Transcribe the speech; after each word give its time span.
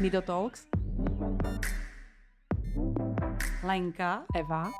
Nido 0.00 0.22
Talks. 0.22 0.66
Lenka. 3.62 4.26
Eva. 4.34 4.70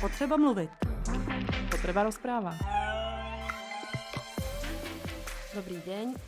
Potřeba 0.00 0.36
mluvit. 0.36 0.70
Potreba 1.70 2.02
rozpráva. 2.02 2.58
Dobrý 5.54 5.78
deň. 5.86 6.06
Uh, 6.10 6.18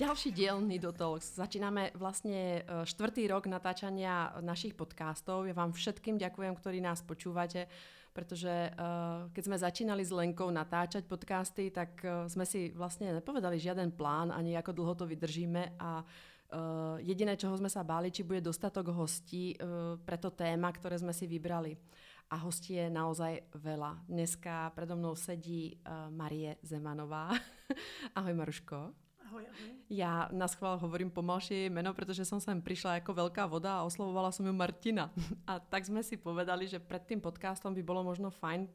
ďalší 0.00 0.32
diel 0.32 0.64
Nido 0.64 0.96
Talks. 0.96 1.36
Začíname 1.36 1.92
vlastne 1.92 2.64
štvrtý 2.88 3.28
rok 3.28 3.44
natáčania 3.52 4.32
našich 4.40 4.72
podcastov. 4.72 5.44
Ja 5.44 5.52
vám 5.52 5.76
všetkým 5.76 6.16
ďakujem, 6.16 6.56
ktorí 6.56 6.80
nás 6.80 7.04
počúvate, 7.04 7.68
pretože 8.16 8.48
uh, 8.48 9.28
keď 9.36 9.42
sme 9.44 9.60
začínali 9.60 10.00
s 10.00 10.08
Lenkou 10.08 10.48
natáčať 10.48 11.04
podcasty, 11.04 11.68
tak 11.68 12.00
uh, 12.00 12.24
sme 12.24 12.48
si 12.48 12.72
vlastne 12.72 13.12
nepovedali 13.12 13.60
žiaden 13.60 13.92
plán, 13.92 14.32
ani 14.32 14.56
ako 14.56 14.72
dlho 14.72 14.96
to 14.96 15.04
vydržíme 15.04 15.76
a 15.76 16.00
uh, 16.00 16.96
jediné, 17.04 17.36
čoho 17.36 17.52
sme 17.60 17.68
sa 17.68 17.84
báli, 17.84 18.08
či 18.08 18.24
bude 18.24 18.40
dostatok 18.40 18.88
hostí 18.96 19.52
uh, 19.60 20.00
pre 20.00 20.16
to 20.16 20.32
téma, 20.32 20.72
ktoré 20.72 20.96
sme 20.96 21.12
si 21.12 21.28
vybrali 21.28 21.76
a 22.32 22.40
hostí 22.42 22.74
je 22.80 22.88
naozaj 22.90 23.52
veľa. 23.54 24.08
Dneska 24.08 24.72
predo 24.72 24.96
mnou 24.96 25.14
sedí 25.14 25.76
uh, 25.84 26.10
Marie 26.10 26.58
Zemanová. 26.64 27.30
ahoj 28.18 28.34
Maruško. 28.34 29.05
Ahoj, 29.26 29.42
ahoj. 29.42 29.70
Já 29.90 30.28
na 30.32 30.48
schvál 30.48 30.78
hovorím 30.78 31.10
pomalšie 31.10 31.58
jej 31.58 31.70
meno, 31.70 31.94
protože 31.94 32.24
som 32.24 32.40
sem 32.40 32.62
prišla 32.62 32.94
jako 32.94 33.14
velká 33.14 33.46
voda 33.46 33.78
a 33.78 33.82
oslovovala 33.82 34.32
som 34.32 34.46
ju 34.46 34.52
Martina. 34.52 35.10
A 35.46 35.58
tak 35.58 35.82
sme 35.82 36.02
si 36.02 36.16
povedali, 36.16 36.70
že 36.70 36.78
pred 36.78 37.02
tým 37.02 37.20
podcastom 37.20 37.74
by 37.74 37.82
bolo 37.82 38.06
možno 38.06 38.30
fajn 38.30 38.70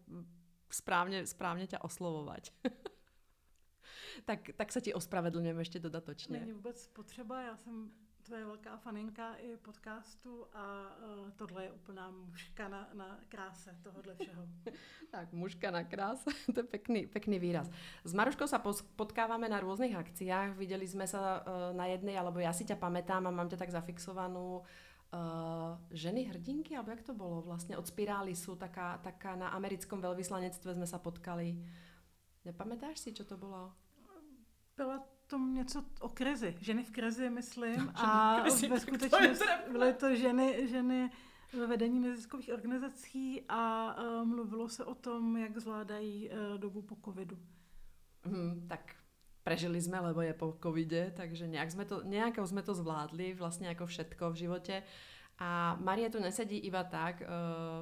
správne, 0.67 1.23
správne 1.23 1.67
ťa 1.67 1.79
oslovovať. 1.83 2.51
tak, 4.27 4.51
tak 4.59 4.71
sa 4.75 4.83
ti 4.83 4.91
ospravedlňujem 4.91 5.59
ešte 5.63 5.79
dodatočne. 5.79 6.39
Není 6.39 6.51
vůbec 6.51 6.87
potřeba, 6.87 7.41
já 7.41 7.57
jsem 7.57 7.91
tvoje 8.21 8.45
velká 8.45 8.77
faninka 8.77 9.35
i 9.35 9.57
podcastu 9.57 10.45
a 10.53 10.63
uh, 10.63 11.31
tohle 11.35 11.63
je 11.63 11.71
úplná 11.71 12.11
mužka 12.11 12.67
na, 12.67 12.89
na 12.93 13.19
kráse 13.29 13.75
tohohle 13.83 14.15
všeho. 14.15 14.43
tak, 15.11 15.33
mužka 15.33 15.71
na 15.71 15.83
kráse, 15.83 16.29
to 16.53 16.59
je 16.59 16.63
pekný, 16.63 17.07
pekný 17.07 17.39
výraz. 17.39 17.69
S 18.03 18.13
Maruškou 18.13 18.47
sa 18.47 18.61
potkávame 18.95 19.49
na 19.49 19.59
rôznych 19.59 19.97
akciách, 19.97 20.57
videli 20.57 20.87
sme 20.87 21.09
sa 21.09 21.41
uh, 21.41 21.73
na 21.73 21.89
jednej, 21.89 22.17
alebo 22.17 22.39
ja 22.39 22.53
si 22.53 22.63
ťa 22.63 22.77
pamätám 22.77 23.25
a 23.27 23.35
mám 23.35 23.49
ťa 23.49 23.59
tak 23.59 23.73
zafixovanú 23.73 24.61
Uh, 25.11 25.75
ženy 25.91 26.23
hrdinky, 26.23 26.71
alebo 26.71 26.95
jak 26.95 27.03
to 27.03 27.11
bolo? 27.11 27.43
Vlastne 27.43 27.75
od 27.75 27.83
Spirály 27.83 28.31
sú 28.31 28.55
taká, 28.55 28.95
taká 29.03 29.35
na 29.35 29.51
americkom 29.51 29.99
veľvyslanectve 29.99 30.71
sme 30.71 30.87
sa 30.87 31.03
potkali. 31.03 31.59
Nepamätáš 32.47 33.03
si, 33.03 33.11
čo 33.11 33.27
to 33.27 33.35
bolo? 33.35 33.75
Byla 34.79 35.03
to 35.31 35.37
něco 35.37 35.83
o 35.99 36.09
krizi. 36.09 36.55
Ženy 36.59 36.83
v 36.83 36.91
krizi, 36.91 37.29
myslím. 37.29 37.91
a 37.95 38.43
ve 38.43 38.79
skutečnosti 38.79 39.43
byly 39.71 39.93
to 39.93 40.15
ženy, 40.15 40.67
ženy 40.67 41.09
ve 41.53 41.67
vedení 41.67 41.99
neziskových 41.99 42.53
organizací 42.53 43.41
a 43.49 43.95
uh, 43.95 44.27
mluvilo 44.27 44.69
se 44.69 44.85
o 44.85 44.95
tom, 44.95 45.37
jak 45.37 45.57
zvládají 45.57 46.29
uh, 46.29 46.57
dobu 46.57 46.81
po 46.81 46.95
covidu. 47.05 47.37
Hmm, 48.23 48.67
tak 48.67 48.95
prežili 49.43 49.81
sme, 49.81 49.99
lebo 49.99 50.21
je 50.21 50.33
po 50.33 50.53
covide, 50.63 51.11
takže 51.17 51.47
nejak 51.47 51.71
sme 51.71 51.85
to, 51.85 52.03
nejako 52.03 52.45
sme 52.47 52.61
to 52.61 52.73
zvládli, 52.77 53.33
vlastne 53.33 53.71
ako 53.71 53.87
všetko 53.87 54.31
v 54.31 54.35
živote. 54.35 54.75
A 55.39 55.75
Marie 55.81 56.09
tu 56.09 56.19
nesedí 56.19 56.59
iba 56.59 56.83
tak, 56.83 57.23
uh, 57.23 57.27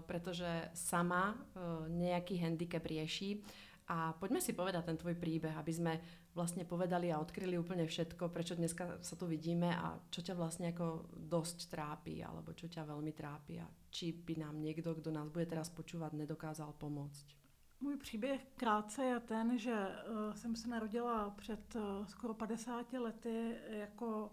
pretože 0.06 0.70
sama 0.74 1.34
uh, 1.34 1.90
nejaký 1.90 2.40
handicap 2.40 2.86
rieši. 2.86 3.42
A 3.90 4.14
poďme 4.14 4.38
si 4.38 4.54
povedať 4.54 4.86
ten 4.86 5.02
tvoj 5.02 5.18
príbeh, 5.18 5.58
aby 5.58 5.74
sme 5.74 5.94
vlastne 6.38 6.62
povedali 6.62 7.10
a 7.10 7.18
odkryli 7.18 7.58
úplne 7.58 7.90
všetko, 7.90 8.30
prečo 8.30 8.54
dneska 8.54 9.02
sa 9.02 9.18
tu 9.18 9.26
vidíme 9.26 9.74
a 9.74 9.98
čo 10.14 10.22
ťa 10.22 10.38
vlastne 10.38 10.70
ako 10.70 11.10
dosť 11.18 11.74
trápi, 11.74 12.22
alebo 12.22 12.54
čo 12.54 12.70
ťa 12.70 12.86
veľmi 12.86 13.10
trápi 13.18 13.58
a 13.58 13.66
či 13.90 14.14
by 14.14 14.46
nám 14.46 14.62
niekto, 14.62 14.94
kdo 14.94 15.10
nás 15.10 15.34
bude 15.34 15.50
teraz 15.50 15.74
počúvať, 15.74 16.14
nedokázal 16.14 16.78
pomôcť. 16.78 17.40
Můj 17.82 17.98
příběh 17.98 18.46
krátce 18.56 19.04
je 19.04 19.20
ten, 19.20 19.58
že 19.58 19.74
uh, 19.74 20.34
jsem 20.34 20.56
se 20.56 20.68
narodila 20.68 21.30
před 21.30 21.76
uh, 21.76 22.06
skoro 22.06 22.34
50 22.34 22.94
lety 22.94 23.56
jako 23.70 24.32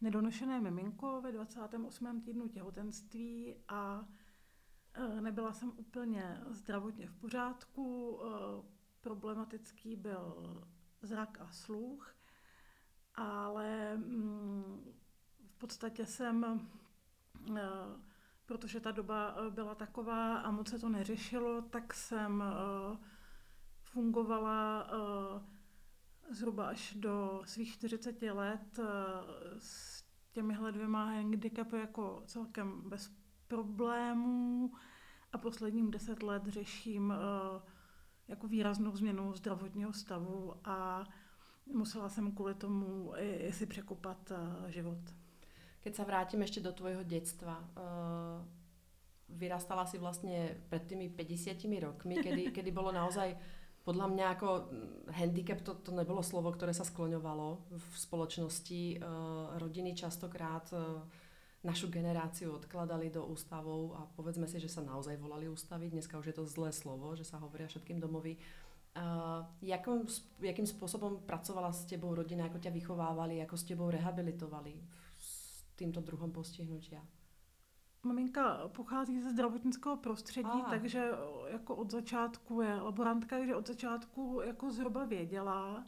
nedonošené 0.00 0.60
miminko 0.60 1.20
ve 1.20 1.32
28. 1.32 2.20
týdnu 2.20 2.48
těhotenství 2.48 3.54
a 3.68 4.08
uh, 4.98 5.20
nebyla 5.20 5.52
jsem 5.52 5.72
úplně 5.76 6.40
zdravotně 6.50 7.06
v 7.06 7.14
pořádku. 7.14 8.18
Problematický 9.00 9.96
byl 9.96 10.62
zrak 11.02 11.40
a 11.40 11.50
sluch, 11.50 12.14
ale 13.14 13.96
mm, 13.96 14.94
v 15.46 15.58
podstatě 15.58 16.06
jsem, 16.06 16.68
eh, 17.56 17.62
protože 18.46 18.80
ta 18.80 18.90
doba 18.90 19.34
eh, 19.36 19.50
byla 19.50 19.74
taková 19.74 20.38
a 20.38 20.50
moc 20.50 20.68
se 20.70 20.78
to 20.78 20.88
neřešilo, 20.88 21.62
tak 21.62 21.94
jsem 21.94 22.42
eh, 22.42 22.98
fungovala 23.82 24.90
zhruba 26.30 26.68
až 26.68 26.94
do 26.94 27.42
svých 27.44 27.72
40 27.72 28.22
let 28.22 28.80
s 29.58 30.02
těmihle 30.32 30.72
dvěma 30.72 31.04
handicapy 31.04 31.76
jako 31.76 32.22
celkem 32.26 32.82
bez 32.88 33.12
problémů. 33.46 34.72
A 35.32 35.38
posledním 35.38 35.90
deset 35.90 36.22
let 36.22 36.46
řeším 36.46 37.12
jako 38.28 38.48
výraznou 38.48 38.96
změnu 38.96 39.34
zdravotního 39.34 39.92
stavu 39.92 40.54
a 40.64 41.04
musela 41.66 42.08
jsem 42.08 42.32
kvůli 42.32 42.54
tomu 42.54 43.12
i 43.16 43.52
si 43.52 43.66
překopat 43.66 44.32
eh, 44.32 44.72
život. 44.72 44.98
Keď 45.78 45.94
sa 45.94 46.04
vrátim 46.04 46.42
ešte 46.42 46.58
do 46.58 46.74
tvojho 46.74 47.06
detstva, 47.06 47.62
uh, 47.62 48.42
vyrastala 49.30 49.86
si 49.86 49.94
vlastne 49.96 50.58
pred 50.66 50.84
tými 50.84 51.06
50 51.08 51.54
rokmi, 51.78 52.18
kedy, 52.18 52.50
kedy 52.56 52.70
bolo 52.74 52.90
naozaj 52.90 53.32
podľa 53.86 54.06
mňa 54.10 54.26
ako 54.36 54.48
hm, 54.50 54.66
handicap, 55.16 55.62
to, 55.62 55.78
to 55.80 55.94
nebolo 55.94 56.20
slovo, 56.20 56.50
ktoré 56.50 56.74
sa 56.74 56.84
skloňovalo 56.84 57.72
v 57.72 57.94
spoločnosti. 57.94 58.98
Uh, 58.98 59.56
rodiny 59.62 59.94
častokrát 59.94 60.66
našu 61.64 61.90
generáciu 61.90 62.54
odkladali 62.54 63.10
do 63.10 63.26
ústavov 63.26 63.94
a 63.98 64.06
povedzme 64.14 64.46
si, 64.46 64.62
že 64.62 64.70
sa 64.70 64.82
naozaj 64.82 65.18
volali 65.18 65.50
ústavy. 65.50 65.90
Dneska 65.90 66.18
už 66.18 66.30
je 66.30 66.36
to 66.38 66.46
zlé 66.46 66.70
slovo, 66.70 67.16
že 67.18 67.26
sa 67.26 67.42
hovoria 67.42 67.66
všetkým 67.66 67.98
domovy. 67.98 68.38
Uh, 68.98 69.46
jakom, 69.62 70.06
jakým 70.42 70.66
spôsobom 70.66 71.22
pracovala 71.22 71.70
s 71.70 71.86
tebou 71.86 72.14
rodina, 72.14 72.50
ako 72.50 72.58
ťa 72.58 72.74
vychovávali, 72.74 73.38
ako 73.42 73.54
s 73.54 73.66
tebou 73.66 73.90
rehabilitovali 73.90 74.74
s 75.18 75.62
týmto 75.78 76.02
druhom 76.02 76.34
postihnutia? 76.34 77.02
Maminka 78.02 78.68
pochází 78.68 79.20
ze 79.20 79.30
zdravotnického 79.30 79.96
prostředí, 79.96 80.48
Aha. 80.62 80.70
takže 80.70 81.10
jako 81.50 81.76
od 81.76 81.90
začátku 81.90 82.60
je 82.60 82.74
laborantka, 82.74 83.38
takže 83.38 83.56
od 83.56 83.66
začátku 83.66 84.40
jako 84.44 84.70
zhruba 84.70 85.04
věděla, 85.04 85.86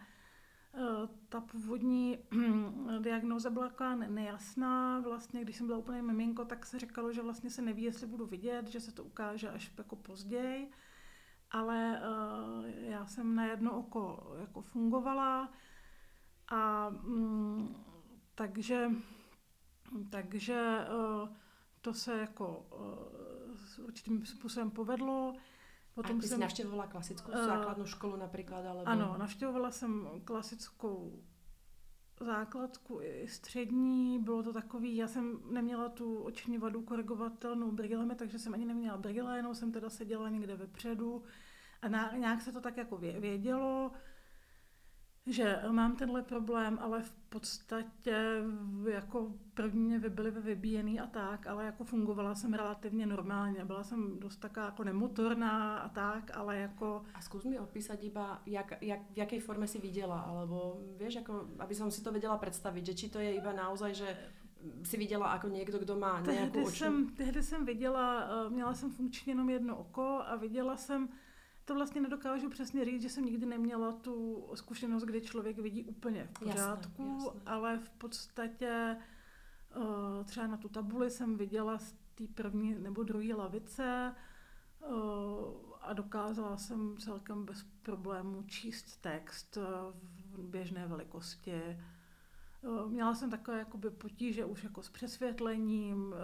ta 1.29 1.41
původní 1.41 2.19
diagnoza 3.01 3.51
byla 3.51 3.69
taková 3.69 3.95
nejasná. 3.95 5.01
Vlastně, 5.01 5.41
když 5.41 5.57
jsem 5.57 5.67
byla 5.67 5.79
úplně 5.79 6.03
miminko, 6.03 6.45
tak 6.45 6.67
se 6.67 6.79
říkalo, 6.79 7.13
že 7.13 7.23
vlastně 7.23 7.51
se 7.51 7.63
neví, 7.63 7.83
jestli 7.83 8.07
budu 8.07 8.27
vidět, 8.27 8.69
že 8.69 8.81
se 8.81 8.93
to 8.93 9.05
ukáže 9.05 9.49
až 9.49 9.73
jako 9.79 9.97
později. 9.97 10.71
Ale 11.51 12.03
uh, 12.03 12.67
já 12.67 13.07
jsem 13.07 13.35
na 13.35 13.45
jedno 13.45 13.79
oko 13.79 14.33
jako 14.41 14.63
fungovala 14.63 15.53
a 16.49 16.89
um, 16.89 17.85
takže, 18.35 18.91
takže 20.11 20.87
uh, 21.23 21.29
to 21.81 21.95
se 21.95 22.19
jako 22.19 22.67
s 23.55 23.79
určitým 23.79 24.27
způsobem 24.27 24.71
povedlo. 24.71 25.35
Potom 26.03 26.19
a 26.19 26.21
ty 26.21 26.29
jsem, 26.29 26.37
jsi 26.37 26.41
navštěvovala 26.41 26.87
klasickou 26.87 27.33
uh, 27.33 27.47
základnou 27.47 27.87
školu 27.87 28.17
například? 28.17 28.67
Alebo... 28.67 28.89
Ano, 28.89 29.17
navštěvovala 29.19 29.71
jsem 29.71 30.09
klasickou 30.25 31.23
základku 32.21 33.01
i 33.03 33.29
střední, 33.29 34.19
bylo 34.19 34.43
to 34.43 34.53
takový, 34.53 34.97
já 34.97 35.09
jsem 35.09 35.39
neměla 35.51 35.89
tu 35.89 36.19
oční 36.19 36.59
vadu 36.59 36.83
korigovatelnou 36.83 37.73
brýlemi, 37.73 38.15
takže 38.15 38.39
jsem 38.39 38.55
ani 38.55 38.65
neměla 38.65 38.97
brýle, 38.97 39.37
jenom 39.37 39.55
jsem 39.55 39.73
teda 39.73 39.91
seděla 39.91 40.29
někde 40.29 40.57
vepředu. 40.57 41.23
A 41.83 42.17
nějak 42.17 42.43
se 42.43 42.53
to 42.53 42.61
tak 42.61 42.77
jako 42.77 42.97
vědělo 42.99 43.93
že 45.33 45.61
mám 45.71 45.97
tenhle 45.97 46.23
problém, 46.23 46.79
ale 46.81 47.03
v 47.03 47.13
podstatě 47.13 48.17
jako 48.91 49.33
prvně 49.55 49.99
byly 49.99 50.31
vybíjený 50.31 51.01
a 51.01 51.07
tak, 51.07 51.47
ale 51.47 51.65
jako 51.65 51.85
fungovala 51.85 52.35
jsem 52.35 52.55
relativně 52.55 53.07
normálně. 53.07 53.65
Byla 53.65 53.83
jsem 53.83 54.19
dost 54.21 54.37
taká 54.37 54.65
jako 54.65 54.85
nemotorná 54.85 55.79
a 55.79 55.89
tak, 55.89 56.37
ale 56.37 56.59
jako... 56.59 57.03
A 57.15 57.21
zkus 57.21 57.45
mi 57.45 57.59
opísať 57.59 58.05
iba, 58.05 58.43
jak, 58.47 58.83
jak, 58.83 59.01
v 59.13 59.17
jaké 59.17 59.41
forme 59.41 59.67
si 59.67 59.79
viděla, 59.79 60.21
alebo 60.21 60.81
vieš, 60.97 61.15
jako, 61.15 61.49
aby 61.59 61.75
som 61.75 61.91
si 61.91 62.03
to 62.03 62.13
vedela 62.13 62.39
představit, 62.39 62.87
že 62.87 62.95
či 62.95 63.09
to 63.09 63.19
je 63.19 63.35
iba 63.35 63.53
naozaj, 63.53 63.95
že 63.95 64.17
si 64.85 64.97
viděla 64.97 65.33
jako 65.33 65.49
někdo, 65.49 65.79
kdo 65.79 65.97
má 65.97 66.21
nějakou 66.21 66.53
tehdy 66.53 66.71
Jsem, 66.71 67.09
tehdy 67.09 67.43
jsem 67.43 67.65
viděla, 67.65 68.29
eh, 68.47 68.51
měla 68.51 68.75
jsem 68.75 68.91
funkčně 68.91 69.33
jenom 69.33 69.51
jedno 69.51 69.77
oko 69.77 70.23
a 70.27 70.37
viděla 70.37 70.77
jsem 70.77 71.09
to 71.65 71.75
vlastně 71.75 72.01
nedokážu 72.01 72.51
přesně 72.51 72.85
říct, 72.85 73.03
že 73.03 73.09
jsem 73.09 73.25
nikdy 73.25 73.47
neměla 73.47 73.93
tu 73.93 74.47
zkušenost, 74.55 75.03
kdy 75.03 75.21
člověk 75.21 75.59
vidí 75.59 75.85
úplně 75.85 76.25
v 76.25 76.39
pořádku, 76.39 77.03
Jasné, 77.03 77.25
jasné. 77.25 77.41
ale 77.47 77.79
v 77.79 77.91
podstatě 77.91 78.97
uh, 79.77 80.25
třeba 80.25 80.47
na 80.47 80.57
tu 80.57 80.69
tabuli 80.69 81.11
jsem 81.11 81.37
viděla 81.37 81.79
z 81.79 81.93
té 82.15 82.25
první 82.35 82.75
nebo 82.75 83.03
druhé 83.03 83.35
lavice 83.35 84.15
uh, 84.89 84.95
a 85.81 85.93
dokázala 85.93 86.57
jsem 86.57 86.97
celkem 86.99 87.45
bez 87.45 87.65
problémů 87.83 88.43
číst 88.43 88.97
text 89.01 89.57
uh, 89.57 89.65
v 90.33 90.49
běžné 90.49 90.87
velikosti. 90.87 91.81
Měla 92.87 93.15
jsem 93.15 93.31
takové 93.31 93.59
jakoby 93.59 93.91
potíže 93.91 94.45
už 94.45 94.65
jako 94.65 94.83
s 94.83 94.91
přesvětlením, 94.91 96.15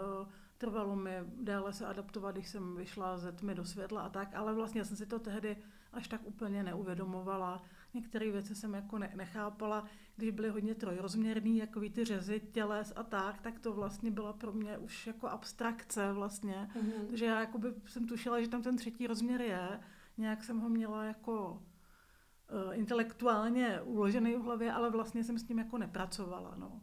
trvalo 0.59 0.97
mi 0.97 1.11
déle 1.43 1.73
se 1.73 1.87
adaptovat, 1.87 2.35
když 2.35 2.49
jsem 2.49 2.77
vyšla 2.77 3.19
ze 3.19 3.33
tmy 3.33 3.55
do 3.55 3.65
světla 3.65 4.03
a 4.03 4.09
tak, 4.09 4.35
ale 4.35 4.55
vlastně 4.55 4.85
jsem 4.85 4.97
si 4.97 5.07
to 5.07 5.19
tehdy 5.19 5.57
až 5.93 6.09
tak 6.09 6.21
úplně 6.25 6.63
neuvědomovala. 6.63 7.63
Některé 7.95 8.31
věci 8.31 8.55
jsem 8.55 8.75
jako 8.75 8.99
ne- 8.99 9.13
nechápala, 9.15 9.85
když 10.17 10.31
byly 10.31 10.49
hodně 10.49 10.75
trojrozměrný, 10.75 11.59
jako 11.59 11.81
ty 11.81 12.05
řezy 12.05 12.41
těles 12.53 12.93
a 12.97 13.03
tak, 13.03 13.41
tak 13.41 13.59
to 13.59 13.73
vlastně 13.73 14.11
byla 14.11 14.33
pro 14.33 14.53
mě 14.53 14.79
už 14.79 15.07
jako 15.07 15.29
abstrakce 15.29 16.13
vlastně. 16.13 16.71
Mhm. 16.75 17.07
Takže 17.07 17.25
já 17.25 17.41
jakoby 17.41 17.75
jsem 17.87 18.07
tušila, 18.07 18.41
že 18.41 18.49
tam 18.49 18.63
ten 18.63 18.77
třetí 18.77 19.07
rozměr 19.07 19.41
je, 19.41 19.81
nějak 20.19 20.45
jsem 20.45 20.59
ho 20.61 20.69
měla 20.69 21.05
jako 21.05 21.51
uh, 21.53 22.79
intelektuálně 22.79 23.81
uložený 23.81 24.35
v 24.35 24.43
hlavě, 24.43 24.73
ale 24.73 24.91
vlastně 24.91 25.25
jsem 25.25 25.39
s 25.39 25.49
ním 25.49 25.59
jako 25.59 25.79
nepracovala. 25.79 26.55
No. 26.57 26.81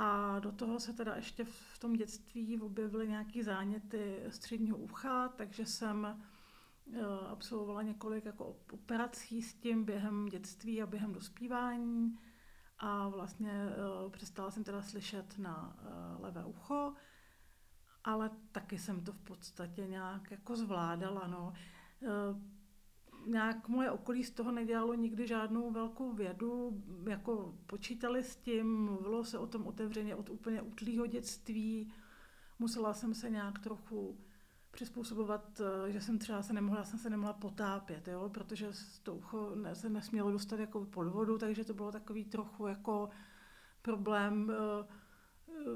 A 0.00 0.38
do 0.38 0.52
toho 0.52 0.80
se 0.80 0.92
teda 0.92 1.16
ještě 1.16 1.44
v 1.44 1.78
tom 1.78 1.92
dětství 1.92 2.60
objevily 2.60 3.08
nějaké 3.08 3.44
záněty 3.44 4.22
středního 4.28 4.76
ucha, 4.76 5.28
takže 5.28 5.66
jsem 5.66 6.06
eh, 6.06 7.00
absolvovala 7.28 7.82
několik 7.82 8.24
jako 8.24 8.56
operací 8.72 9.42
s 9.42 9.54
tím 9.54 9.84
během 9.84 10.26
dětství 10.26 10.82
a 10.82 10.86
během 10.86 11.12
dospívání 11.12 12.18
a 12.78 13.08
vlastně 13.08 13.52
eh, 13.52 14.10
přestala 14.10 14.50
jsem 14.50 14.64
teda 14.64 14.82
slyšet 14.82 15.38
na 15.38 15.76
eh, 15.78 16.22
levé 16.22 16.44
ucho, 16.44 16.94
ale 18.04 18.30
taky 18.52 18.78
jsem 18.78 19.04
to 19.04 19.12
v 19.12 19.20
podstatě 19.20 19.86
nějak 19.86 20.30
jako 20.30 20.56
zvládala. 20.56 21.26
No. 21.26 21.52
Nějak 23.28 23.68
moje 23.68 23.90
okolí 23.90 24.24
z 24.24 24.30
toho 24.30 24.52
nedělalo 24.52 24.94
nikdy 24.94 25.26
žádnou 25.26 25.70
velkou 25.70 26.12
vědu, 26.12 26.82
jako 27.08 27.54
počítali 27.66 28.22
s 28.22 28.36
tím, 28.36 28.84
mluvilo 28.84 29.24
se 29.24 29.38
o 29.38 29.46
tom 29.46 29.66
otevřeně 29.66 30.14
od 30.14 30.30
úplně 30.30 30.62
útlýho 30.62 31.06
dětství. 31.06 31.92
Musela 32.58 32.94
jsem 32.94 33.14
se 33.14 33.30
nějak 33.30 33.58
trochu 33.58 34.18
přizpůsobovat, 34.70 35.60
eh, 35.60 35.92
že 35.92 36.00
jsem 36.00 36.18
třeba 36.18 36.42
se 36.42 36.52
nemohla, 36.52 36.84
jsem 36.84 36.98
se 36.98 37.10
nemohla 37.10 37.32
potápět, 37.32 38.08
jo? 38.08 38.30
protože 38.34 38.70
to 39.02 39.14
ucho 39.14 39.56
se 39.72 39.88
nesmělo 39.88 40.30
dostat 40.30 40.60
jako 40.60 40.84
pod 40.84 41.08
vodu, 41.08 41.38
takže 41.38 41.64
to 41.64 41.74
bylo 41.74 41.92
takový 41.92 42.24
trochu 42.24 42.66
jako 42.66 43.08
problém 43.82 44.52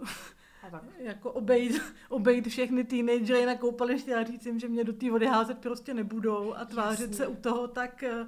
uh, 0.01 0.09
A 0.11 0.42
tak. 0.71 0.83
jako 0.99 1.33
obejít, 1.33 1.83
obejít 2.09 2.47
všechny 2.47 2.85
teenagery 2.85 3.47
na 3.47 3.55
koupališti 3.55 4.15
a 4.15 4.25
říct 4.25 4.47
jim, 4.47 4.59
že 4.59 4.69
mě 4.69 4.85
do 4.85 4.93
té 4.93 5.11
vody 5.11 5.27
házet 5.27 5.59
prostě 5.59 5.95
nebudou 5.95 6.55
a 6.55 6.65
tvářit 6.65 7.01
Jasně. 7.11 7.17
se 7.17 7.27
u 7.27 7.37
toho 7.37 7.69
tak, 7.69 8.03
eh, 8.03 8.27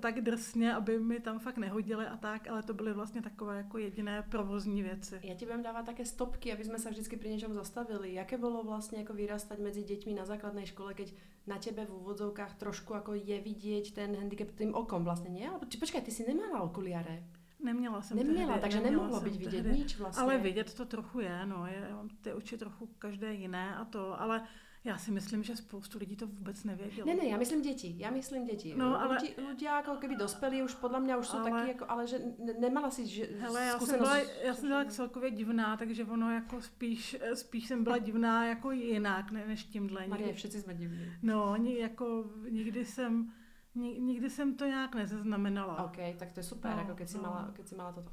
tak 0.00 0.20
drsně, 0.20 0.74
aby 0.74 0.98
mi 0.98 1.20
tam 1.20 1.38
fakt 1.38 1.56
nehodili 1.56 2.06
a 2.06 2.16
tak, 2.16 2.48
ale 2.48 2.62
to 2.62 2.74
byly 2.74 2.92
vlastně 2.92 3.22
takové 3.22 3.56
jako 3.56 3.78
jediné 3.78 4.22
provozní 4.22 4.82
věci. 4.82 5.20
Ja 5.22 5.34
ti 5.34 5.44
budem 5.44 5.62
dávať 5.62 5.86
také 5.86 6.04
stopky, 6.04 6.52
aby 6.52 6.64
sme 6.64 6.78
sa 6.80 6.88
vždycky 6.88 7.20
pri 7.20 7.28
niečom 7.28 7.52
zastavili. 7.52 8.16
Jaké 8.16 8.40
bolo 8.40 8.64
vlastne 8.64 9.04
ako 9.04 9.12
vyrastať 9.12 9.58
medzi 9.60 9.84
deťmi 9.84 10.16
na 10.16 10.24
základnej 10.24 10.64
škole, 10.66 10.96
keď 10.96 11.12
na 11.46 11.60
tebe 11.60 11.84
v 11.84 11.92
úvodzovkách 11.92 12.56
trošku 12.56 12.96
ako 12.96 13.20
je 13.20 13.36
vidieť 13.36 13.92
ten 13.92 14.16
handicap 14.16 14.48
tým 14.56 14.72
okom? 14.72 15.04
Alebo, 15.04 15.68
či 15.68 15.76
počkaj, 15.76 16.02
ty 16.08 16.10
si 16.10 16.24
nemala 16.24 16.64
okuliare. 16.64 17.35
Neměla 17.66 18.02
jsem 18.02 18.16
Neměla, 18.16 18.46
tehdy, 18.46 18.60
takže 18.60 18.80
neměla 18.80 19.02
nemohlo 19.02 19.20
být 19.20 19.36
vidět 19.36 19.50
tehdy. 19.62 19.78
nič 19.78 19.98
vlastně. 19.98 20.22
Ale 20.22 20.38
vidět 20.38 20.74
to 20.74 20.84
trochu 20.84 21.20
je, 21.20 21.46
no, 21.46 21.66
je, 21.66 21.80
ty 22.22 22.32
oči 22.32 22.54
trochu 22.58 22.86
každé 22.98 23.34
jiné 23.34 23.74
a 23.76 23.84
to, 23.84 24.20
ale 24.20 24.46
já 24.86 24.98
si 24.98 25.10
myslím, 25.10 25.42
že 25.42 25.56
spoustu 25.56 25.98
lidí 25.98 26.16
to 26.16 26.26
vůbec 26.26 26.64
nevědělo. 26.64 27.06
Ne, 27.10 27.14
ne, 27.14 27.24
ja 27.26 27.36
myslím 27.38 27.58
deti. 27.62 27.90
Ja 27.98 28.10
myslím 28.14 28.46
deti. 28.46 28.70
No, 28.78 28.94
ale- 29.02 29.18
Ľudí, 29.18 29.34
ľudia 29.34 29.82
ako 29.82 29.98
keby 29.98 30.14
dospelí 30.14 30.62
už 30.62 30.78
podľa 30.78 31.00
mňa 31.02 31.14
už 31.18 31.26
sú 31.26 31.36
Ale- 31.42 31.50
takí, 31.50 31.70
ako, 31.74 31.84
ale 31.90 32.02
že 32.06 32.16
ne, 32.38 32.52
nemala 32.62 32.90
si 32.94 33.02
že, 33.06 33.26
Hele, 33.42 33.60
já 33.66 33.78
jsem, 33.82 33.98
byla, 33.98 34.16
já 34.46 34.54
jsem 34.54 34.68
byla 34.68 34.84
celkově 34.84 35.30
divná, 35.30 35.76
takže 35.76 36.04
ono 36.06 36.30
jako 36.30 36.62
spíš, 36.62 37.16
spíš 37.34 37.66
jsem 37.66 37.84
byla 37.84 37.98
divná 37.98 38.46
jako 38.46 38.70
jinak, 38.70 39.30
ne, 39.34 39.42
než 39.46 39.64
tímhle. 39.64 40.06
Marie, 40.06 40.26
Nikdy, 40.30 40.38
všetci 40.38 40.58
sme 40.62 40.74
divní. 40.74 41.06
no, 41.22 41.56
jako 41.58 42.30
nikdy 42.50 42.84
jsem, 42.84 43.32
nikdy 43.76 44.30
jsem 44.30 44.54
to 44.56 44.66
nějak 44.66 44.94
nezaznamenala. 44.94 45.84
OK, 45.84 45.96
tak 46.18 46.32
to 46.32 46.40
je 46.40 46.44
super, 46.44 46.70
No, 46.76 46.82
ako 46.82 46.94
keď 46.94 47.08
si, 47.08 47.16
no. 47.16 47.22
mala, 47.22 47.50
keď 47.52 47.64
si 47.68 47.74
mala 47.76 47.92
toto. 47.92 48.10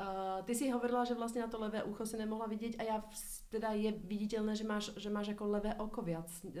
Uh, 0.00 0.40
ty 0.44 0.54
si 0.54 0.70
hovorila, 0.72 1.04
že 1.04 1.12
vlastne 1.14 1.44
na 1.44 1.48
to 1.48 1.60
levé 1.60 1.82
ucho 1.84 2.06
si 2.08 2.16
nemohla 2.16 2.48
vidieť 2.48 2.80
a 2.80 3.04
vs- 3.04 3.52
teda 3.52 3.76
je 3.76 3.92
viditeľné, 3.92 4.56
že 4.56 4.64
máš, 4.64 4.96
že 4.96 5.10
máš 5.12 5.28
ako 5.36 5.44
levé 5.60 5.74
oko 5.76 6.00
viac, 6.02 6.24
uh, 6.44 6.52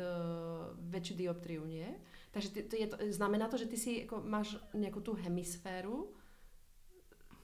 väčšiu 0.92 1.16
dioptriu, 1.16 1.64
nie? 1.64 1.88
Takže 2.36 2.48
ty, 2.52 2.62
to 2.68 2.76
je 2.76 2.86
to, 2.86 2.96
znamená 3.16 3.48
to, 3.48 3.56
že 3.56 3.66
ty 3.66 3.76
si 3.80 4.04
ako 4.04 4.20
máš 4.28 4.60
nejakú 4.76 5.00
tú 5.00 5.16
hemisféru? 5.16 6.12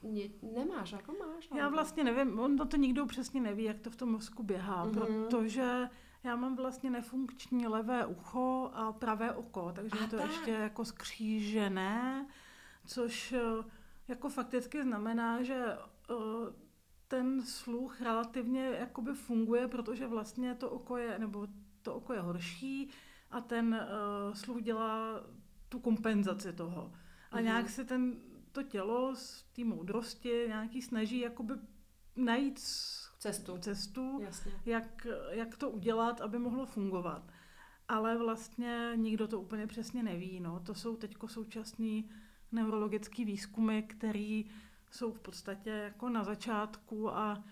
Nie, 0.05 0.29
nemáš, 0.45 0.93
ako 0.93 1.11
máš? 1.17 1.49
Já 1.57 1.69
vlastně 1.69 2.03
nevím, 2.03 2.39
on 2.39 2.57
to 2.57 2.77
nikdo 2.77 3.05
přesně 3.05 3.41
neví, 3.41 3.63
jak 3.63 3.79
to 3.79 3.89
v 3.89 3.95
tom 3.95 4.11
mozku 4.11 4.43
běhá, 4.43 4.85
Mhm. 4.85 4.93
protože 4.93 5.89
já 6.23 6.35
mám 6.35 6.55
vlastně 6.55 6.89
nefunkční 6.89 7.67
levé 7.67 8.05
ucho 8.05 8.71
a 8.73 8.91
pravé 8.93 9.31
oko, 9.33 9.71
takže 9.75 9.99
A 9.99 10.01
je 10.01 10.07
to 10.07 10.17
tak. 10.17 10.25
ještě 10.31 10.51
jako 10.51 10.85
skřížené, 10.85 12.27
což 12.85 13.31
eh, 13.33 13.39
jako 14.07 14.29
fakticky 14.29 14.83
znamená, 14.83 15.43
že 15.43 15.65
eh, 15.65 16.13
ten 17.07 17.41
sluch 17.41 18.01
relativně 18.01 18.65
jakoby 18.65 19.13
funguje, 19.13 19.67
protože 19.67 20.07
vlastně 20.07 20.55
to 20.55 20.69
oko 20.69 20.97
je, 20.97 21.19
nebo 21.19 21.47
to 21.81 21.95
oko 21.95 22.13
je 22.13 22.19
horší 22.21 22.89
a 23.31 23.41
ten 23.41 23.73
uh, 24.27 24.33
sluch 24.33 24.61
dělá 24.61 25.23
tu 25.69 25.79
kompenzaci 25.79 26.53
toho. 26.53 26.93
A 27.31 27.35
Mhm. 27.35 27.43
nějak 27.45 27.69
si 27.69 27.85
ten, 27.85 28.15
to 28.51 28.63
tělo 28.63 29.15
z 29.15 29.43
té 29.43 29.63
moudrosti 29.63 30.45
nějaký 30.47 30.81
snaží 30.81 31.19
jakoby 31.19 31.53
najít 32.15 32.59
s- 32.59 33.06
Cestu. 33.33 33.57
cestu, 33.57 34.21
jak, 34.65 35.07
jak 35.29 35.57
to 35.57 35.69
udělat, 35.69 36.21
aby 36.21 36.39
mohlo 36.39 36.65
fungovat. 36.65 37.23
Ale 37.87 38.17
vlastně 38.17 38.91
nikdo 38.95 39.27
to 39.27 39.41
úplně 39.41 39.67
přesně 39.67 40.03
neví. 40.03 40.39
No. 40.39 40.59
To 40.59 40.75
jsou 40.75 40.95
teď 40.95 41.15
současné 41.25 42.03
neurologické 42.51 43.25
výzkumy, 43.25 43.81
které 43.81 44.41
jsou 44.91 45.11
v 45.11 45.19
podstatě 45.19 45.69
jako 45.69 46.09
na 46.09 46.23
začátku 46.23 47.11
a 47.11 47.43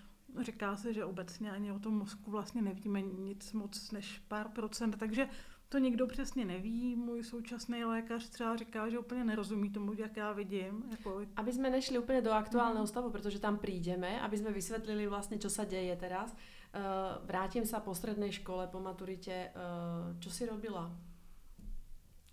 říká 0.41 0.75
se, 0.75 0.93
že 0.93 1.05
obecně 1.05 1.51
ani 1.51 1.71
o 1.71 1.79
tom 1.79 1.97
mozku 1.97 2.31
vlastně 2.31 2.61
nevíme 2.61 3.01
nic 3.01 3.53
moc 3.53 3.91
než 3.91 4.19
pár 4.27 4.49
procent, 4.49 4.97
takže 4.97 5.29
to 5.75 5.79
nikdo 5.83 6.07
přesně 6.07 6.45
neví. 6.45 6.95
Můj 6.95 7.23
současný 7.23 7.83
lékař 7.85 8.29
třeba 8.29 8.55
říká, 8.55 8.89
že 8.89 8.99
úplně 8.99 9.23
nerozumí 9.23 9.69
tomu, 9.69 9.93
jak 9.93 10.17
já 10.17 10.31
vidím. 10.31 10.83
Jako, 10.91 11.27
Aby 11.35 11.51
sme 11.51 11.67
nešli 11.69 11.99
úplne 11.99 12.21
do 12.23 12.31
aktuálneho 12.31 12.87
Mhm. 12.87 12.91
stavu, 12.95 13.11
pretože 13.11 13.43
tam 13.43 13.59
prídeme, 13.59 14.15
aby 14.23 14.37
sme 14.39 14.55
vysvetlili 14.55 15.03
vlastne, 15.11 15.35
čo 15.35 15.51
sa 15.51 15.67
deje 15.67 15.91
teraz. 15.99 16.31
Uh, 16.71 17.19
vrátim 17.27 17.67
sa 17.67 17.83
po 17.83 17.91
strednej 17.91 18.31
škole, 18.31 18.67
po 18.71 18.79
maturite. 18.79 19.51
Uh, 19.51 20.15
čo 20.23 20.31
si 20.31 20.47
robila? 20.47 20.87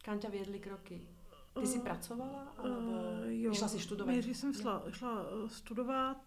Kam 0.06 0.22
ťa 0.22 0.30
viedli 0.30 0.62
kroky? 0.62 1.02
Ty 1.54 1.66
si 1.66 1.78
Eh, 1.78 1.82
pracovala? 1.82 2.46
Alebo 2.58 2.90
eh, 3.26 3.42
jo. 3.42 3.50
išla 3.50 3.68
si 3.68 3.78
študovať? 3.82 4.06
Nejdřív 4.14 4.36
jsem 4.36 4.52
šla, 4.54 4.82
šla 4.90 5.12
eh, 5.18 5.48
studovat 5.50 6.18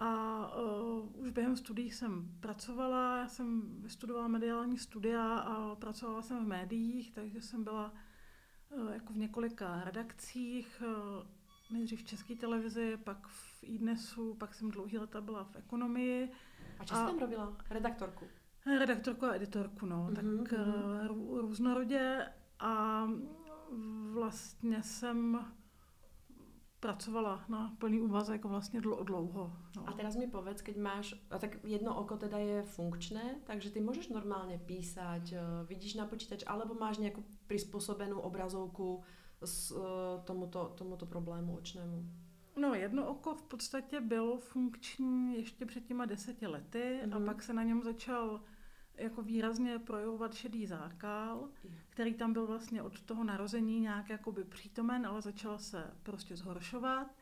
a 0.00 0.36
uh, 0.62 1.22
už 1.22 1.30
během 1.30 1.56
studií 1.56 1.90
jsem 1.90 2.28
pracovala. 2.40 3.18
Já 3.18 3.28
jsem 3.28 3.62
vystudovala 3.82 4.28
mediální 4.28 4.78
studia 4.78 5.36
a 5.38 5.74
pracovala 5.74 6.22
jsem 6.22 6.44
v 6.44 6.48
médiích, 6.48 7.12
takže 7.14 7.40
jsem 7.42 7.64
byla 7.64 7.92
uh, 8.70 8.92
jako 8.92 9.12
v 9.12 9.16
několika 9.16 9.80
redakcích. 9.84 10.82
Uh, 10.86 11.26
nejdřív 11.72 12.00
v 12.00 12.04
České 12.06 12.34
televizi, 12.36 12.96
pak 13.04 13.28
v 13.28 13.58
iDnesu, 13.64 14.34
pak 14.34 14.54
jsem 14.54 14.70
dlouhý 14.70 14.98
leta 14.98 15.20
byla 15.20 15.44
v 15.44 15.56
ekonomii. 15.56 16.32
A 16.78 16.86
si 16.86 16.94
a- 16.94 17.06
tam 17.06 17.18
robila? 17.18 17.56
Redaktorku. 17.70 18.26
Redaktorku 18.78 19.26
a 19.26 19.34
editorku, 19.34 19.86
no, 19.86 20.06
Mhm, 20.10 20.14
tak 20.44 20.52
rů- 21.06 21.40
různorodě 21.40 22.26
a 22.58 23.06
vlastně 24.12 24.82
jsem 24.82 25.46
pracovala 26.80 27.44
na 27.48 27.76
plný 27.78 28.00
úvazek 28.00 28.44
vlastně 28.44 28.80
dl- 28.80 29.04
dlouho. 29.04 29.52
No. 29.76 29.88
A 29.88 29.92
teraz 29.92 30.16
mi 30.16 30.26
povedz, 30.26 30.62
keď 30.62 30.76
máš, 30.76 31.14
a 31.30 31.38
tak 31.38 31.64
jedno 31.64 31.94
oko 31.96 32.16
teda 32.16 32.38
je 32.38 32.62
funkčné, 32.62 33.34
takže 33.44 33.70
ty 33.70 33.80
môžeš 33.80 34.08
normálne 34.08 34.58
písať, 34.58 35.32
eh, 35.32 35.38
vidíš 35.68 35.94
na 35.94 36.06
počítač, 36.06 36.44
alebo 36.46 36.74
máš 36.74 36.98
nejakú 36.98 37.22
prispôsobenú 37.46 38.20
obrazovku 38.20 39.02
s 39.44 39.72
eh, 39.72 39.78
tomuto, 40.24 40.72
tomuto 40.76 41.06
problému 41.06 41.56
očnému. 41.56 42.04
no 42.56 42.74
jedno 42.74 43.06
oko 43.08 43.34
v 43.34 43.42
podstatě 43.42 44.00
bylo 44.00 44.38
funkční 44.38 45.36
ještě 45.36 45.66
před 45.66 45.84
těma 45.86 46.04
deseti 46.06 46.46
lety 46.46 47.00
a 47.02 47.18
Mhm. 47.18 47.24
pak 47.26 47.42
se 47.42 47.52
na 47.52 47.62
něm 47.62 47.82
začal 47.82 48.40
jako 49.00 49.22
výrazně 49.22 49.78
projevovat 49.78 50.34
šedý 50.34 50.66
zákal, 50.66 51.48
který 51.90 52.14
tam 52.14 52.32
byl 52.32 52.46
vlastně 52.46 52.82
od 52.82 53.02
toho 53.02 53.24
narození 53.24 53.80
nějak 53.80 54.10
jakoby 54.10 54.44
přítomen, 54.44 55.06
ale 55.06 55.22
začal 55.22 55.58
se 55.58 55.94
prostě 56.02 56.36
zhoršovat, 56.36 57.14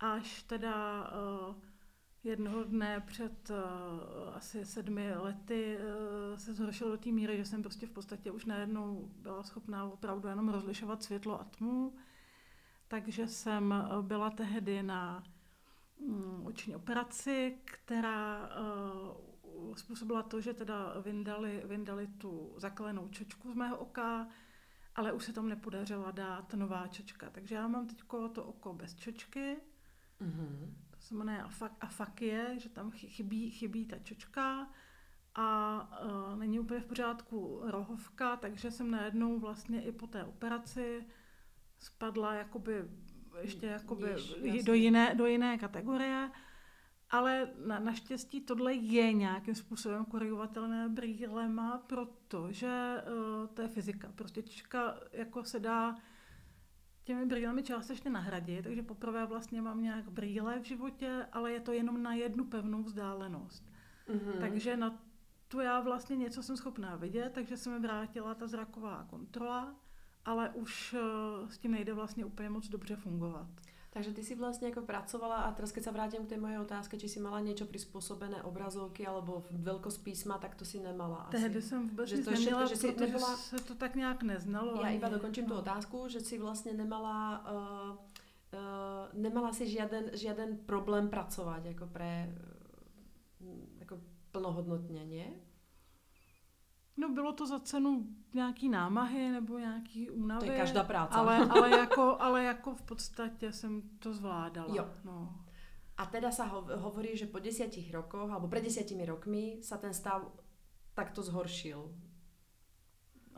až 0.00 0.42
teda 0.42 1.04
uh, 1.48 1.54
jednoho 2.24 2.64
dne 2.64 3.00
před 3.00 3.50
uh, 3.50 4.36
asi 4.36 4.66
sedmi 4.66 5.14
lety 5.14 5.78
uh, 5.78 6.38
se 6.38 6.54
zhoršil 6.54 6.90
do 6.90 6.96
té 6.96 7.10
míry, 7.10 7.36
že 7.36 7.44
jsem 7.44 7.62
prostě 7.62 7.86
v 7.86 7.90
podstatě 7.90 8.30
už 8.30 8.44
najednou 8.44 9.10
byla 9.16 9.42
schopná 9.42 9.84
opravdu 9.84 10.28
jenom 10.28 10.48
rozlišovat 10.48 11.02
světlo 11.02 11.40
a 11.40 11.44
tmu. 11.44 11.94
Takže 12.88 13.28
jsem 13.28 13.74
byla 14.02 14.30
tehdy 14.30 14.82
na 14.82 15.22
um, 15.96 16.46
oční 16.46 16.76
operaci, 16.76 17.58
která 17.64 18.50
uh, 18.60 19.33
způsobila 19.74 20.22
to, 20.22 20.40
že 20.40 20.54
teda 20.54 20.94
vyndali, 21.00 21.62
vyndali 21.64 22.06
tu 22.06 22.54
zakalenou 22.56 23.08
čočku 23.08 23.52
z 23.52 23.54
mého 23.54 23.76
oka, 23.76 24.28
ale 24.94 25.12
už 25.12 25.24
se 25.24 25.32
tam 25.32 25.48
nepodařila 25.48 26.10
dát 26.10 26.54
nová 26.54 26.86
čočka. 26.86 27.30
Takže 27.30 27.54
já 27.54 27.68
mám 27.68 27.86
teď 27.86 28.02
to 28.32 28.44
oko 28.44 28.74
bez 28.74 28.94
čočky. 28.94 29.56
Mm-hmm 30.20 30.84
se 31.04 31.14
jmenuje 31.14 31.42
afakie, 31.80 32.54
že 32.58 32.68
tam 32.68 32.90
chybí, 32.90 33.50
chybí 33.50 33.86
ta 33.86 33.98
čočka 33.98 34.70
a 35.34 35.78
uh, 36.04 36.38
není 36.38 36.60
úplně 36.60 36.80
v 36.80 36.86
pořádku 36.86 37.60
rohovka, 37.64 38.36
takže 38.36 38.70
jsem 38.70 38.90
najednou 38.90 39.38
vlastně 39.38 39.82
i 39.82 39.92
po 39.92 40.06
té 40.06 40.24
operaci 40.24 41.06
spadla 41.78 42.34
jakoby 42.34 42.84
ještě 43.40 43.66
jakoby 43.66 44.08
Jež, 44.42 44.64
do, 44.64 44.74
jiné, 44.74 45.14
do 45.14 45.26
jiné 45.26 45.58
kategorie. 45.58 46.30
Ale 47.10 47.48
na, 47.66 47.78
naštěstí 47.78 48.40
tohle 48.40 48.74
je 48.74 49.12
nějakým 49.12 49.54
způsobem 49.54 50.04
korigovatelné 50.04 50.88
brýlema, 50.88 51.82
protože 51.86 53.02
uh, 53.06 53.46
to 53.46 53.62
je 53.62 53.68
fyzika. 53.68 54.12
Prostě 54.14 54.42
čočka 54.42 54.94
jako 55.12 55.44
se 55.44 55.60
dá 55.60 55.96
těmi 57.04 57.26
brýlemi 57.26 57.62
částečně 57.62 58.10
nahradit, 58.10 58.62
takže 58.62 58.82
poprvé 58.82 59.26
vlastně 59.26 59.62
mám 59.62 59.82
nějak 59.82 60.10
brýle 60.10 60.60
v 60.60 60.64
životě, 60.64 61.26
ale 61.32 61.52
je 61.52 61.60
to 61.60 61.72
jenom 61.72 62.02
na 62.02 62.14
jednu 62.14 62.44
pevnou 62.44 62.82
vzdálenost. 62.82 63.64
Mm-hmm. 64.08 64.40
Takže 64.40 64.76
na 64.76 64.98
tu 65.48 65.60
já 65.60 65.80
vlastně 65.80 66.16
něco 66.16 66.42
jsem 66.42 66.56
schopná 66.56 66.96
vidět, 66.96 67.32
takže 67.32 67.56
se 67.56 67.70
mi 67.70 67.78
vrátila 67.78 68.34
ta 68.34 68.46
zraková 68.46 69.06
kontrola, 69.10 69.74
ale 70.24 70.50
už 70.50 70.92
uh, 70.94 71.48
s 71.48 71.58
tím 71.58 71.70
nejde 71.70 71.94
vlastně 71.94 72.24
úplně 72.24 72.50
moc 72.50 72.68
dobře 72.68 72.96
fungovat. 72.96 73.48
Takže 73.94 74.12
ty 74.12 74.24
si 74.24 74.34
vlastně 74.34 74.68
jako 74.68 74.82
pracovala 74.82 75.36
a 75.36 75.52
teraz 75.52 75.72
keď 75.72 75.82
sa 75.84 75.94
vrátim 75.94 76.26
k 76.26 76.34
tej 76.34 76.38
mojej 76.42 76.58
otázke, 76.58 76.98
či 76.98 77.06
si 77.06 77.22
mala 77.22 77.38
niečo 77.38 77.62
prispôsobené 77.62 78.42
obrazovky 78.42 79.06
alebo 79.06 79.46
veľkosť 79.54 80.02
písma, 80.02 80.34
tak 80.42 80.58
to 80.58 80.66
si 80.66 80.82
nemala 80.82 81.30
asi. 81.30 81.38
Tehdy 81.38 81.62
jsem 81.62 81.88
vůbec 81.88 82.08
že 82.08 82.18
to 82.18 82.30
neměla, 82.30 82.66
že 82.66 82.76
si 82.76 82.90
nebyla... 82.90 83.36
se 83.36 83.56
to 83.56 83.74
tak 83.74 83.94
nějak 83.94 84.22
neznalo. 84.22 84.82
Já 84.82 84.88
iba 84.88 85.08
dokončím 85.08 85.44
no. 85.46 85.54
tu 85.54 85.58
otázku, 85.58 86.08
že 86.08 86.20
si 86.20 86.38
vlastně 86.38 86.72
nemala 86.74 87.46
uh, 87.46 87.90
uh, 87.94 87.98
nemala 89.14 89.52
si 89.52 89.70
žiaden, 89.70 90.10
žiaden 90.12 90.58
problém 90.66 91.08
pracovat 91.08 91.64
jako 91.64 91.86
pre 91.86 92.34
uh, 93.40 93.78
jako 93.78 94.00
plnohodnotně, 94.32 95.04
ne? 95.04 95.53
No 96.96 97.08
bylo 97.08 97.32
to 97.32 97.46
za 97.46 97.60
cenu 97.60 98.06
nějaký 98.34 98.68
námahy 98.68 99.30
nebo 99.30 99.58
nějaký 99.58 100.10
únavy. 100.10 100.46
To 100.46 100.52
je 100.52 100.58
každá 100.58 100.84
práce. 100.84 101.14
Ale, 101.14 101.36
ale, 101.50 101.70
jako, 101.70 102.16
ale 102.20 102.44
jako 102.44 102.74
v 102.74 102.82
podstatě 102.82 103.52
jsem 103.52 103.82
to 103.98 104.14
zvládala. 104.14 104.74
Jo. 104.76 104.90
No. 105.04 105.44
A 105.94 106.10
teda 106.10 106.34
sa 106.34 106.50
hovorí, 106.50 107.14
že 107.14 107.30
po 107.30 107.38
desiatich 107.38 107.86
rokoch, 107.94 108.26
alebo 108.26 108.50
pred 108.50 108.66
desiatimi 108.66 109.06
rokmi 109.06 109.62
sa 109.62 109.78
ten 109.78 109.94
stav 109.94 110.26
takto 110.90 111.22
zhoršil. 111.22 111.86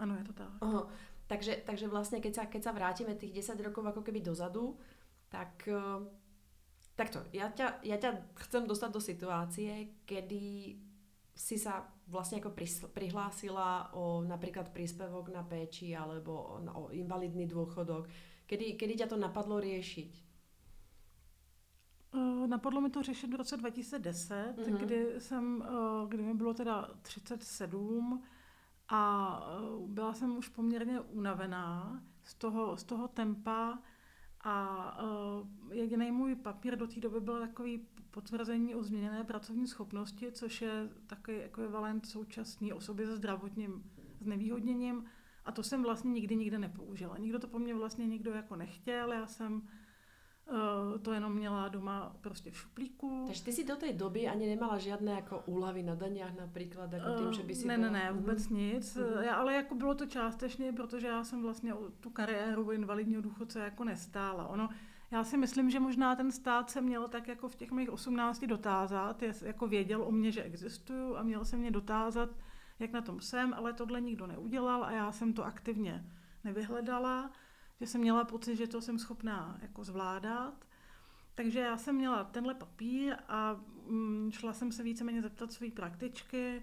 Ano, 0.00 0.16
je 0.16 0.24
to 0.24 0.32
tak. 0.32 0.56
Uh, 0.64 0.88
takže, 1.28 1.60
takže 1.68 1.84
vlastne, 1.84 2.16
keď 2.24 2.32
sa, 2.32 2.44
keď 2.48 2.62
sa 2.64 2.72
vrátime 2.72 3.12
tých 3.12 3.44
10 3.44 3.60
rokov 3.60 3.84
ako 3.84 4.00
keby 4.00 4.24
dozadu, 4.24 4.80
tak 5.28 5.68
uh, 5.68 6.00
takto, 6.96 7.28
ja 7.36 7.52
ťa, 7.52 7.84
ja 7.84 8.00
ťa 8.00 8.40
chcem 8.48 8.64
dostať 8.64 8.90
do 8.92 9.00
situácie, 9.04 10.00
kedy 10.08 10.76
si 11.36 11.56
sa 11.60 11.84
vlastne 12.06 12.38
ako 12.38 12.54
prihlásila 12.94 13.90
o 13.94 14.22
napríklad 14.22 14.70
príspevok 14.70 15.34
na 15.34 15.42
péči 15.42 15.90
alebo 15.90 16.62
o 16.62 16.82
invalidný 16.94 17.50
dôchodok. 17.50 18.06
Kedy, 18.46 18.78
kedy 18.78 19.02
ťa 19.02 19.10
to 19.10 19.18
napadlo 19.18 19.58
riešiť? 19.58 20.26
Eh, 22.16 22.46
napadlo 22.46 22.80
mi 22.80 22.90
to 22.90 23.02
řešit 23.02 23.30
v 23.30 23.36
roce 23.36 23.56
2010, 23.56 24.56
mm-hmm. 24.56 24.76
kdy, 24.76 25.20
jsem, 25.20 25.64
eh, 25.66 26.06
kdy 26.08 26.22
mi 26.22 26.34
bylo 26.34 26.54
teda 26.54 26.88
37 27.02 28.22
a 28.88 29.40
eh, 29.48 29.88
byla 29.88 30.14
jsem 30.14 30.36
už 30.36 30.48
poměrně 30.48 31.00
unavená 31.00 32.00
z 32.24 32.34
toho, 32.34 32.76
z 32.76 32.84
toho 32.84 33.08
tempa 33.08 33.78
a 34.44 34.98
jediný 35.72 36.12
můj 36.12 36.34
papír 36.34 36.76
do 36.76 36.86
té 36.86 37.00
doby 37.00 37.20
byl 37.20 37.40
takový 37.40 37.88
potvrzení 38.16 38.74
o 38.74 38.82
změněné 38.82 39.24
pracovní 39.24 39.66
schopnosti, 39.66 40.32
což 40.32 40.62
je 40.62 40.88
takový 41.06 41.36
ekvivalent 41.36 42.06
současné 42.06 42.74
osoby 42.74 43.06
se 43.06 43.16
zdravotním 43.16 43.82
znevýhodněním. 44.20 45.04
A 45.44 45.52
to 45.52 45.62
jsem 45.62 45.82
vlastně 45.82 46.10
nikdy 46.10 46.36
nikde 46.36 46.58
nepoužila. 46.58 47.18
Nikdo 47.18 47.38
to 47.38 47.46
po 47.46 47.58
mně 47.58 47.74
vlastně 47.74 48.06
nikdo 48.06 48.30
jako 48.30 48.56
nechtěl. 48.56 49.12
Já 49.12 49.26
jsem 49.26 49.62
Uh, 50.50 50.98
to 50.98 51.12
jenom 51.12 51.34
měla 51.34 51.68
doma 51.68 52.16
prostě 52.20 52.50
v 52.50 52.56
šuplíku. 52.56 53.24
Takže 53.26 53.44
ty 53.44 53.52
si 53.52 53.64
do 53.64 53.76
té 53.76 53.92
doby 53.92 54.28
ani 54.28 54.46
nemala 54.46 54.78
žádné 54.78 55.12
jako 55.12 55.42
úlavy 55.46 55.82
na 55.82 55.94
daních 55.94 56.36
například, 56.38 56.92
jako 56.92 57.14
tím, 57.18 57.32
že 57.32 57.42
by 57.42 57.54
si 57.54 57.66
Ne, 57.66 57.78
byla... 57.78 57.90
ne, 57.90 57.98
ne, 57.98 58.12
vůbec 58.12 58.48
mm-hmm. 58.48 58.56
nic. 58.56 58.98
Já, 59.20 59.34
ale 59.34 59.54
jako 59.54 59.74
bylo 59.74 59.94
to 59.94 60.06
částečně, 60.06 60.72
protože 60.72 61.06
já 61.06 61.24
jsem 61.24 61.42
vlastně 61.42 61.74
tu 62.00 62.10
kariéru 62.10 62.70
invalidního 62.70 63.22
důchodce 63.22 63.60
jako 63.60 63.84
nestála. 63.84 64.46
Ono, 64.46 64.68
já 65.10 65.24
si 65.24 65.36
myslím, 65.36 65.70
že 65.70 65.80
možná 65.80 66.16
ten 66.16 66.32
stát 66.32 66.70
se 66.70 66.80
měl 66.80 67.08
tak 67.08 67.28
jako 67.28 67.48
v 67.48 67.56
těch 67.56 67.70
mých 67.70 67.90
18 67.90 68.44
dotázat, 68.44 69.22
jako 69.42 69.66
věděl 69.66 70.02
o 70.02 70.12
mě, 70.12 70.32
že 70.32 70.42
existuju 70.42 71.16
a 71.16 71.22
měl 71.22 71.44
se 71.44 71.56
mě 71.56 71.70
dotázat, 71.70 72.30
jak 72.78 72.92
na 72.92 73.00
tom 73.00 73.20
jsem, 73.20 73.54
ale 73.54 73.72
tohle 73.72 74.00
nikdo 74.00 74.26
neudělal 74.26 74.84
a 74.84 74.90
já 74.90 75.12
jsem 75.12 75.32
to 75.32 75.44
aktivně 75.44 76.04
nevyhledala, 76.44 77.30
že 77.80 77.86
jsem 77.86 78.00
měla 78.00 78.24
pocit, 78.24 78.56
že 78.56 78.66
to 78.66 78.80
jsem 78.80 78.98
schopná 78.98 79.58
jako 79.62 79.84
zvládat. 79.84 80.64
Takže 81.34 81.60
já 81.60 81.76
jsem 81.76 81.94
měla 81.94 82.24
tenhle 82.24 82.54
papír 82.54 83.16
a 83.28 83.60
mm, 83.86 84.30
šla 84.32 84.52
jsem 84.52 84.72
se 84.72 84.82
víceméně 84.82 85.22
zeptat 85.22 85.52
své 85.52 85.70
praktičky, 85.70 86.62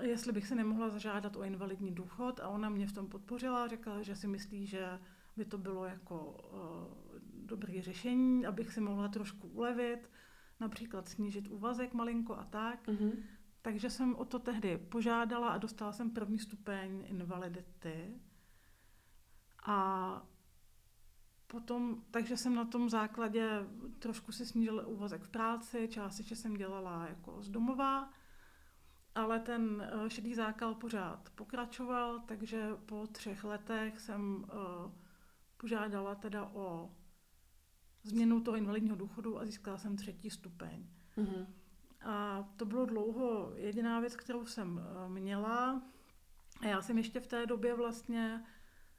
jestli 0.00 0.32
bych 0.32 0.46
se 0.46 0.54
nemohla 0.54 0.88
zažádat 0.88 1.36
o 1.36 1.42
invalidní 1.42 1.94
důchod 1.94 2.40
a 2.40 2.48
ona 2.48 2.68
mě 2.68 2.86
v 2.86 2.92
tom 2.92 3.08
podpořila, 3.08 3.68
řekla, 3.68 4.02
že 4.02 4.16
si 4.16 4.26
myslí, 4.26 4.66
že 4.66 4.98
by 5.36 5.44
to 5.44 5.58
bylo 5.58 5.84
jako 5.84 6.44
uh, 6.52 7.05
dobré 7.46 7.82
řešení, 7.82 8.46
abych 8.46 8.72
si 8.72 8.80
mohla 8.80 9.08
trošku 9.08 9.48
ulevit, 9.48 10.10
například 10.60 11.08
snížit 11.08 11.48
úvazek 11.48 11.94
malinko 11.94 12.36
a 12.36 12.44
tak. 12.44 12.88
Mm-hmm. 12.88 13.12
Takže 13.62 13.90
jsem 13.90 14.16
o 14.16 14.24
to 14.24 14.38
tehdy 14.38 14.78
požádala 14.78 15.48
a 15.48 15.58
dostala 15.58 15.92
jsem 15.92 16.10
první 16.10 16.38
stupeň 16.38 17.04
invalidity. 17.06 18.20
A 19.66 20.22
potom, 21.46 22.02
takže 22.10 22.36
jsem 22.36 22.54
na 22.54 22.64
tom 22.64 22.90
základě 22.90 23.50
trošku 23.98 24.32
si 24.32 24.46
snížila 24.46 24.86
úvazek 24.86 25.22
v 25.22 25.28
práci, 25.28 25.88
částečně 25.88 26.36
jsem 26.36 26.54
dělala 26.54 27.06
jako 27.08 27.42
z 27.42 27.48
domova, 27.48 28.12
ale 29.14 29.40
ten 29.40 29.82
eh, 29.82 30.10
šedý 30.10 30.34
zákal 30.34 30.74
pořád 30.74 31.30
pokračoval, 31.34 32.20
takže 32.20 32.70
po 32.86 33.06
třech 33.06 33.44
letech 33.44 34.00
jsem 34.00 34.36
uh, 34.36 34.92
požádala 35.56 36.14
teda 36.14 36.50
o 36.54 36.90
změnu 38.08 38.40
toho 38.40 38.56
invalidního 38.56 38.96
důchodu 38.96 39.40
a 39.40 39.46
získala 39.46 39.78
jsem 39.78 39.96
třetí 39.96 40.30
stupeň. 40.30 40.86
Mm-hmm. 41.16 41.46
A 42.06 42.44
to 42.56 42.64
bylo 42.64 42.86
dlouho 42.86 43.52
jediná 43.56 44.00
věc, 44.00 44.16
kterou 44.16 44.46
jsem 44.46 44.80
eh, 44.80 45.08
měla. 45.08 45.82
A 46.60 46.66
já 46.66 46.82
jsem 46.82 46.98
ještě 46.98 47.20
v 47.20 47.26
té 47.26 47.46
době 47.46 47.74
vlastně 47.74 48.44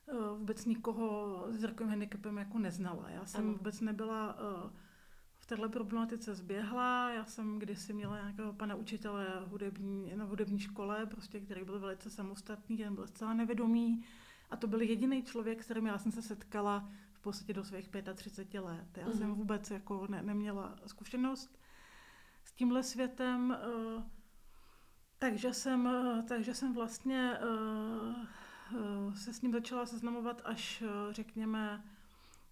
eh, 0.08 0.14
vůbec 0.38 0.66
nikoho 0.66 1.44
s 1.50 1.60
zrakovým 1.60 1.90
handicapem 1.90 2.38
jako 2.38 2.60
neznala. 2.60 3.10
Já 3.10 3.26
jsem 3.26 3.44
ano. 3.44 3.54
vůbec 3.54 3.82
nebyla 3.82 4.38
eh, 4.40 4.70
v 5.38 5.46
této 5.46 5.70
problematice 5.70 6.36
zběhla. 6.36 7.10
Já 7.10 7.26
jsem 7.26 7.60
kdysi 7.60 7.94
měla 7.94 8.16
nějakého 8.16 8.54
pana 8.54 8.76
učitele 8.76 9.28
hudební, 9.46 10.12
na 10.16 10.26
hudební 10.26 10.60
škole, 10.60 11.06
prostě, 11.06 11.40
který 11.40 11.64
byl 11.64 11.80
velice 11.80 12.10
samostatný, 12.10 12.78
ten 12.78 12.96
byl 12.96 13.08
zcela 13.08 13.34
nevědomý. 13.34 14.06
A 14.50 14.58
to 14.58 14.68
byl 14.68 14.82
jediný 14.82 15.24
člověk, 15.24 15.64
s 15.64 15.66
kterým 15.66 15.86
já 15.86 15.98
jsem 15.98 16.12
se 16.12 16.22
setkala 16.22 16.90
podstatě 17.28 17.54
do 17.54 17.64
svých 17.64 17.90
35 18.16 18.60
let. 18.60 18.98
Já 18.98 19.08
mm-hmm. 19.08 19.18
jsem 19.18 19.28
mhm. 19.28 19.38
vůbec 19.38 19.72
jako 19.72 20.08
ne, 20.10 20.22
neměla 20.24 20.76
zkušenost 20.86 21.60
s 22.44 22.52
tímhle 22.52 22.84
světem, 22.84 23.58
uh, 23.96 24.04
takže 25.20 25.54
jsem, 25.54 25.86
uh, 25.86 26.26
takže 26.26 26.54
jsem 26.54 26.74
vlastně 26.74 27.38
uh, 28.74 29.14
se 29.14 29.34
s 29.34 29.42
ním 29.42 29.52
začala 29.52 29.86
seznamovat 29.86 30.42
až, 30.46 30.84
řekněme, 31.12 31.84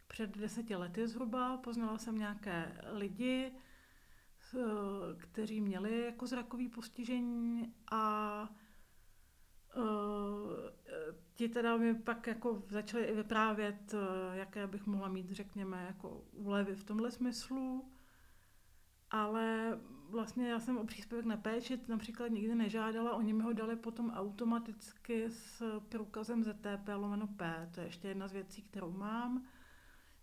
před 0.08 0.38
deseti 0.38 0.76
lety 0.76 1.08
zhruba. 1.08 1.58
Poznala 1.58 1.98
jsem 1.98 2.18
nějaké 2.18 2.82
lidi, 2.92 3.52
kteří 5.18 5.62
měli 5.62 6.06
jako 6.06 6.28
zrakový 6.28 6.70
postižení 6.70 7.74
a 7.92 8.50
ti 11.36 11.50
teda 11.50 11.78
mi 11.78 11.96
pak 11.96 12.28
jako 12.28 12.64
začali 12.70 13.04
i 13.04 13.16
vyprávět, 13.16 13.94
uh, 13.94 14.00
jaké 14.34 14.68
bych 14.68 14.86
mohla 14.86 15.08
mít, 15.08 15.32
řekněme, 15.32 15.86
jako 15.88 16.22
úlevy 16.32 16.76
v 16.76 16.84
tomhle 16.84 17.12
smyslu. 17.12 17.92
Ale 19.12 19.80
vlastně 20.10 20.50
já 20.50 20.60
jsem 20.60 20.78
o 20.78 20.86
příspěvek 20.86 21.26
na 21.26 21.38
péči 21.38 21.80
například 21.88 22.28
nikdy 22.28 22.56
nežádala, 22.56 23.16
oni 23.16 23.34
mi 23.34 23.44
ho 23.44 23.54
dali 23.54 23.76
potom 23.76 24.12
automaticky 24.12 25.30
s 25.30 25.80
průkazem 25.90 26.44
ZTP 26.44 26.88
lomeno 26.96 27.28
P. 27.28 27.70
To 27.74 27.80
je 27.80 27.86
ještě 27.86 28.08
jedna 28.08 28.28
z 28.28 28.32
věcí, 28.32 28.62
kterou 28.62 28.92
mám, 28.92 29.46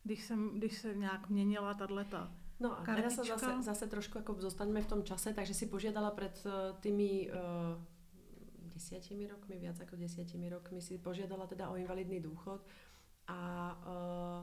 když, 0.05 0.25
jsem, 0.25 0.51
když 0.55 0.79
se 0.79 0.95
nějak 0.95 1.29
měnila 1.29 1.75
tato 1.75 1.95
No 2.63 2.79
a 2.79 2.87
teraz 2.87 3.19
sa 3.19 3.27
zase, 3.27 3.59
zase 3.63 3.85
trošku 3.91 4.23
ako 4.23 4.39
zostaneme 4.39 4.87
v 4.87 4.87
tom 4.87 5.03
čase, 5.03 5.35
takže 5.35 5.51
si 5.51 5.67
požiadala 5.67 6.15
pred 6.15 6.31
tými 6.79 7.27
uh, 7.27 7.75
desiatimi 8.83 9.31
rokmi, 9.31 9.63
viac 9.63 9.79
ako 9.79 9.95
desiatimi 9.95 10.51
rokmi 10.51 10.83
si 10.83 10.99
požiadala 10.99 11.47
teda 11.47 11.71
o 11.71 11.79
invalidný 11.79 12.19
dôchod 12.19 12.59
a 13.31 13.39
uh, 13.79 14.43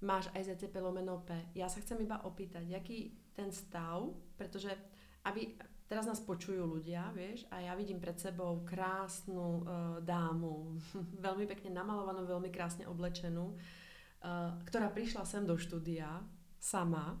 máš 0.00 0.32
aj 0.32 0.56
ZTP 0.56 0.80
lomeno 0.80 1.20
P. 1.20 1.36
Ja 1.52 1.68
sa 1.68 1.84
chcem 1.84 2.00
iba 2.00 2.24
opýtať, 2.24 2.64
aký 2.72 3.12
ten 3.36 3.52
stav, 3.52 4.08
pretože 4.40 4.72
aby 5.28 5.52
teraz 5.84 6.08
nás 6.08 6.24
počujú 6.24 6.64
ľudia, 6.64 7.12
vieš, 7.12 7.44
a 7.52 7.60
ja 7.60 7.76
vidím 7.76 8.00
pred 8.00 8.16
sebou 8.16 8.64
krásnu 8.64 9.60
uh, 9.60 10.00
dámu, 10.00 10.80
veľmi 11.28 11.44
pekne 11.44 11.76
namalovanú, 11.76 12.24
veľmi 12.24 12.48
krásne 12.48 12.88
oblečenú, 12.88 13.52
uh, 13.52 14.56
ktorá 14.64 14.88
prišla 14.88 15.28
sem 15.28 15.44
do 15.44 15.60
štúdia 15.60 16.24
sama, 16.56 17.20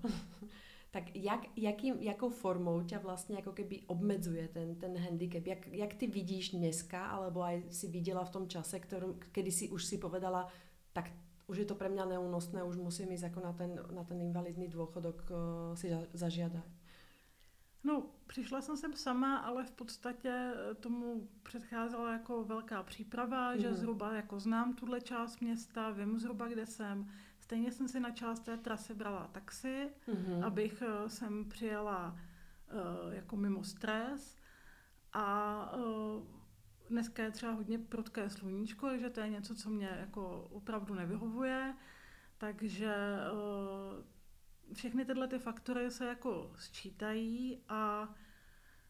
tak 0.94 1.16
jak, 1.16 1.58
jakým, 1.58 1.94
jakou 1.98 2.30
formou 2.30 2.82
ťa 2.82 2.98
vlastně 2.98 3.36
jako 3.36 3.52
keby 3.52 3.82
obmedzuje 3.86 4.48
ten, 4.48 4.74
ten 4.74 4.98
handicap? 4.98 5.46
Jak, 5.46 5.66
jak 5.66 5.94
ty 5.94 6.06
vidíš 6.06 6.50
dneska, 6.50 7.06
alebo 7.06 7.42
aj 7.42 7.62
si 7.70 7.88
viděla 7.88 8.24
v 8.24 8.30
tom 8.30 8.48
čase, 8.48 8.80
kterým, 8.80 9.18
kedy 9.32 9.52
si 9.52 9.68
už 9.68 9.84
si 9.84 9.98
povedala, 9.98 10.46
tak 10.92 11.10
už 11.46 11.58
je 11.58 11.64
to 11.64 11.74
pre 11.74 11.88
mňa 11.88 12.04
neúnosné, 12.04 12.62
už 12.62 12.76
musím 12.76 13.12
ísť 13.12 13.22
jako 13.22 13.40
na 13.40 13.52
ten, 13.52 13.80
na 13.90 14.04
ten 14.04 14.20
invalidní 14.22 14.70
dôchodok 14.70 15.18
uh, 15.30 15.74
si 15.74 15.90
zažiadať. 16.14 16.62
No, 17.84 18.06
přišla 18.26 18.60
jsem 18.62 18.76
sem 18.76 18.92
sama, 18.94 19.36
ale 19.36 19.64
v 19.64 19.70
podstatě 19.70 20.30
eh, 20.30 20.74
tomu 20.74 21.28
předcházela 21.42 22.12
jako 22.12 22.44
velká 22.44 22.82
příprava, 22.82 23.52
mm-hmm. 23.52 23.60
že 23.60 23.68
mhm. 23.68 23.76
zhruba 23.76 24.14
jako 24.14 24.40
znám 24.40 24.74
tuhle 24.74 25.00
část 25.00 25.40
města, 25.40 25.90
vím 25.90 26.18
zhruba, 26.18 26.48
kde 26.48 26.66
jsem, 26.66 27.10
Stejně 27.44 27.72
jsem 27.72 27.88
si 27.88 28.00
na 28.00 28.10
část 28.10 28.40
té 28.40 28.56
trasy 28.56 28.94
brala 28.94 29.28
taxi, 29.32 29.90
mm-hmm. 30.08 30.44
abych 30.46 30.82
uh, 30.82 31.08
sem 31.08 31.48
přijela 31.48 32.16
uh, 32.72 33.14
jako 33.14 33.36
mimo 33.36 33.64
stres. 33.64 34.36
A 35.12 35.76
uh, 35.76 36.24
dneska 36.88 37.22
je 37.22 37.30
třeba 37.30 37.52
hodně 37.52 37.78
prudké 37.78 38.30
sluníčko, 38.30 38.88
takže 38.88 39.10
to 39.10 39.20
je 39.20 39.28
něco, 39.28 39.54
co 39.54 39.70
mě 39.70 39.96
jako 40.00 40.48
opravdu 40.52 40.94
nevyhovuje. 40.94 41.74
Takže 42.38 42.94
všechny 44.72 45.04
tyhle 45.04 45.28
ty 45.28 45.38
faktory 45.38 45.90
se 45.90 46.06
jako 46.06 46.52
sčítají 46.56 47.58
a 47.68 48.14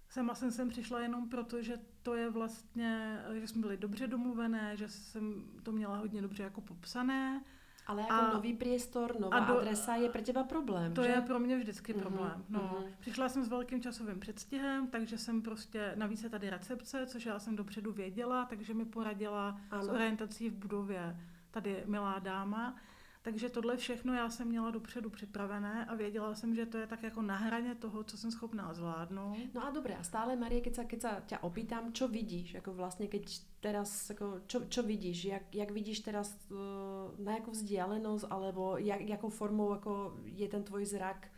Sama 0.08 0.34
jsem 0.34 0.50
sem 0.50 0.68
přišla 0.68 1.00
jenom 1.00 1.28
proto, 1.28 1.62
že 1.62 1.78
to 2.02 2.14
je 2.14 2.30
vlastně, 2.30 3.22
že 3.34 3.48
jsme 3.48 3.60
byli 3.60 3.76
dobře 3.76 4.06
domluvené, 4.06 4.76
že 4.76 4.88
jsem 4.88 5.44
to 5.62 5.72
měla 5.72 5.96
hodně 5.96 6.22
dobře 6.22 6.42
jako 6.42 6.60
popsané 6.60 7.44
ale 7.86 8.02
jako 8.02 8.14
a, 8.14 8.32
nový 8.34 8.52
priestor, 8.52 9.20
nová 9.20 9.36
a 9.36 9.44
do, 9.44 9.58
adresa 9.58 9.94
je 9.94 10.08
pro 10.08 10.22
těba 10.22 10.44
problém, 10.44 10.92
To 10.94 11.02
že? 11.02 11.08
je 11.08 11.20
pro 11.20 11.38
mě 11.38 11.56
vždycky 11.56 11.94
mm-hmm, 11.94 12.00
problém. 12.00 12.44
No. 12.48 12.60
Mm-hmm. 12.60 12.92
Přišla 13.00 13.28
jsem 13.28 13.44
s 13.44 13.48
velkým 13.48 13.82
časovým 13.82 14.20
předstihem, 14.20 14.86
takže 14.86 15.18
jsem 15.18 15.42
prostě, 15.42 15.92
navíc 15.96 16.22
je 16.22 16.30
tady 16.30 16.50
recepce, 16.50 17.06
což 17.06 17.26
já 17.26 17.38
jsem 17.38 17.56
dopředu 17.56 17.92
věděla, 17.92 18.44
takže 18.44 18.74
mi 18.74 18.84
poradila 18.84 19.60
ano. 19.70 19.82
s 19.82 19.88
orientací 19.88 20.50
v 20.50 20.54
budově 20.54 21.16
tady 21.50 21.82
milá 21.86 22.18
dáma. 22.18 22.76
Takže 23.24 23.48
tohle 23.48 23.76
všechno 23.76 24.14
já 24.14 24.30
jsem 24.30 24.48
měla 24.48 24.70
dopředu 24.70 25.10
připravené 25.10 25.84
a 25.84 25.94
věděla 25.94 26.34
jsem, 26.34 26.54
že 26.54 26.66
to 26.66 26.78
je 26.78 26.86
tak 26.86 27.02
jako 27.02 27.22
na 27.22 27.36
hraně 27.36 27.74
toho, 27.74 28.04
co 28.04 28.16
jsem 28.16 28.30
schopná 28.30 28.74
zvládnout. 28.74 29.36
No 29.54 29.66
a 29.66 29.70
dobré, 29.70 29.96
a 29.96 30.02
stále 30.02 30.36
Marie, 30.36 30.60
keď 30.60 30.74
sa, 30.76 30.84
keď 30.84 31.00
sa 31.00 31.12
ťa 31.24 31.38
opýtam, 31.40 31.92
čo 31.96 32.08
vidíš, 32.08 32.54
jako 32.54 32.72
vlastně, 32.72 33.08
keď 33.08 33.40
teraz, 33.60 34.10
jako, 34.10 34.40
čo, 34.46 34.68
čo 34.68 34.82
vidíš, 34.82 35.24
jak, 35.24 35.54
jak 35.54 35.70
vidíš 35.70 36.00
teraz, 36.00 36.36
uh, 36.52 37.24
na 37.24 37.32
jakou 37.32 37.50
vzdialenost, 37.50 38.26
alebo 38.30 38.76
jak, 38.76 39.00
jakou 39.00 39.30
formou 39.30 39.72
jako 39.72 40.20
je 40.24 40.48
ten 40.48 40.62
tvoj 40.62 40.84
zrak 40.84 41.28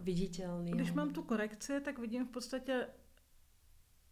viditelný? 0.00 0.72
Když 0.72 0.92
mám 0.92 1.12
tu 1.12 1.22
korekci, 1.22 1.80
tak 1.80 1.98
vidím 1.98 2.26
v 2.26 2.30
podstatě 2.30 2.86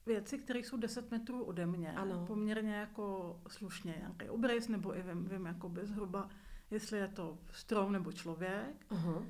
věci, 0.06 0.38
které 0.38 0.58
jsou 0.58 0.76
10 0.76 1.10
metrů 1.10 1.44
ode 1.44 1.66
mě. 1.66 1.92
Ano. 1.92 2.24
Poměrně 2.26 2.74
jako 2.74 3.40
slušně, 3.48 3.94
nějaký 3.98 4.28
obrys, 4.28 4.68
nebo 4.68 4.96
i 4.96 5.02
vím, 5.02 5.24
vím 5.24 5.46
jako 5.46 5.68
by 5.68 5.86
zhruba 5.86 6.30
jestli 6.70 6.98
je 6.98 7.08
to 7.08 7.38
strom 7.52 7.92
nebo 7.92 8.12
člověk, 8.12 8.86
uh-huh. 8.90 9.28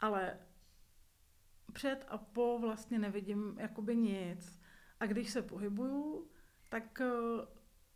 ale 0.00 0.38
před 1.72 2.04
a 2.08 2.18
po 2.18 2.58
vlastně 2.58 2.98
nevidím 2.98 3.56
jakoby 3.58 3.96
nic. 3.96 4.60
A 5.00 5.06
když 5.06 5.30
se 5.30 5.42
pohybuju, 5.42 6.28
tak 6.68 7.00
uh, 7.00 7.44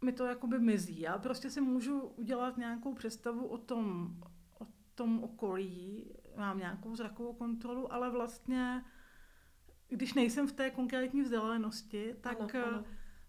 mi 0.04 0.12
to 0.12 0.26
jakoby 0.26 0.58
mizí. 0.58 1.00
Já 1.00 1.18
prostě 1.18 1.50
si 1.50 1.60
můžu 1.60 2.00
udělat 2.00 2.56
nějakou 2.56 2.94
představu 2.94 3.46
o 3.46 3.58
tom, 3.58 4.14
o 4.60 4.66
tom 4.94 5.24
okolí, 5.24 6.10
mám 6.36 6.58
nějakou 6.58 6.96
zrakovou 6.96 7.32
kontrolu, 7.32 7.92
ale 7.92 8.10
vlastně, 8.10 8.84
když 9.88 10.14
nejsem 10.14 10.46
v 10.46 10.52
té 10.52 10.70
konkrétní 10.70 11.22
vzdálenosti, 11.22 12.14
tak, 12.20 12.40
ano, 12.40 12.66
ano. 12.66 12.84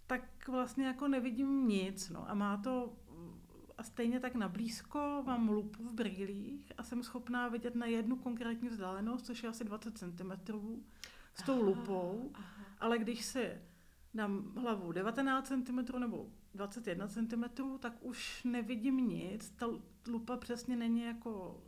tak 0.07 0.47
vlastně 0.47 0.85
jako 0.85 1.07
nevidím 1.07 1.67
nic. 1.67 2.09
No. 2.09 2.29
A 2.29 2.33
má 2.33 2.57
to 2.57 2.93
a 3.77 3.83
stejně 3.83 4.19
tak 4.19 4.35
na 4.35 4.47
blízko 4.47 5.23
mám 5.25 5.49
lupu 5.49 5.83
v 5.83 5.93
brýlích 5.93 6.71
a 6.77 6.83
jsem 6.83 7.03
schopná 7.03 7.47
vidět 7.47 7.75
na 7.75 7.85
jednu 7.85 8.15
konkrétní 8.15 8.69
vzdálenost, 8.69 9.25
což 9.25 9.43
je 9.43 9.49
asi 9.49 9.63
20 9.63 9.97
cm 9.97 10.31
s 11.33 11.43
tou 11.43 11.53
aha, 11.53 11.63
lupou, 11.65 12.31
aha. 12.33 12.65
ale 12.79 12.97
když 12.97 13.25
si 13.25 13.61
dám 14.13 14.51
hlavu 14.57 14.91
19 14.91 15.47
cm 15.47 15.99
nebo 15.99 16.27
21 16.53 17.07
cm, 17.07 17.43
tak 17.79 17.93
už 18.01 18.43
nevidím 18.43 18.97
nic. 18.97 19.49
Ta 19.49 19.67
lupa 20.07 20.37
přesně 20.37 20.75
není 20.75 21.01
jako, 21.01 21.63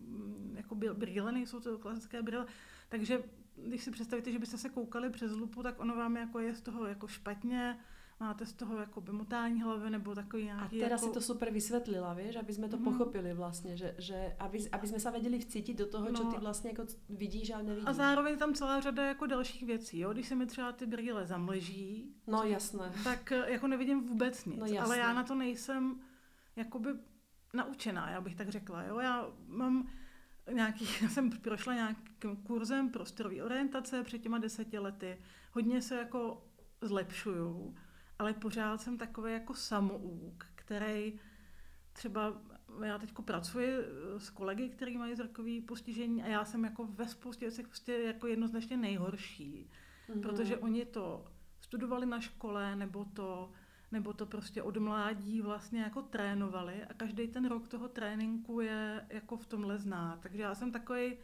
mm, 0.00 0.54
jako 0.56 0.74
brýle, 0.74 1.32
nejsou 1.32 1.60
to 1.60 1.78
klasické 1.78 2.22
brýle. 2.22 2.46
Takže 2.88 3.22
když 3.56 3.84
si 3.84 3.90
představíte, 3.90 4.32
že 4.32 4.38
byste 4.38 4.58
se 4.58 4.68
koukali 4.68 5.10
přes 5.10 5.32
lupu, 5.32 5.62
tak 5.62 5.80
ono 5.80 5.96
vám 5.96 6.16
jako 6.16 6.38
je 6.38 6.54
z 6.54 6.60
toho 6.60 6.86
jako 6.86 7.08
špatně, 7.08 7.78
máte 8.20 8.46
z 8.46 8.52
toho 8.52 8.76
jako 8.78 9.02
motání 9.10 9.62
hlavy 9.62 9.90
nebo 9.90 10.14
takový 10.14 10.44
nějaký... 10.44 10.82
A 10.82 10.84
teraz 10.84 11.02
jako... 11.02 11.12
si 11.12 11.14
to 11.14 11.20
super 11.20 11.50
vysvětlila, 11.50 12.14
víš, 12.14 12.36
aby 12.36 12.52
jsme 12.52 12.68
to 12.68 12.76
mm. 12.76 12.84
pochopili 12.84 13.34
vlastně, 13.34 13.76
že, 13.76 13.94
že 13.98 14.36
aby, 14.38 14.70
aby 14.72 14.88
jsme 14.88 15.00
se 15.00 15.10
věděli 15.10 15.38
vcítit 15.38 15.78
do 15.78 15.86
toho, 15.86 16.12
no. 16.12 16.12
co 16.12 16.24
ty 16.24 16.40
vlastně 16.40 16.70
jako 16.70 16.86
vidíš, 17.08 17.50
ale 17.50 17.62
nevidíš. 17.62 17.88
A 17.88 17.92
zároveň 17.92 18.38
tam 18.38 18.54
celá 18.54 18.80
řada 18.80 19.06
jako 19.06 19.26
dalších 19.26 19.62
věcí, 19.62 19.98
jo, 19.98 20.12
když 20.12 20.28
se 20.28 20.34
mi 20.34 20.46
třeba 20.46 20.72
ty 20.72 20.86
brýle 20.86 21.26
zamleží, 21.26 22.14
no 22.26 22.42
jasné, 22.42 22.92
tak 23.04 23.32
eh, 23.32 23.52
jako 23.52 23.66
nevidím 23.66 24.08
vůbec 24.08 24.44
nic, 24.44 24.58
no, 24.58 24.82
ale 24.82 24.98
já 24.98 25.12
na 25.12 25.24
to 25.24 25.34
nejsem 25.34 26.00
jakoby 26.56 26.90
naučená, 27.54 28.10
já 28.10 28.20
bych 28.20 28.34
tak 28.34 28.48
řekla, 28.48 28.82
jo, 28.82 28.98
já 28.98 29.26
mám 29.46 29.88
nějaký, 30.52 30.88
já 31.02 31.08
jsem 31.08 31.30
prošla 31.30 31.74
nějakým 31.74 32.36
kurzem 32.36 32.90
prostorové 32.90 33.42
orientace 33.42 34.02
před 34.02 34.18
těma 34.18 34.38
deseti 34.38 34.78
lety, 34.78 35.18
hodně 35.52 35.82
se 35.82 35.96
jako 35.96 36.46
zlepšuju, 36.80 37.74
ale 38.18 38.32
pořád 38.32 38.80
jsem 38.80 38.98
takový 38.98 39.32
jako 39.32 39.54
samouk, 39.54 40.46
který 40.54 41.20
třeba 41.92 42.42
já 42.84 42.98
teď 42.98 43.12
pracuji 43.24 43.68
eh, 43.68 44.20
s 44.20 44.30
kolegy, 44.30 44.68
kteří 44.68 44.98
mají 44.98 45.14
zrakový 45.14 45.60
postižení 45.60 46.22
a 46.22 46.26
já 46.26 46.44
jsem 46.44 46.64
jako 46.64 46.86
ve 46.86 47.08
spoustě 47.08 47.44
věcech 47.44 47.68
prostě 47.68 47.92
jako 47.92 48.26
jednoznačně 48.26 48.76
nejhorší, 48.76 49.70
mm-hmm. 50.08 50.20
protože 50.20 50.56
oni 50.56 50.84
to 50.84 51.24
studovali 51.60 52.06
na 52.06 52.20
škole 52.20 52.76
nebo 52.76 53.04
to, 53.04 53.52
nebo 53.92 54.12
to 54.12 54.26
prostě 54.26 54.62
od 54.62 54.76
mládí 54.76 55.40
vlastně 55.40 55.80
jako 55.80 56.02
trénovali 56.02 56.84
a 56.84 56.94
každý 56.94 57.28
ten 57.28 57.48
rok 57.48 57.68
toho 57.68 57.88
tréninku 57.88 58.60
je 58.60 59.06
jako 59.10 59.36
v 59.36 59.46
tomhle 59.46 59.78
znát. 59.78 60.20
Takže 60.20 60.42
já 60.42 60.54
jsem 60.54 60.72
takový 60.72 61.16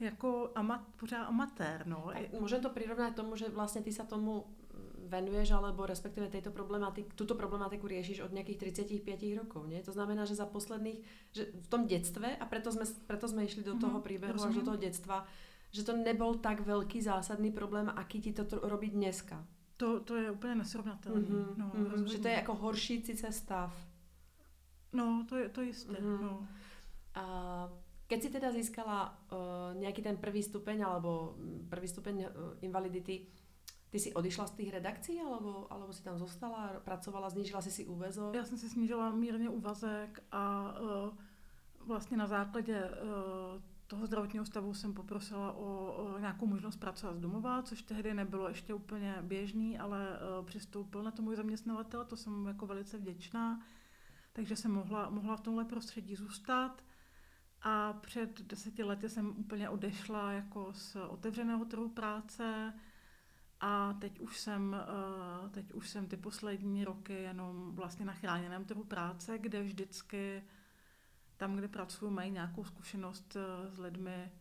jako 0.00 0.52
amat, 0.54 0.80
pořád 0.96 1.24
amatér. 1.24 1.86
No. 1.86 2.10
Tak 2.12 2.40
můžem 2.40 2.62
to 2.62 2.70
přirovnat 2.70 3.14
tomu, 3.14 3.36
že 3.36 3.48
vlastně 3.48 3.82
ty 3.82 3.92
se 3.92 4.02
tomu 4.02 4.56
venuješ, 5.12 5.52
alebo 5.52 5.84
respektíve 5.84 6.32
tejto 6.32 6.48
problematik, 6.48 7.12
túto 7.12 7.36
problematiku 7.36 7.84
riešiš 7.84 8.24
od 8.24 8.32
nejakých 8.32 8.72
35 9.04 9.40
rokov, 9.44 9.68
nie? 9.68 9.84
To 9.84 9.92
znamená, 9.92 10.24
že 10.24 10.40
za 10.40 10.48
posledných, 10.48 11.04
že 11.36 11.52
v 11.52 11.66
tom 11.68 11.84
detstve, 11.84 12.32
a 12.32 12.44
preto 12.48 12.72
sme, 12.72 12.88
preto 13.04 13.28
sme 13.28 13.44
išli 13.44 13.60
do 13.60 13.76
toho 13.76 14.00
mhm, 14.00 14.04
príbehu 14.04 14.40
mm, 14.40 14.48
až 14.48 14.54
do 14.56 14.64
toho 14.64 14.78
detstva, 14.80 15.28
že 15.68 15.84
to 15.84 15.92
nebol 15.92 16.40
tak 16.40 16.64
veľký 16.64 17.04
zásadný 17.04 17.52
problém, 17.52 17.92
aký 17.92 18.24
ti 18.24 18.32
to 18.32 18.44
robí 18.64 18.88
dneska. 18.88 19.44
To, 19.76 20.00
to 20.00 20.16
je 20.16 20.30
úplně 20.30 20.54
nesrovnatelné. 20.54 21.20
Mm-hmm, 21.20 21.54
no, 21.56 21.72
mm-hmm, 21.74 22.06
že 22.06 22.18
to 22.18 22.28
je 22.28 22.34
jako 22.34 22.54
horší 22.54 23.02
sice 23.02 23.32
stav. 23.32 23.72
No, 24.92 25.26
to 25.28 25.36
je 25.36 25.48
to 25.48 25.60
jisté. 25.62 25.92
Mm-hmm. 25.92 26.22
No. 26.22 26.46
A 27.14 27.24
keď 28.06 28.22
si 28.22 28.28
teda 28.30 28.52
získala 28.52 29.08
uh, 29.08 29.72
nejaký 29.80 30.04
ten 30.04 30.16
prvý 30.16 30.44
stupeň 30.44 30.84
alebo 30.84 31.34
prvý 31.72 31.88
stupeň 31.88 32.16
uh, 32.20 32.28
invalidity, 32.60 33.26
Ty 33.92 33.98
si 33.98 34.14
odišla 34.14 34.46
z 34.46 34.50
těch 34.50 34.72
redakcí, 34.72 35.20
alebo, 35.20 35.66
alebo 35.72 35.92
si 35.92 36.02
tam 36.02 36.18
zostala, 36.18 36.80
pracovala, 36.84 37.30
znížila 37.30 37.62
si 37.62 37.70
si 37.70 37.86
úvezok? 37.86 38.34
Já 38.34 38.44
jsem 38.44 38.58
si 38.58 38.68
snížila 38.68 39.10
mírně 39.10 39.48
úvazek 39.48 40.22
a 40.32 40.74
uh, 40.80 41.16
vlastně 41.86 42.16
na 42.16 42.26
základě 42.26 42.84
uh, 42.84 43.62
toho 43.86 44.06
zdravotního 44.06 44.44
stavu 44.44 44.74
jsem 44.74 44.94
poprosila 44.94 45.52
o, 45.52 45.92
o 45.92 46.18
nějakou 46.18 46.46
možnost 46.46 46.76
pracovat 46.76 47.16
z 47.16 47.20
domova, 47.20 47.62
což 47.62 47.82
tehdy 47.82 48.14
nebylo 48.14 48.48
ještě 48.48 48.74
úplně 48.74 49.16
běžný, 49.22 49.78
ale 49.78 50.08
uh, 50.08 50.46
přistoupil 50.46 51.02
na 51.02 51.10
to 51.10 51.22
můj 51.22 51.36
zaměstnavatel, 51.36 52.04
to 52.04 52.16
jsem 52.16 52.32
mu 52.32 52.48
jako 52.48 52.66
velice 52.66 52.98
vděčná, 52.98 53.60
takže 54.32 54.56
jsem 54.56 54.72
mohla, 54.72 55.10
mohla 55.10 55.36
v 55.36 55.40
tomhle 55.40 55.64
prostředí 55.64 56.16
zůstat. 56.16 56.84
A 57.62 57.92
před 57.92 58.42
deseti 58.42 58.82
lety 58.82 59.08
jsem 59.08 59.28
úplně 59.38 59.68
odešla 59.68 60.32
jako 60.32 60.72
z 60.72 60.96
otevřeného 61.08 61.64
trhu 61.64 61.88
práce 61.88 62.72
a 63.62 63.92
teď 63.92 64.20
už 64.20 64.38
jsem, 64.38 64.76
uh, 65.42 65.50
teď 65.50 65.72
už 65.72 65.88
jsem 65.88 66.06
ty 66.06 66.16
poslední 66.16 66.84
roky 66.84 67.12
jenom 67.12 67.74
vlastně 67.74 68.04
na 68.04 68.12
chráněném 68.12 68.64
trhu 68.64 68.84
práce, 68.84 69.38
kde 69.38 69.62
vždycky 69.62 70.42
tam, 71.36 71.56
kde 71.56 71.68
pracuji, 71.68 72.10
mají 72.10 72.30
nějakou 72.30 72.64
zkušenost 72.64 73.36
uh, 73.36 73.74
s 73.74 73.78
lidmi 73.78 74.32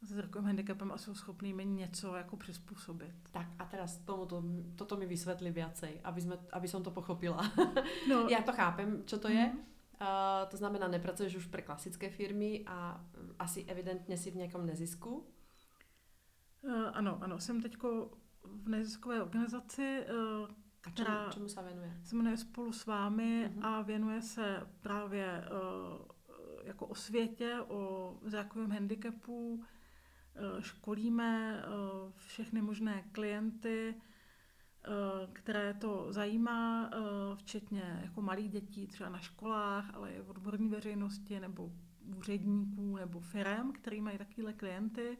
s 0.00 0.08
zrakovým 0.08 0.46
handicapem 0.46 0.92
a 0.92 0.98
jsou 0.98 1.14
schopní 1.14 1.52
mi 1.52 1.64
něco 1.64 2.16
jako 2.16 2.36
přizpůsobit. 2.36 3.14
Tak 3.32 3.46
a 3.58 3.64
teraz 3.64 3.96
tomuto, 3.96 4.44
toto 4.76 4.96
mi 4.96 5.06
vysvětli 5.06 5.50
viacej, 5.50 6.00
aby, 6.04 6.20
sme, 6.20 6.36
aby 6.52 6.68
som 6.68 6.82
to 6.82 6.90
pochopila. 6.90 7.52
No, 8.08 8.28
Já 8.30 8.42
to 8.42 8.52
chápem, 8.52 9.02
čo 9.06 9.18
to 9.18 9.28
je. 9.28 9.46
Mhm. 9.46 9.58
Uh, 10.00 10.48
to 10.48 10.56
znamená, 10.56 10.88
nepracuješ 10.88 11.36
už 11.36 11.46
pre 11.46 11.62
klasické 11.62 12.10
firmy 12.10 12.64
a 12.66 13.00
mm, 13.00 13.34
asi 13.38 13.64
evidentně 13.64 14.16
si 14.16 14.30
v 14.30 14.36
nějakom 14.36 14.66
nezisku. 14.66 15.26
Uh, 16.62 16.90
ano, 16.92 17.18
ano, 17.20 17.38
jsem 17.38 17.62
teďko 17.62 18.10
v 18.52 18.68
neziskové 18.68 19.22
organizaci, 19.22 20.04
uh, 20.10 20.48
A 20.86 20.90
čemu, 20.90 20.94
která 20.94 21.30
čemu 21.32 21.48
se 21.48 21.62
venuje? 21.62 22.00
se 22.04 22.16
jmenuje 22.16 22.36
Spolu 22.36 22.72
s 22.72 22.86
vámi 22.86 23.50
Mhm. 23.54 23.64
a 23.64 23.82
věnuje 23.82 24.22
se 24.22 24.66
právě 24.80 25.44
uh, 25.50 26.06
jako 26.64 26.86
osvětě 26.86 27.60
o 27.68 28.12
zrakovém 28.22 28.70
handicapu. 28.70 29.54
Uh, 29.54 30.60
školíme 30.60 31.62
všechny 32.16 32.62
možné 32.62 33.02
klienty, 33.12 33.94
které 35.32 35.74
to 35.74 36.06
zajímá, 36.12 36.90
včetně 37.34 38.00
jako 38.02 38.22
malých 38.22 38.50
dětí 38.50 38.86
třeba 38.86 39.10
na 39.10 39.18
školách, 39.18 39.94
ale 39.94 40.12
i 40.12 40.20
v 40.22 40.30
odborní 40.30 40.68
veřejnosti 40.68 41.40
nebo 41.40 41.72
úředníků 42.16 42.96
nebo 42.96 43.20
firm, 43.20 43.72
který 43.72 44.00
mají 44.00 44.18
takovéhle 44.18 44.52
klienty. 44.52 45.18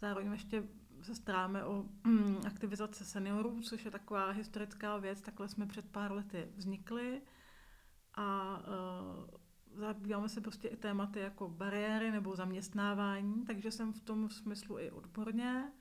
Zároveň 0.00 0.32
ještě 0.32 0.64
se 1.02 1.14
staráme 1.14 1.64
o 1.64 1.84
mm, 2.04 2.40
aktivizace 2.46 3.04
seniorů, 3.04 3.60
což 3.60 3.84
je 3.84 3.90
taková 3.90 4.30
historická 4.30 4.96
věc. 4.96 5.20
Takhle 5.20 5.48
jsme 5.48 5.66
před 5.66 5.90
pár 5.90 6.12
lety 6.12 6.48
vznikli 6.56 7.22
a 8.14 8.58
uh, 8.58 9.24
zabýváme 9.80 10.28
se 10.28 10.40
prostě 10.40 10.68
i 10.68 10.76
tématy 10.76 11.18
jako 11.20 11.48
bariéry 11.48 12.10
nebo 12.10 12.36
zaměstnávání, 12.36 13.44
takže 13.44 13.70
jsem 13.70 13.92
v 13.92 14.00
tom 14.00 14.28
smyslu 14.28 14.78
i 14.78 14.90
odborně. 14.90 15.72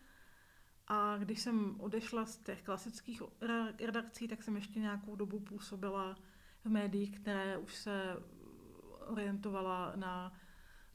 A 0.88 1.18
když 1.18 1.40
jsem 1.40 1.82
odešla 1.82 2.26
z 2.26 2.38
těch 2.38 2.62
klasických 2.62 3.22
re- 3.42 3.74
redakcí, 3.86 4.28
tak 4.28 4.44
jsem 4.44 4.56
ještě 4.56 4.80
nějakou 4.80 5.16
dobu 5.16 5.40
působila 5.40 6.16
v 6.64 6.70
médiích, 6.70 7.20
které 7.20 7.58
už 7.58 7.76
se 7.76 8.18
orientovala 9.08 9.94
na 9.96 10.34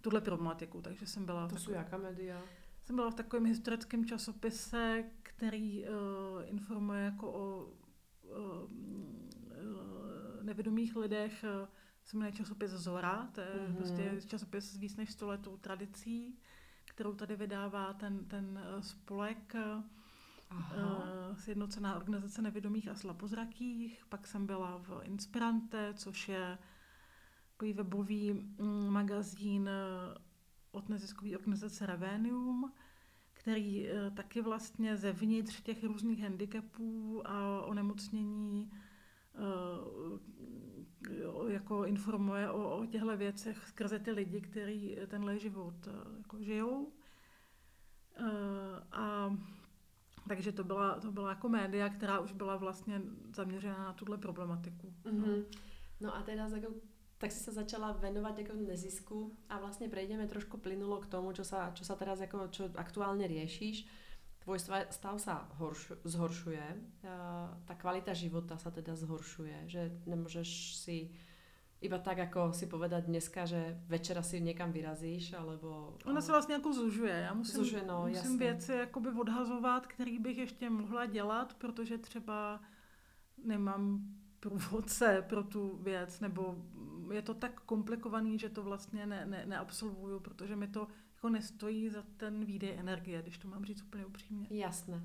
tuhle 0.00 0.20
problematiku, 0.20 0.82
takže 0.82 1.06
jsem 1.06 1.26
byla... 1.26 1.48
To 1.48 1.56
jsou 1.56 1.72
jaká 1.72 1.96
média? 1.96 2.42
Jsem 2.86 2.96
byla 2.96 3.10
v 3.10 3.14
takovém 3.14 3.44
historickém 3.46 4.04
časopise, 4.04 5.04
který 5.22 5.84
uh, 5.84 5.88
informuje 6.44 7.00
jako 7.04 7.32
o 7.32 7.66
uh, 8.22 8.70
nevědomých 10.42 10.96
lidech. 10.96 11.44
Uh, 11.62 11.68
se 12.04 12.16
jmenuje 12.16 12.32
časopis 12.32 12.70
Zora, 12.70 13.28
to 13.32 13.40
je 13.40 13.46
Mhm. 13.54 13.66
mm-hmm. 13.72 13.76
prostě 13.76 14.20
časopis 14.26 14.64
s 14.72 14.76
víc 14.76 14.96
než 14.96 15.12
stoletou 15.12 15.56
tradicí, 15.56 16.38
kterou 16.88 17.14
tady 17.14 17.36
vydává 17.36 17.92
ten, 17.92 18.24
ten 18.24 18.60
spolek. 18.80 19.54
Aha. 20.50 21.02
Sjednocená 21.38 21.96
organizace 21.96 22.42
nevědomých 22.42 22.88
a 22.88 22.94
slabozrakých. 22.94 24.04
Pak 24.08 24.26
jsem 24.26 24.46
byla 24.46 24.78
v 24.78 25.00
Inspirante, 25.02 25.94
což 25.96 26.28
je 26.28 26.58
takový 27.52 27.72
webový 27.72 28.32
mm, 28.32 28.88
magazín 28.88 29.70
od 30.76 30.88
neziskové 30.88 31.36
organizace 31.36 31.86
Revenium, 31.86 32.72
který 33.32 33.88
eh, 33.88 34.10
taky 34.10 34.42
vlastně 34.42 34.96
zevnitř 34.96 35.60
těch 35.60 35.84
různých 35.84 36.22
handicapů 36.22 37.22
a 37.24 37.62
onemocnění 37.62 38.70
eh, 39.34 39.38
jako 41.48 41.84
informuje 41.84 42.50
o, 42.50 42.78
o 42.78 42.86
těchto 42.86 43.16
věcech 43.16 43.68
skrze 43.68 43.98
ty 43.98 44.10
lidi, 44.10 44.40
kteří 44.40 44.96
tenhle 45.06 45.38
život 45.38 45.74
eh, 45.86 45.90
jako 46.18 46.42
žijou. 46.42 46.92
A 48.92 49.36
takže 50.28 50.52
to 50.52 50.64
byla, 50.64 51.00
to 51.00 51.12
byla 51.12 51.28
jako 51.28 51.48
média, 51.48 51.88
která 51.88 52.18
už 52.18 52.32
byla 52.32 52.56
vlastně 52.56 53.02
zaměřená 53.34 53.78
na 53.78 53.92
tuhle 53.92 54.18
problematiku. 54.18 54.94
Mhm. 55.04 55.44
No 56.00 56.16
a 56.16 56.22
teraz 56.22 56.52
ako, 56.52 56.66
tak 57.18 57.32
si 57.32 57.40
sa 57.40 57.52
začala 57.52 57.96
venovať 57.96 58.44
ako 58.44 58.52
nezisku 58.60 59.32
a 59.48 59.56
vlastne 59.56 59.88
prejdeme 59.88 60.28
trošku 60.28 60.60
plynulo 60.60 61.00
k 61.00 61.08
tomu, 61.08 61.32
čo 61.32 61.44
sa, 61.44 61.72
čo 61.72 61.84
sa 61.84 61.96
teraz 61.96 62.20
ako, 62.20 62.52
čo 62.52 62.68
aktuálne 62.76 63.24
riešiš. 63.24 63.88
Tvoj 64.44 64.58
stav 64.94 65.16
sa 65.18 65.48
horš- 65.58 65.98
zhoršuje, 66.06 66.64
tá 67.66 67.74
kvalita 67.74 68.14
života 68.14 68.54
sa 68.60 68.70
teda 68.70 68.94
zhoršuje, 68.94 69.66
že 69.66 69.90
nemôžeš 70.06 70.78
si 70.78 71.10
iba 71.80 71.98
tak, 71.98 72.18
ako 72.18 72.52
si 72.56 72.66
povedať 72.66 73.04
dneska, 73.04 73.44
že 73.46 73.80
večera 73.88 74.22
si 74.22 74.40
někam 74.40 74.72
vyrazíš, 74.72 75.32
alebo... 75.32 75.98
Ona 76.06 76.20
se 76.20 76.32
vlastně 76.32 76.54
jako 76.54 76.72
zužuje. 76.72 77.12
Já 77.12 77.34
musím, 77.34 77.64
Zužuje, 77.64 77.82
no, 77.86 78.06
musím 78.08 78.38
věci 78.38 78.72
jakoby 78.72 79.10
odhazovat, 79.10 79.86
který 79.86 80.18
bych 80.18 80.38
ještě 80.38 80.70
mohla 80.70 81.06
dělat, 81.06 81.54
protože 81.54 81.98
třeba 81.98 82.60
nemám 83.44 84.00
průvodce 84.40 85.24
pro 85.28 85.42
tu 85.42 85.76
věc, 85.82 86.20
nebo 86.20 86.56
je 87.10 87.22
to 87.22 87.34
tak 87.34 87.60
komplikovaný, 87.60 88.38
že 88.38 88.48
to 88.48 88.62
vlastně 88.62 89.06
ne, 89.06 89.26
ne, 89.26 89.46
neabsolvuju, 89.46 90.20
protože 90.20 90.56
mi 90.56 90.68
to 90.68 90.88
jako 91.14 91.28
nestojí 91.28 91.88
za 91.88 92.02
ten 92.16 92.44
výdej 92.44 92.78
energie, 92.78 93.22
když 93.22 93.38
to 93.38 93.48
mám 93.48 93.64
říct 93.64 93.82
úplně 93.82 94.06
upřímně. 94.06 94.46
Jasné. 94.50 95.02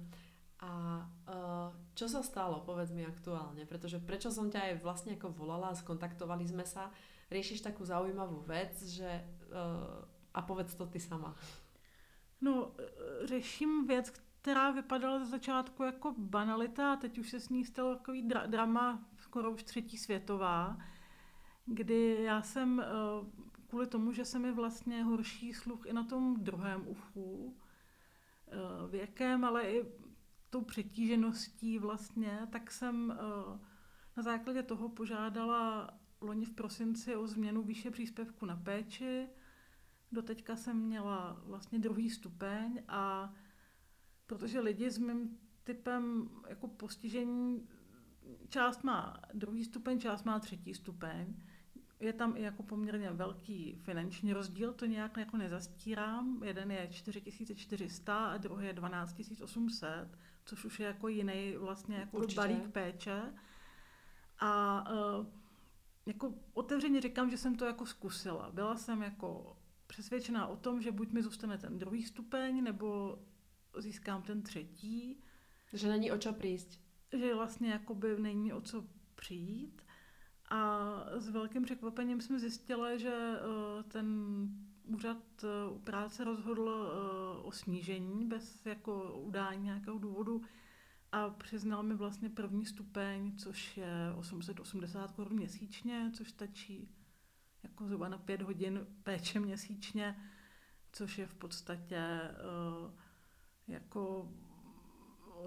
A 0.62 1.02
uh, 1.26 1.74
čo 1.98 2.06
sa 2.06 2.22
stalo, 2.22 2.62
povedz 2.62 2.94
mi 2.94 3.02
aktuálne, 3.02 3.66
pretože 3.66 3.98
prečo 3.98 4.30
som 4.30 4.54
ťa 4.54 4.62
aj 4.62 4.74
vlastne 4.86 5.18
ako 5.18 5.34
volala, 5.34 5.74
skontaktovali 5.74 6.46
sme 6.46 6.70
sa, 6.70 6.94
riešiš 7.34 7.66
takú 7.66 7.82
zaujímavú 7.82 8.46
vec, 8.46 8.78
že 8.86 9.10
uh, 9.50 10.06
a 10.34 10.42
povedz 10.46 10.78
to 10.78 10.86
ty 10.86 11.02
sama. 11.02 11.34
No, 12.42 12.72
eh, 12.78 13.28
řeším 13.28 13.88
věc, 13.88 14.14
která 14.42 14.72
vypadala 14.72 15.20
ze 15.20 15.26
začátku 15.26 15.84
jako 15.84 16.16
banalita 16.18 16.94
a 16.94 16.96
teď 16.96 17.18
už 17.18 17.30
se 17.30 17.40
s 17.40 17.50
ní 17.50 17.66
stalo 17.66 17.96
takový 17.96 18.30
dra- 18.30 18.48
drama, 18.48 19.06
skoro 19.18 19.52
už 19.52 19.64
třetí 19.64 19.98
světová, 19.98 20.78
kdy 21.74 22.18
já 22.24 22.42
jsem 22.42 22.80
eh, 22.80 22.86
kvůli 23.68 23.88
tomu, 23.88 24.12
že 24.12 24.26
se 24.26 24.40
mi 24.40 24.52
vlastně 24.52 25.04
horší 25.04 25.54
sluch 25.54 25.86
i 25.86 25.94
na 25.94 26.04
tom 26.04 26.44
druhém 26.44 26.88
uchu, 26.88 27.58
eh, 28.48 28.88
věkem, 28.92 29.46
ale 29.46 29.72
i 29.72 29.86
tou 30.50 30.62
přetížeností 30.62 31.80
vlastně, 31.80 32.48
tak 32.52 32.72
jsem 32.72 33.12
eh, 33.12 33.60
na 34.18 34.24
základě 34.24 34.64
toho 34.64 34.90
požádala 34.90 35.94
loni 36.22 36.46
v 36.46 36.54
prosinci 36.54 37.16
o 37.16 37.28
změnu 37.28 37.64
výše 37.64 37.92
příspěvku 37.92 38.46
na 38.46 38.56
péči. 38.56 39.28
Doteďka 40.12 40.56
jsem 40.56 40.78
měla 40.78 41.42
vlastně 41.46 41.80
druhý 41.80 42.10
stupeň 42.10 42.84
a 42.88 43.34
protože 44.28 44.60
lidi 44.60 44.92
s 44.92 44.98
mým 44.98 45.38
typem 45.64 46.30
jako 46.50 46.68
postižení, 46.68 47.68
část 48.50 48.84
má 48.84 49.22
druhý 49.34 49.64
stupeň, 49.64 50.00
část 50.00 50.24
má 50.24 50.40
třetí 50.40 50.74
stupeň. 50.74 51.36
Je 52.02 52.14
tam 52.14 52.38
i 52.38 52.42
jako 52.42 52.64
poměrně 52.64 53.10
velký 53.12 53.76
finanční 53.84 54.34
rozdíl, 54.34 54.74
to 54.74 54.86
nějak 54.86 55.18
jako 55.18 55.38
nezastírám. 55.38 56.44
Jeden 56.44 56.72
je 56.72 56.88
4400 56.92 58.26
a 58.26 58.38
druhý 58.38 58.66
je 58.66 58.74
12800, 58.74 60.08
což 60.46 60.66
už 60.66 60.80
je 60.80 60.86
jako 60.88 61.08
jiný 61.08 61.56
vlastně 61.58 61.96
jako 61.96 62.18
Určitě. 62.18 62.36
balík 62.36 62.68
péče. 62.72 63.22
A 64.40 64.84
uh, 65.20 65.26
jako 66.06 66.34
otevřeně 66.54 67.02
říkám, 67.02 67.30
že 67.30 67.38
jsem 67.38 67.56
to 67.56 67.66
jako 67.66 67.86
zkusila. 67.86 68.52
Byla 68.52 68.78
jsem 68.78 69.02
jako 69.02 69.58
přesvědčená 69.88 70.48
o 70.48 70.56
tom, 70.56 70.82
že 70.82 70.92
buď 70.92 71.12
mi 71.12 71.24
zůstane 71.24 71.58
ten 71.58 71.78
druhý 71.80 72.04
stupeň, 72.04 72.64
nebo 72.64 73.20
získám 73.78 74.22
ten 74.22 74.42
třetí, 74.42 75.24
Že 75.74 75.88
není 75.90 76.12
o 76.12 76.18
čo 76.18 76.34
prísť. 76.34 76.80
že 77.14 77.36
vlastně 77.36 77.72
jakoby 77.72 78.20
není 78.20 78.54
o 78.54 78.62
co 78.62 78.86
přijít. 79.16 79.82
A 80.52 80.90
s 81.18 81.30
velkým 81.30 81.64
překvapením 81.64 82.22
jsme 82.22 82.40
zjistila, 82.40 82.98
že 82.98 83.14
eh, 83.14 83.84
ten 83.84 84.08
úřad 84.84 85.18
eh, 85.44 85.80
práce 85.84 86.24
rozhodl 86.24 86.70
eh, 86.70 87.44
o 87.44 87.52
snížení 87.52 88.26
bez 88.26 88.66
jako 88.66 89.20
udání 89.20 89.64
nějakého 89.64 90.00
důvodu 90.00 90.42
a 91.12 91.30
přiznal 91.30 91.84
mi 91.84 91.96
vlastně 91.96 92.30
první 92.30 92.66
stupeň, 92.66 93.38
což 93.38 93.78
je 93.78 94.14
880 94.16 95.12
korun 95.12 95.38
měsíčně, 95.38 96.12
což 96.14 96.30
stačí 96.30 96.96
jako 97.64 97.86
zhruba 97.86 98.10
na 98.10 98.18
pět 98.18 98.42
hodin 98.42 98.88
péče 99.04 99.40
měsíčně, 99.40 100.16
což 100.92 101.18
je 101.18 101.28
v 101.28 101.34
podstatě 101.34 102.22
uh, 102.86 102.92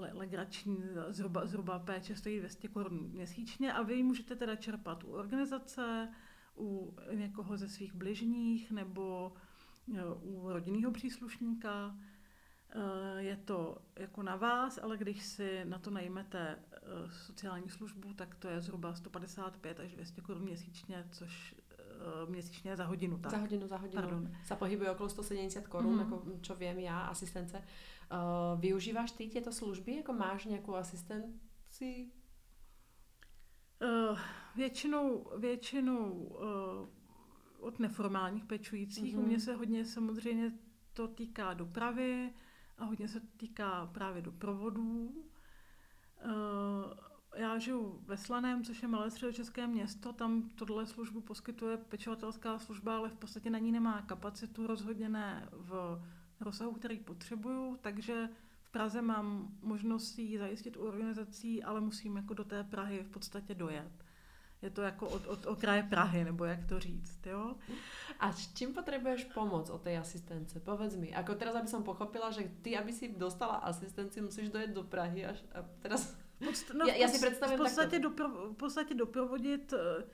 jako 0.02 0.18
legrační 0.18 0.82
zhruba, 1.08 1.46
zhruba 1.46 1.78
péče 1.78 2.16
stojí 2.16 2.38
200 2.38 2.68
korun 2.68 3.10
měsíčně 3.12 3.72
a 3.72 3.82
vy 3.82 3.94
ji 3.94 4.02
můžete 4.02 4.36
teda 4.36 4.56
čerpat 4.56 5.04
u 5.04 5.12
organizace, 5.12 6.08
u 6.56 6.96
někoho 7.12 7.56
ze 7.56 7.68
svých 7.68 7.94
bližních 7.94 8.70
nebo 8.70 9.32
eh, 9.94 10.04
u 10.22 10.52
rodinného 10.52 10.92
příslušníka. 10.92 11.96
Eh, 12.70 13.22
je 13.22 13.36
to 13.36 13.78
jako 13.96 14.22
na 14.22 14.36
vás, 14.36 14.78
ale 14.82 14.96
když 14.96 15.22
si 15.22 15.64
na 15.64 15.78
to 15.78 15.90
najmete 15.90 16.58
sociální 17.26 17.68
službu, 17.68 18.14
tak 18.14 18.34
to 18.34 18.48
je 18.48 18.60
zhruba 18.60 18.94
155 18.94 19.80
až 19.80 19.92
200 19.92 20.20
korun 20.20 20.42
měsíčně, 20.42 21.08
což 21.10 21.54
měsíčně 22.28 22.76
za 22.76 22.84
hodinu. 22.84 23.18
Tak. 23.18 23.30
Za 23.30 23.38
hodinu, 23.38 23.66
za 23.66 23.76
hodinu. 23.76 24.02
Pardon. 24.02 24.30
Sa 24.44 24.56
pohybuje 24.56 24.90
okolo 24.90 25.08
170 25.08 25.68
korun, 25.68 25.94
mm. 25.94 26.00
ako 26.00 26.14
čo 26.40 26.54
viem 26.54 26.78
ja, 26.78 27.08
asistence. 27.08 27.62
Uh, 28.14 28.60
využíváš 28.60 29.10
ty 29.10 29.28
tieto 29.28 29.52
služby? 29.52 29.96
Jako 29.96 30.12
máš 30.12 30.44
nějakou 30.44 30.74
asistenci? 30.74 32.12
Uh, 33.82 34.18
většinou, 34.56 35.30
většinou 35.38 36.12
uh, 36.12 36.88
od 37.58 37.78
neformálních 37.78 38.44
pečujících. 38.44 39.16
Mm-hmm. 39.16 39.24
U 39.24 39.26
mě 39.26 39.40
se 39.40 39.54
hodně 39.54 39.84
samozřejmě 39.84 40.52
to 40.92 41.08
týká 41.08 41.54
dopravy 41.54 42.32
a 42.78 42.84
hodně 42.84 43.08
se 43.08 43.20
týká 43.20 43.86
právě 43.86 44.22
doprovodů. 44.22 45.24
Uh, 46.24 46.32
já 47.36 47.58
žiju 47.58 48.00
ve 48.06 48.16
Slaném, 48.16 48.64
což 48.64 48.82
je 48.82 48.88
malé 48.88 49.10
středočeské 49.10 49.66
město, 49.66 50.12
tam 50.12 50.50
tohle 50.50 50.86
službu 50.86 51.20
poskytuje 51.20 51.76
pečovatelská 51.76 52.58
služba, 52.58 52.96
ale 52.96 53.08
v 53.08 53.16
podstatě 53.16 53.50
na 53.50 53.58
ní 53.58 53.72
nemá 53.72 54.02
kapacitu, 54.02 54.66
rozhodně 54.66 55.08
ne 55.08 55.48
v 55.52 56.02
rozsahu, 56.40 56.72
který 56.72 56.98
potřebuju, 56.98 57.78
takže 57.82 58.28
v 58.62 58.70
Praze 58.70 59.02
mám 59.02 59.48
možnost 59.62 60.18
ji 60.18 60.38
zajistit 60.38 60.76
u 60.76 60.80
organizací, 60.80 61.62
ale 61.62 61.80
musím 61.80 62.16
jako 62.16 62.34
do 62.34 62.44
té 62.44 62.64
Prahy 62.64 63.02
v 63.02 63.08
podstatě 63.10 63.54
dojet. 63.54 63.92
Je 64.62 64.70
to 64.70 64.82
jako 64.82 65.08
od, 65.08 65.26
od 65.26 65.46
okraje 65.46 65.82
Prahy, 65.82 66.24
nebo 66.24 66.44
jak 66.44 66.64
to 66.68 66.80
říct, 66.80 67.26
jo? 67.26 67.54
A 68.20 68.32
s 68.32 68.54
čím 68.54 68.74
potřebuješ 68.74 69.24
pomoc 69.24 69.70
od 69.70 69.82
té 69.82 69.98
asistence? 69.98 70.60
Povedz 70.60 70.96
mi. 70.96 71.14
Ako 71.14 71.34
teraz, 71.34 71.54
aby 71.54 71.68
som 71.68 71.84
pochopila, 71.84 72.30
že 72.32 72.48
ty, 72.62 72.72
aby 72.72 72.92
si 72.92 73.12
dostala 73.12 73.60
asistenci, 73.60 74.20
musíš 74.24 74.48
dojet 74.48 74.70
do 74.72 74.82
Prahy 74.82 75.26
až 75.26 75.44
a 75.52 75.62
teraz 75.84 76.16
Podst- 76.40 76.74
no, 76.74 76.86
já, 76.86 76.94
já 76.94 77.08
si 77.08 77.26
představím 77.26 77.58
v 77.58 77.62
podstatě, 77.62 77.98
dopro- 77.98 78.52
v 78.52 78.56
podstatě 78.56 78.94
doprovodit 78.94 79.72
eh, 79.72 80.04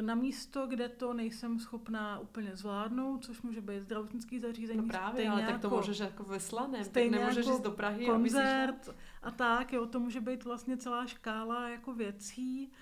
na 0.00 0.14
místo, 0.14 0.66
kde 0.66 0.88
to 0.88 1.14
nejsem 1.14 1.58
schopná 1.58 2.18
úplně 2.18 2.56
zvládnout, 2.56 3.24
což 3.24 3.42
může 3.42 3.60
být 3.60 3.80
zdravotnický 3.80 4.38
zařízení. 4.38 4.78
No 4.78 4.88
právě, 4.88 5.28
ale 5.28 5.42
tak 5.42 5.60
to 5.60 5.66
jako, 5.66 5.76
můžeš 5.76 5.98
jako 5.98 6.24
ve 6.24 6.40
slaném, 6.40 6.84
tak 6.84 7.06
nemůžeš 7.10 7.46
jako 7.46 7.56
jít 7.56 7.64
do 7.64 7.70
Prahy. 7.70 8.06
Koncert 8.06 8.94
a 9.22 9.30
tak, 9.30 9.72
jo, 9.72 9.86
to 9.86 10.00
může 10.00 10.20
být 10.20 10.44
vlastně 10.44 10.76
celá 10.76 11.06
škála 11.06 11.68
jako 11.68 11.94
věcí, 11.94 12.72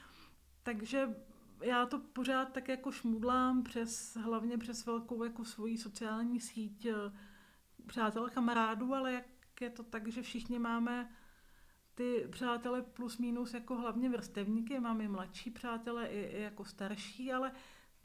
takže 0.62 1.14
já 1.60 1.86
to 1.86 1.98
pořád 1.98 2.52
tak 2.52 2.68
jako 2.68 2.92
šmudlám 2.92 3.62
přes, 3.62 4.16
hlavně 4.16 4.58
přes 4.58 4.86
velkou 4.86 5.24
jako 5.24 5.44
svoji 5.44 5.78
sociální 5.78 6.40
síť 6.40 6.86
eh, 6.86 6.94
přátel, 7.86 8.28
kamarádů, 8.28 8.94
ale 8.94 9.12
jak 9.12 9.60
je 9.60 9.70
to 9.70 9.82
tak, 9.82 10.08
že 10.08 10.22
všichni 10.22 10.58
máme 10.58 11.10
ty 11.94 12.28
přátelé 12.30 12.82
plus 12.82 13.18
minus 13.18 13.54
jako 13.54 13.76
hlavně 13.76 14.08
vrstevníky, 14.08 14.80
mám 14.80 15.00
i 15.00 15.08
mladší 15.08 15.50
přátelé, 15.50 16.06
i, 16.06 16.20
i 16.20 16.42
jako 16.42 16.64
starší, 16.64 17.32
ale 17.32 17.52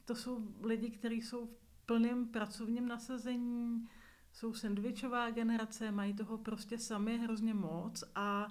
to 0.06 0.16
jsou 0.16 0.48
lidi, 0.64 0.90
kteří 0.90 1.22
jsou 1.22 1.46
v 1.46 1.86
plném 1.86 2.28
pracovním 2.28 2.88
nasazení, 2.88 3.88
jsou 4.34 4.54
sandvičová 4.54 5.30
generace, 5.30 5.92
mají 5.92 6.14
toho 6.14 6.38
prostě 6.38 6.78
sami 6.78 7.18
hrozně 7.18 7.54
moc 7.54 8.04
a 8.16 8.48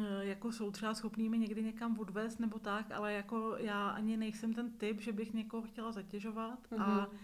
e, 0.00 0.24
jako 0.26 0.52
jsou 0.52 0.70
třeba 0.70 0.94
schopní 0.94 1.28
mi 1.28 1.38
někdy 1.38 1.62
někam 1.62 1.98
odvést 1.98 2.40
nebo 2.40 2.58
tak, 2.58 2.90
ale 2.90 3.12
jako 3.12 3.54
já 3.56 3.90
ani 3.90 4.16
nejsem 4.16 4.54
ten 4.54 4.72
typ, 4.72 5.00
že 5.00 5.12
bych 5.12 5.32
někoho 5.32 5.62
chtěla 5.62 5.92
zatěžovat 5.92 6.58
mm-hmm. 6.70 6.82
a 6.82 7.00
mhm 7.00 7.18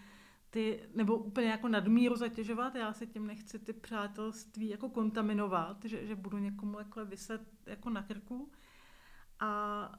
ty, 0.56 0.88
nebo 0.94 1.16
úplně 1.16 1.48
jako 1.48 1.68
nadmíru 1.68 2.16
zatěžovat, 2.16 2.74
já 2.74 2.92
se 2.92 3.06
tím 3.06 3.26
nechci 3.26 3.58
ty 3.58 3.72
přátelství 3.72 4.68
jako 4.68 4.88
kontaminovat, 4.88 5.84
že, 5.84 6.06
že 6.06 6.14
budu 6.14 6.38
někomu 6.38 6.76
takhle 6.76 7.04
vyset 7.04 7.42
jako 7.66 7.90
na 7.90 8.02
krku. 8.02 8.52
A 9.40 9.92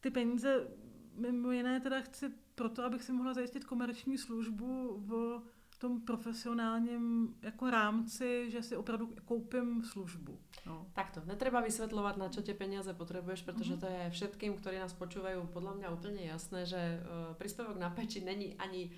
ty 0.00 0.10
peníze 0.10 0.68
mimo 1.14 1.50
jiné 1.50 1.80
teda 1.80 2.00
chci 2.00 2.28
proto, 2.54 2.84
abych 2.84 3.02
si 3.02 3.12
mohla 3.12 3.34
zajistit 3.34 3.64
komerční 3.64 4.18
službu 4.18 4.98
v 4.98 5.42
tom 5.80 6.00
profesionálním 6.00 7.34
jako 7.42 7.70
rámci, 7.70 8.50
že 8.50 8.62
si 8.62 8.76
opravdu 8.76 9.16
koupím 9.24 9.82
službu. 9.82 10.38
No. 10.66 10.86
Takto, 10.92 11.24
netreba 11.24 11.64
vysvetľovať, 11.64 12.14
na 12.20 12.28
čo 12.28 12.44
tie 12.44 12.52
peniaze 12.52 12.92
potrebuješ, 12.92 13.48
pretože 13.48 13.80
mm-hmm. 13.80 13.84
to 13.84 13.88
je 13.88 14.02
všetkým, 14.12 14.52
ktorí 14.60 14.76
nás 14.76 14.92
počúvajú, 14.92 15.48
podľa 15.48 15.80
mňa 15.80 15.88
úplne 15.88 16.22
jasné, 16.28 16.68
že 16.68 17.00
uh, 17.00 17.32
príspevok 17.40 17.80
na 17.80 17.88
peči 17.88 18.20
není 18.20 18.60
ani 18.60 18.92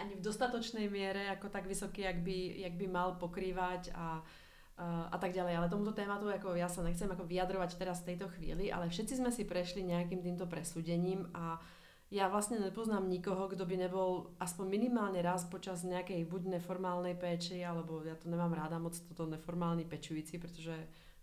ani 0.00 0.16
v 0.16 0.24
dostatočnej 0.24 0.88
miere 0.88 1.28
ako 1.28 1.52
tak 1.52 1.68
vysoký, 1.68 2.08
jak 2.08 2.24
by, 2.24 2.64
jak 2.64 2.74
by 2.80 2.86
mal 2.88 3.20
pokrývať 3.20 3.92
a, 3.92 4.24
a, 4.80 5.12
a 5.12 5.16
tak 5.20 5.36
ďalej. 5.36 5.60
Ale 5.60 5.68
tomuto 5.68 5.92
tématu 5.92 6.24
ako 6.24 6.56
ja 6.56 6.72
sa 6.72 6.80
nechcem 6.80 7.04
ako 7.04 7.28
vyjadrovať 7.28 7.76
teraz 7.76 8.00
v 8.00 8.16
tejto 8.16 8.32
chvíli, 8.32 8.72
ale 8.72 8.88
všetci 8.88 9.20
sme 9.20 9.28
si 9.28 9.44
prešli 9.44 9.84
nejakým 9.84 10.24
týmto 10.24 10.48
presúdením 10.48 11.28
a 11.36 11.60
ja 12.10 12.26
vlastne 12.26 12.58
nepoznám 12.58 13.06
nikoho, 13.06 13.46
kto 13.46 13.62
by 13.62 13.86
nebol 13.86 14.34
aspoň 14.42 14.66
minimálne 14.66 15.22
raz 15.22 15.46
počas 15.46 15.86
nejakej 15.86 16.26
buď 16.26 16.58
neformálnej 16.58 17.14
péči, 17.14 17.62
alebo 17.62 18.02
ja 18.02 18.18
to 18.18 18.26
nemám 18.26 18.50
ráda 18.50 18.82
moc 18.82 18.98
toto 18.98 19.30
neformálny 19.30 19.86
pečující, 19.86 20.42
pretože 20.42 20.74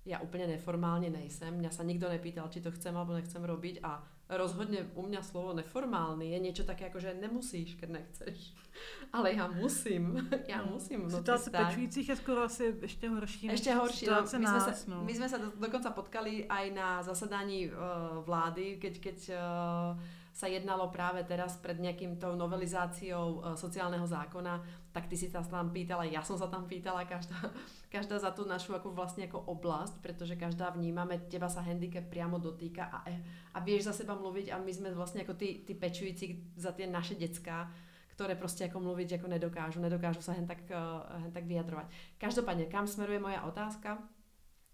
ja 0.08 0.24
úplne 0.24 0.48
neformálne 0.48 1.12
nejsem. 1.12 1.52
Mňa 1.52 1.72
sa 1.76 1.84
nikto 1.84 2.08
nepýtal, 2.08 2.48
či 2.48 2.64
to 2.64 2.72
chcem 2.72 2.96
alebo 2.96 3.20
nechcem 3.20 3.44
robiť 3.44 3.84
a 3.84 4.00
rozhodne 4.32 4.88
u 4.96 5.04
mňa 5.04 5.20
slovo 5.20 5.52
neformálny 5.60 6.32
je 6.32 6.40
niečo 6.40 6.64
také 6.64 6.88
ako, 6.88 7.04
že 7.04 7.20
nemusíš, 7.20 7.76
keď 7.76 8.00
nechceš. 8.00 8.56
Ale 9.16 9.36
ja 9.36 9.52
musím. 9.52 10.16
Ja 10.52 10.64
no. 10.64 10.80
musím. 10.80 11.12
Situace 11.12 11.52
pečujících 11.52 12.08
je 12.08 12.16
skoro 12.16 12.48
asi 12.48 12.72
ešte 12.80 13.12
horší. 13.12 13.52
Ešte 13.52 13.76
horší. 13.76 14.08
No, 14.08 14.24
my, 14.24 14.48
nás, 14.48 14.64
sme 14.64 14.64
sa, 14.64 14.74
no. 14.88 14.98
my 15.04 15.14
sme 15.16 15.28
sa 15.28 15.38
do, 15.44 15.52
dokonca 15.60 15.92
potkali 15.92 16.48
aj 16.48 16.66
na 16.72 17.04
zasadaní 17.04 17.68
uh, 17.68 18.24
vlády, 18.24 18.80
keď, 18.80 18.94
keď 19.04 19.18
uh, 19.36 20.00
sa 20.38 20.46
jednalo 20.46 20.94
práve 20.94 21.26
teraz 21.26 21.58
pred 21.58 21.82
nejakým 21.82 22.22
tou 22.22 22.38
novelizáciou 22.38 23.42
e, 23.42 23.58
sociálneho 23.58 24.06
zákona, 24.06 24.62
tak 24.94 25.10
ty 25.10 25.18
si 25.18 25.34
sa 25.34 25.42
tam 25.42 25.74
pýtala, 25.74 26.06
ja 26.06 26.22
som 26.22 26.38
sa 26.38 26.46
tam 26.46 26.70
pýtala, 26.70 27.10
každá, 27.10 27.34
každá 27.96 28.22
za 28.22 28.30
tú 28.30 28.46
našu 28.46 28.78
ako 28.78 28.94
vlastne 28.94 29.26
ako 29.26 29.50
oblasť, 29.50 29.98
pretože 29.98 30.38
každá 30.38 30.70
vnímame, 30.70 31.26
teba 31.26 31.50
sa 31.50 31.66
handicap 31.66 32.06
priamo 32.06 32.38
dotýka 32.38 32.86
a, 32.86 33.10
e, 33.10 33.18
a 33.50 33.66
vieš 33.66 33.90
za 33.90 34.06
seba 34.06 34.14
mluviť 34.14 34.54
a 34.54 34.62
my 34.62 34.70
sme 34.70 34.94
vlastne 34.94 35.26
ako 35.26 35.34
tí, 35.34 35.66
tí 35.66 35.74
pečující 35.74 36.54
za 36.54 36.70
tie 36.70 36.86
naše 36.86 37.18
decka, 37.18 37.74
ktoré 38.18 38.36
prostě 38.36 38.64
jako 38.64 38.80
mluviť 38.80 39.12
jako 39.12 39.28
nedokážu, 39.28 39.80
nedokážu 39.82 40.22
sa 40.22 40.34
hen 40.34 40.48
tak, 40.50 40.58
uh, 40.74 41.22
hen 41.22 41.32
tak 41.32 41.46
vyjadrovať. 41.46 41.86
Každopádne, 42.18 42.66
kam 42.66 42.90
smeruje 42.90 43.22
moja 43.22 43.46
otázka? 43.46 44.02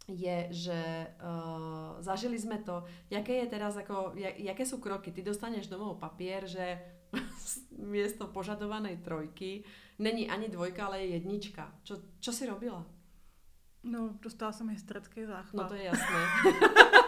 Je, 0.08 0.48
že 0.52 0.80
uh, 1.24 1.96
zažili 2.04 2.36
sme 2.36 2.60
to, 2.60 2.84
jaké 3.10 3.39
je 3.44 3.48
teraz 3.48 3.78
ako, 3.80 4.20
jaké 4.20 4.66
sú 4.68 4.84
kroky. 4.84 5.12
Ty 5.16 5.24
dostaneš 5.24 5.72
domov 5.72 6.00
papier, 6.00 6.44
že 6.44 6.80
miesto 7.96 8.28
požadovanej 8.28 9.00
trojky 9.00 9.63
není 10.00 10.30
ani 10.30 10.52
dvojka, 10.52 10.86
ale 10.92 11.08
je 11.08 11.08
jednička. 11.20 11.72
Čo, 11.84 12.04
čo 12.20 12.32
si 12.36 12.44
robila? 12.44 12.84
No, 13.84 14.16
dostala 14.22 14.52
jsem 14.52 14.70
hysterický 14.70 15.26
záchvat. 15.26 15.63
No 15.63 15.70
to 15.70 15.76
je 15.76 15.84
jasné. 15.84 16.22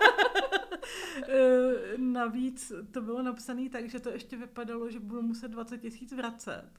Eh, 1.29 1.97
navíc 1.97 2.71
to 2.91 3.01
bylo 3.01 3.21
napsané 3.21 3.69
tak, 3.69 3.89
že 3.89 3.99
to 3.99 4.10
ještě 4.10 4.38
vypadalo, 4.38 4.91
že 4.91 4.99
budu 4.99 5.21
muset 5.21 5.47
20 5.47 5.77
tisíc 5.77 6.13
vracet 6.13 6.69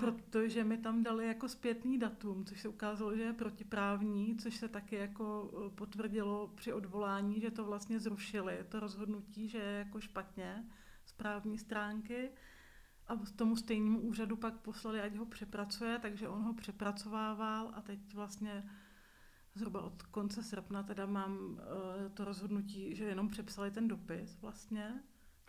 protože 0.00 0.64
mi 0.64 0.78
tam 0.78 1.02
dali 1.02 1.26
jako 1.26 1.48
zpětný 1.48 1.98
datum, 1.98 2.44
což 2.44 2.60
se 2.60 2.68
ukázalo, 2.68 3.16
že 3.16 3.22
je 3.22 3.32
protiprávní, 3.32 4.36
což 4.36 4.56
se 4.56 4.68
taky 4.68 4.96
jako 4.96 5.50
e, 5.66 5.70
potvrdilo 5.70 6.52
při 6.54 6.72
odvolání, 6.72 7.40
že 7.40 7.50
to 7.50 7.64
vlastně 7.64 8.00
zrušili, 8.00 8.64
to 8.68 8.80
rozhodnutí, 8.80 9.48
že 9.48 9.58
je 9.58 9.78
jako 9.78 10.00
špatně 10.00 10.64
z 11.04 11.12
právní 11.12 11.58
stránky. 11.58 12.30
A 13.08 13.16
tomu 13.36 13.56
stejnému 13.56 14.00
úřadu 14.00 14.36
pak 14.36 14.54
poslali, 14.54 15.00
ať 15.00 15.14
ho 15.14 15.26
přepracuje, 15.26 15.98
takže 15.98 16.28
on 16.28 16.42
ho 16.42 16.54
přepracovával 16.54 17.70
a 17.74 17.80
teď 17.80 18.14
vlastně 18.14 18.70
zhruba 19.54 19.82
od 19.82 20.02
konce 20.02 20.42
srpna 20.42 20.82
teda 20.82 21.06
mám 21.06 21.38
uh, 21.38 21.58
to 22.14 22.24
rozhodnutí, 22.24 22.96
že 22.96 23.04
jenom 23.04 23.28
přepsali 23.28 23.70
ten 23.70 23.88
dopis 23.88 24.40
vlastně, 24.40 25.02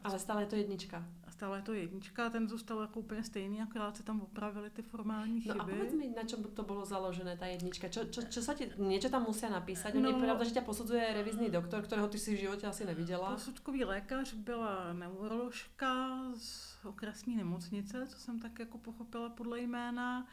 Ale 0.03 0.19
stále 0.19 0.41
je 0.43 0.47
to 0.47 0.55
jednička. 0.55 1.03
A 1.27 1.31
stále 1.31 1.57
je 1.57 1.61
to 1.61 1.73
jednička, 1.73 2.29
ten 2.29 2.49
zůstal 2.49 2.81
jako 2.81 2.99
úplně 2.99 3.23
stejný, 3.23 3.61
akorát 3.61 3.97
se 3.97 4.03
tam 4.03 4.21
opravili 4.21 4.69
ty 4.69 4.81
formální 4.81 5.41
chyby. 5.41 5.57
No 5.57 5.63
a 5.63 5.67
povedz 5.67 5.93
mi, 5.93 6.09
na 6.15 6.23
čom 6.23 6.43
to 6.43 6.63
bolo 6.63 6.85
založené, 6.85 7.37
tá 7.37 7.45
jednička? 7.45 7.89
Čo, 7.89 8.05
čo, 8.09 8.21
čo 8.29 8.41
sa 8.41 8.53
ti, 8.53 8.69
niečo 8.77 9.09
tam 9.09 9.25
musia 9.27 9.49
napísať? 9.49 9.93
Oni, 9.97 10.13
No. 10.13 10.21
pravda, 10.21 10.45
že 10.45 10.53
ťa 10.57 10.63
posudzuje 10.63 11.01
revizný 11.13 11.49
doktor, 11.49 11.81
ktorého 11.83 12.07
ty 12.07 12.17
si 12.21 12.33
v 12.37 12.39
živote 12.47 12.67
asi 12.67 12.85
neviděla. 12.85 13.33
Posudkový 13.33 13.83
lékař 13.85 14.33
byla 14.33 14.93
neuroložka 14.93 16.21
z 16.37 16.77
okresní 16.85 17.35
nemocnice, 17.35 18.07
co 18.07 18.17
jsem 18.19 18.39
tak 18.39 18.59
jako 18.59 18.77
pochopila 18.77 19.29
podle 19.29 19.59
jména. 19.59 20.27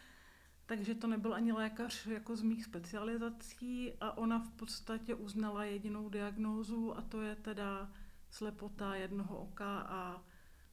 Takže 0.66 0.94
to 0.94 1.06
nebyl 1.06 1.34
ani 1.34 1.52
lékař 1.52 2.06
jako 2.06 2.36
z 2.36 2.42
mých 2.42 2.64
specializací 2.64 3.92
a 4.00 4.16
ona 4.18 4.38
v 4.38 4.50
podstatě 4.50 5.14
uznala 5.14 5.64
jedinou 5.64 6.08
diagnózu 6.08 6.96
a 6.96 7.02
to 7.02 7.22
je 7.22 7.36
teda 7.36 7.90
slepota 8.34 8.94
jednoho 8.94 9.38
oka 9.38 9.80
a 9.80 10.22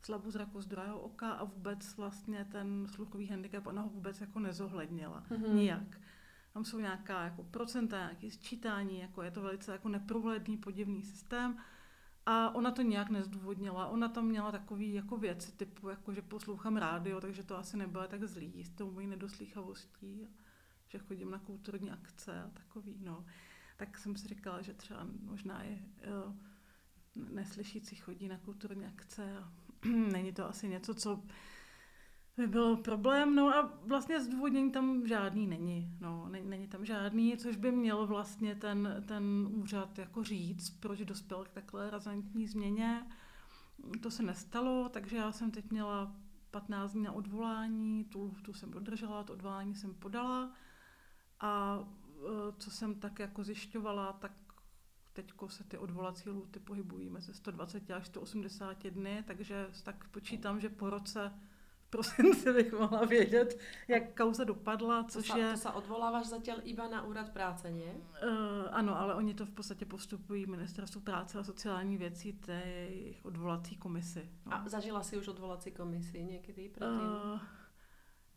slabozrakost 0.01 0.69
druhého 0.69 0.99
oka 0.99 1.31
a 1.31 1.43
vůbec 1.43 1.95
vlastně 1.97 2.45
ten 2.51 2.87
sluchový 2.87 3.27
handicap 3.27 3.67
ona 3.67 3.81
ho 3.81 3.89
vůbec 3.89 4.21
jako 4.21 4.39
nezohlednila. 4.39 5.23
Mhm. 5.29 5.55
Nijak. 5.55 6.01
Tam 6.53 6.65
jsou 6.65 6.79
nějaká 6.79 7.23
jako 7.23 7.43
procenta, 7.43 7.97
nějaké 7.97 8.31
sčítání, 8.31 8.99
jako 8.99 9.23
je 9.23 9.31
to 9.31 9.41
velice 9.41 9.71
jako 9.71 9.89
neprůhledný, 9.89 10.57
podivný 10.57 11.03
systém. 11.03 11.57
A 12.25 12.55
ona 12.55 12.71
to 12.71 12.81
nějak 12.81 13.09
nezdůvodnila. 13.09 13.87
Ona 13.87 14.09
tam 14.09 14.25
měla 14.25 14.51
takový 14.51 14.93
jako 14.93 15.17
věci 15.17 15.51
typu, 15.51 15.89
jako 15.89 16.13
že 16.13 16.21
poslouchám 16.21 16.77
rádio, 16.77 17.21
takže 17.21 17.43
to 17.43 17.57
asi 17.57 17.77
nebylo 17.77 18.07
tak 18.07 18.23
zlý 18.23 18.63
s 18.63 18.69
tou 18.69 18.91
mojí 18.91 19.07
nedoslýchavostí, 19.07 20.27
že 20.87 20.97
chodím 20.97 21.31
na 21.31 21.39
kulturní 21.39 21.91
akce 21.91 22.41
a 22.41 22.49
takový, 22.49 22.97
no. 23.03 23.25
Tak 23.77 23.97
jsem 23.97 24.15
si 24.15 24.27
říkala, 24.27 24.61
že 24.61 24.73
třeba 24.73 25.07
možná 25.23 25.63
je 25.63 25.79
jo, 26.09 26.33
neslyšící 27.29 27.95
chodí 27.95 28.27
na 28.27 28.37
kulturní 28.37 28.85
akce 28.85 29.37
a 29.37 29.51
není 30.11 30.33
to 30.33 30.49
asi 30.49 30.67
něco, 30.67 30.93
co 30.93 31.23
by 32.37 32.47
byl 32.47 32.77
problém, 32.77 33.35
no 33.35 33.55
a 33.55 33.73
vlastně 33.85 34.21
zdůvodnění 34.21 34.71
tam 34.71 35.07
žádný 35.07 35.47
není, 35.47 35.97
no, 35.99 36.29
není, 36.29 36.49
není 36.49 36.67
tam 36.67 36.85
žádný, 36.85 37.37
což 37.37 37.55
by 37.55 37.71
měl 37.71 38.07
vlastně 38.07 38.55
ten, 38.55 39.03
ten 39.07 39.47
úřad 39.51 39.97
jako 39.97 40.23
říct, 40.23 40.69
proč 40.69 40.99
dospěl 40.99 41.43
k 41.43 41.49
takhle 41.49 41.89
razantní 41.89 42.47
změně. 42.47 43.07
To 44.01 44.11
se 44.11 44.23
nestalo, 44.23 44.89
takže 44.89 45.17
já 45.17 45.31
jsem 45.31 45.51
teď 45.51 45.71
měla 45.71 46.15
15 46.51 46.91
dní 46.91 47.03
na 47.03 47.11
odvolání, 47.11 48.03
tu, 48.03 48.35
tu 48.41 48.53
jsem 48.53 48.71
dodržela, 48.71 49.23
to 49.23 49.33
odvolání 49.33 49.75
jsem 49.75 49.93
podala. 49.93 50.51
A 51.39 51.79
e, 51.79 52.53
co 52.57 52.71
jsem 52.71 52.95
tak 52.95 53.19
jako 53.19 53.43
zjišťovala, 53.43 54.13
tak 54.13 54.31
teďko 55.23 55.49
se 55.49 55.63
ty 55.63 55.77
odvolací 55.77 56.29
lhuty 56.29 56.59
pohybují 56.59 57.09
mezi 57.09 57.33
120 57.33 57.91
až 57.91 58.07
180 58.07 58.87
dny, 58.87 59.23
takže 59.27 59.67
tak 59.83 60.07
počítám, 60.07 60.59
že 60.59 60.69
po 60.69 60.89
roce 60.89 61.31
prosinci 61.91 62.53
bych 62.53 62.73
mohla 62.73 63.05
vědět, 63.05 63.59
jak 63.87 64.13
kauza 64.17 64.43
dopadla, 64.43 65.03
To 65.03 65.09
což 65.09 65.27
sa, 65.27 65.37
je... 65.37 65.51
to 65.51 65.57
sa 65.57 65.71
odvolávaš 65.75 66.31
zatiaľ 66.31 66.63
iba 66.63 66.87
na 66.87 67.03
úrad 67.03 67.29
práce, 67.35 67.67
nie? 67.67 67.91
Uh, 68.23 68.71
ano, 68.71 68.95
ale 68.97 69.15
oni 69.15 69.33
to 69.33 69.45
v 69.45 69.51
podstatě 69.51 69.85
postupují 69.85 70.45
Ministerstvu 70.45 71.01
práce 71.01 71.39
a 71.39 71.43
sociální 71.43 71.97
věcí 71.97 72.33
té 72.33 72.61
jejich 72.65 73.25
odvolací 73.25 73.75
komisi. 73.77 74.29
No. 74.45 74.53
A 74.53 74.63
zažila 74.67 75.03
si 75.03 75.17
už 75.17 75.27
odvolací 75.27 75.71
komisi 75.71 76.23
někdy 76.23 76.69
předtím? 76.69 77.11
Uh, 77.33 77.39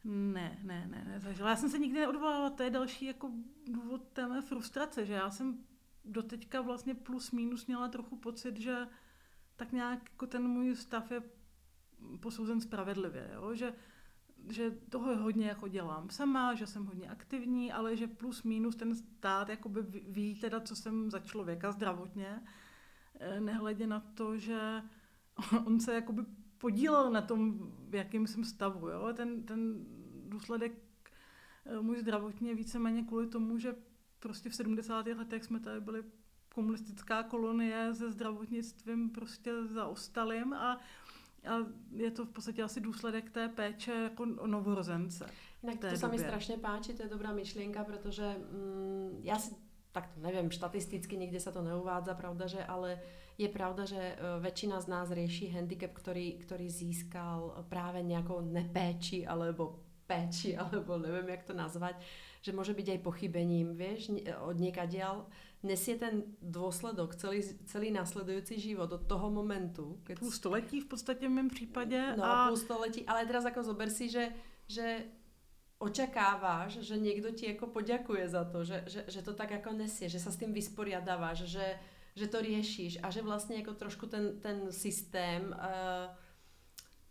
ne, 0.04 0.58
ne, 0.62 0.86
ne, 0.90 1.04
ne, 1.08 1.20
zažila. 1.20 1.50
Já 1.50 1.56
jsem 1.56 1.70
se 1.70 1.78
nikdy 1.78 2.00
neodvolala, 2.00 2.50
to 2.50 2.62
je 2.62 2.70
další 2.70 3.06
jako 3.06 3.30
důvod 3.66 4.02
té 4.12 4.28
mé 4.28 4.42
frustrace, 4.42 5.06
že 5.06 5.12
já 5.12 5.30
jsem 5.30 5.58
doteďka 6.04 6.60
vlastně 6.60 6.94
plus 6.94 7.30
minus 7.30 7.66
měla 7.66 7.88
trochu 7.88 8.16
pocit, 8.16 8.56
že 8.56 8.88
tak 9.56 9.72
nějak 9.72 10.10
jako 10.10 10.26
ten 10.26 10.48
můj 10.48 10.76
stav 10.76 11.10
je 11.10 11.22
posouzen 12.20 12.60
spravedlivě, 12.60 13.30
jo? 13.34 13.54
Že, 13.54 13.74
že 14.50 14.70
toho 14.70 15.16
hodně 15.16 15.48
jako 15.48 15.68
dělám 15.68 16.10
sama, 16.10 16.54
že 16.54 16.66
jsem 16.66 16.86
hodně 16.86 17.08
aktivní, 17.08 17.72
ale 17.72 17.96
že 17.96 18.06
plus 18.06 18.42
minus 18.42 18.76
ten 18.76 18.94
stát 18.94 19.48
jakoby 19.48 19.82
ví- 19.82 20.40
teda, 20.40 20.60
co 20.60 20.76
jsem 20.76 21.10
za 21.10 21.18
člověka 21.18 21.72
zdravotně, 21.72 22.42
eh, 23.20 23.40
nehledě 23.40 23.86
na 23.86 24.00
to, 24.00 24.38
že 24.38 24.82
on 25.66 25.80
se 25.80 25.94
jakoby 25.94 26.22
podílel 26.58 27.10
na 27.10 27.22
tom, 27.22 27.58
v 27.88 27.94
jakém 27.94 28.26
jsem 28.26 28.44
stavu. 28.44 28.88
Jo? 28.88 29.12
Ten, 29.12 29.42
ten 29.42 29.84
důsledek 30.28 30.72
eh, 31.66 31.80
můj 31.80 31.98
zdravotní 31.98 32.48
je 32.48 32.54
víceméně 32.54 33.02
kvůli 33.02 33.26
tomu, 33.26 33.58
že 33.58 33.74
prostě 34.24 34.48
v 34.48 34.54
70. 34.54 35.06
letech 35.06 35.44
jsme 35.44 35.60
tady 35.60 35.80
byli 35.80 36.02
komunistická 36.54 37.22
kolonie 37.22 37.94
se 37.94 38.12
zdravotnictvím 38.12 39.10
prostě 39.10 39.66
zaostalým 39.66 40.52
a, 40.52 40.80
a 41.44 41.54
je 41.92 42.10
to 42.10 42.24
v 42.24 42.28
podstatě 42.28 42.62
asi 42.62 42.80
důsledek 42.80 43.30
té 43.30 43.48
péče 43.48 43.92
jako 43.92 44.22
o 44.22 44.46
novorozence. 44.46 45.26
Té 45.80 45.90
to 45.90 45.96
sa 45.96 46.08
mi 46.08 46.16
době. 46.16 46.28
strašne 46.28 46.56
páči, 46.60 46.92
to 46.92 47.02
je 47.02 47.08
dobrá 47.08 47.32
myšlienka, 47.32 47.84
pretože 47.84 48.36
mm, 48.36 49.24
ja 49.24 49.40
si 49.40 49.56
tak 49.94 50.10
neviem, 50.18 50.50
štatisticky 50.50 51.14
nikde 51.14 51.38
sa 51.38 51.54
to 51.54 51.62
neuvádza, 51.62 52.18
pravda, 52.18 52.50
že, 52.50 52.60
ale 52.66 52.98
je 53.38 53.46
pravda, 53.46 53.86
že 53.86 54.02
e, 54.02 54.14
väčšina 54.42 54.82
z 54.82 54.86
nás 54.90 55.06
rieši 55.14 55.54
handicap, 55.54 55.94
ktorý, 55.94 56.42
ktorý 56.42 56.66
získal 56.66 57.64
práve 57.70 58.02
nejakou 58.02 58.42
nepéči 58.42 59.22
alebo 59.22 59.86
péči, 60.04 60.58
alebo 60.58 60.98
neviem, 60.98 61.30
jak 61.30 61.46
to 61.46 61.54
nazvať, 61.54 61.94
že 62.44 62.52
môže 62.52 62.76
byť 62.76 62.88
aj 62.92 63.00
pochybením, 63.00 63.72
vieš, 63.72 64.12
od 64.44 64.60
niekadiaľ 64.60 65.24
nesie 65.64 65.96
ten 65.96 66.36
dôsledok 66.44 67.16
celý, 67.16 67.40
celý 67.64 67.88
nasledujúci 67.88 68.60
život 68.60 68.92
od 68.92 69.08
toho 69.08 69.32
momentu, 69.32 69.96
keď 70.04 70.20
Půl 70.20 70.30
století 70.30 70.80
v 70.80 70.88
podstatě 70.92 71.28
v 71.28 71.30
mém 71.40 71.48
případě. 71.48 72.16
No, 72.16 72.24
a 72.24 72.48
půl 72.48 72.56
století, 72.56 73.06
ale 73.08 73.24
teraz 73.24 73.48
ako 73.48 73.62
zober 73.64 73.88
si, 73.88 74.12
že, 74.12 74.28
že 74.68 75.08
očakáváš, 75.78 76.84
že 76.84 76.96
někdo 76.96 77.30
ti 77.30 77.46
jako 77.46 77.66
poďakuje 77.66 78.28
za 78.28 78.44
to, 78.44 78.64
že, 78.64 78.84
že, 78.86 79.04
že 79.08 79.22
to 79.22 79.32
tak 79.32 79.50
jako 79.50 79.72
nesie, 79.72 80.08
že 80.08 80.20
sa 80.20 80.28
s 80.28 80.36
tým 80.36 80.52
vysporiadáváš, 80.52 81.48
že, 81.48 81.80
že 82.12 82.28
to 82.28 82.40
riešíš 82.40 82.98
a 83.02 83.10
že 83.10 83.22
vlastně 83.22 83.56
jako 83.56 83.72
trošku 83.74 84.06
ten, 84.06 84.40
ten 84.40 84.72
systém 84.72 85.48
uh, 85.48 86.12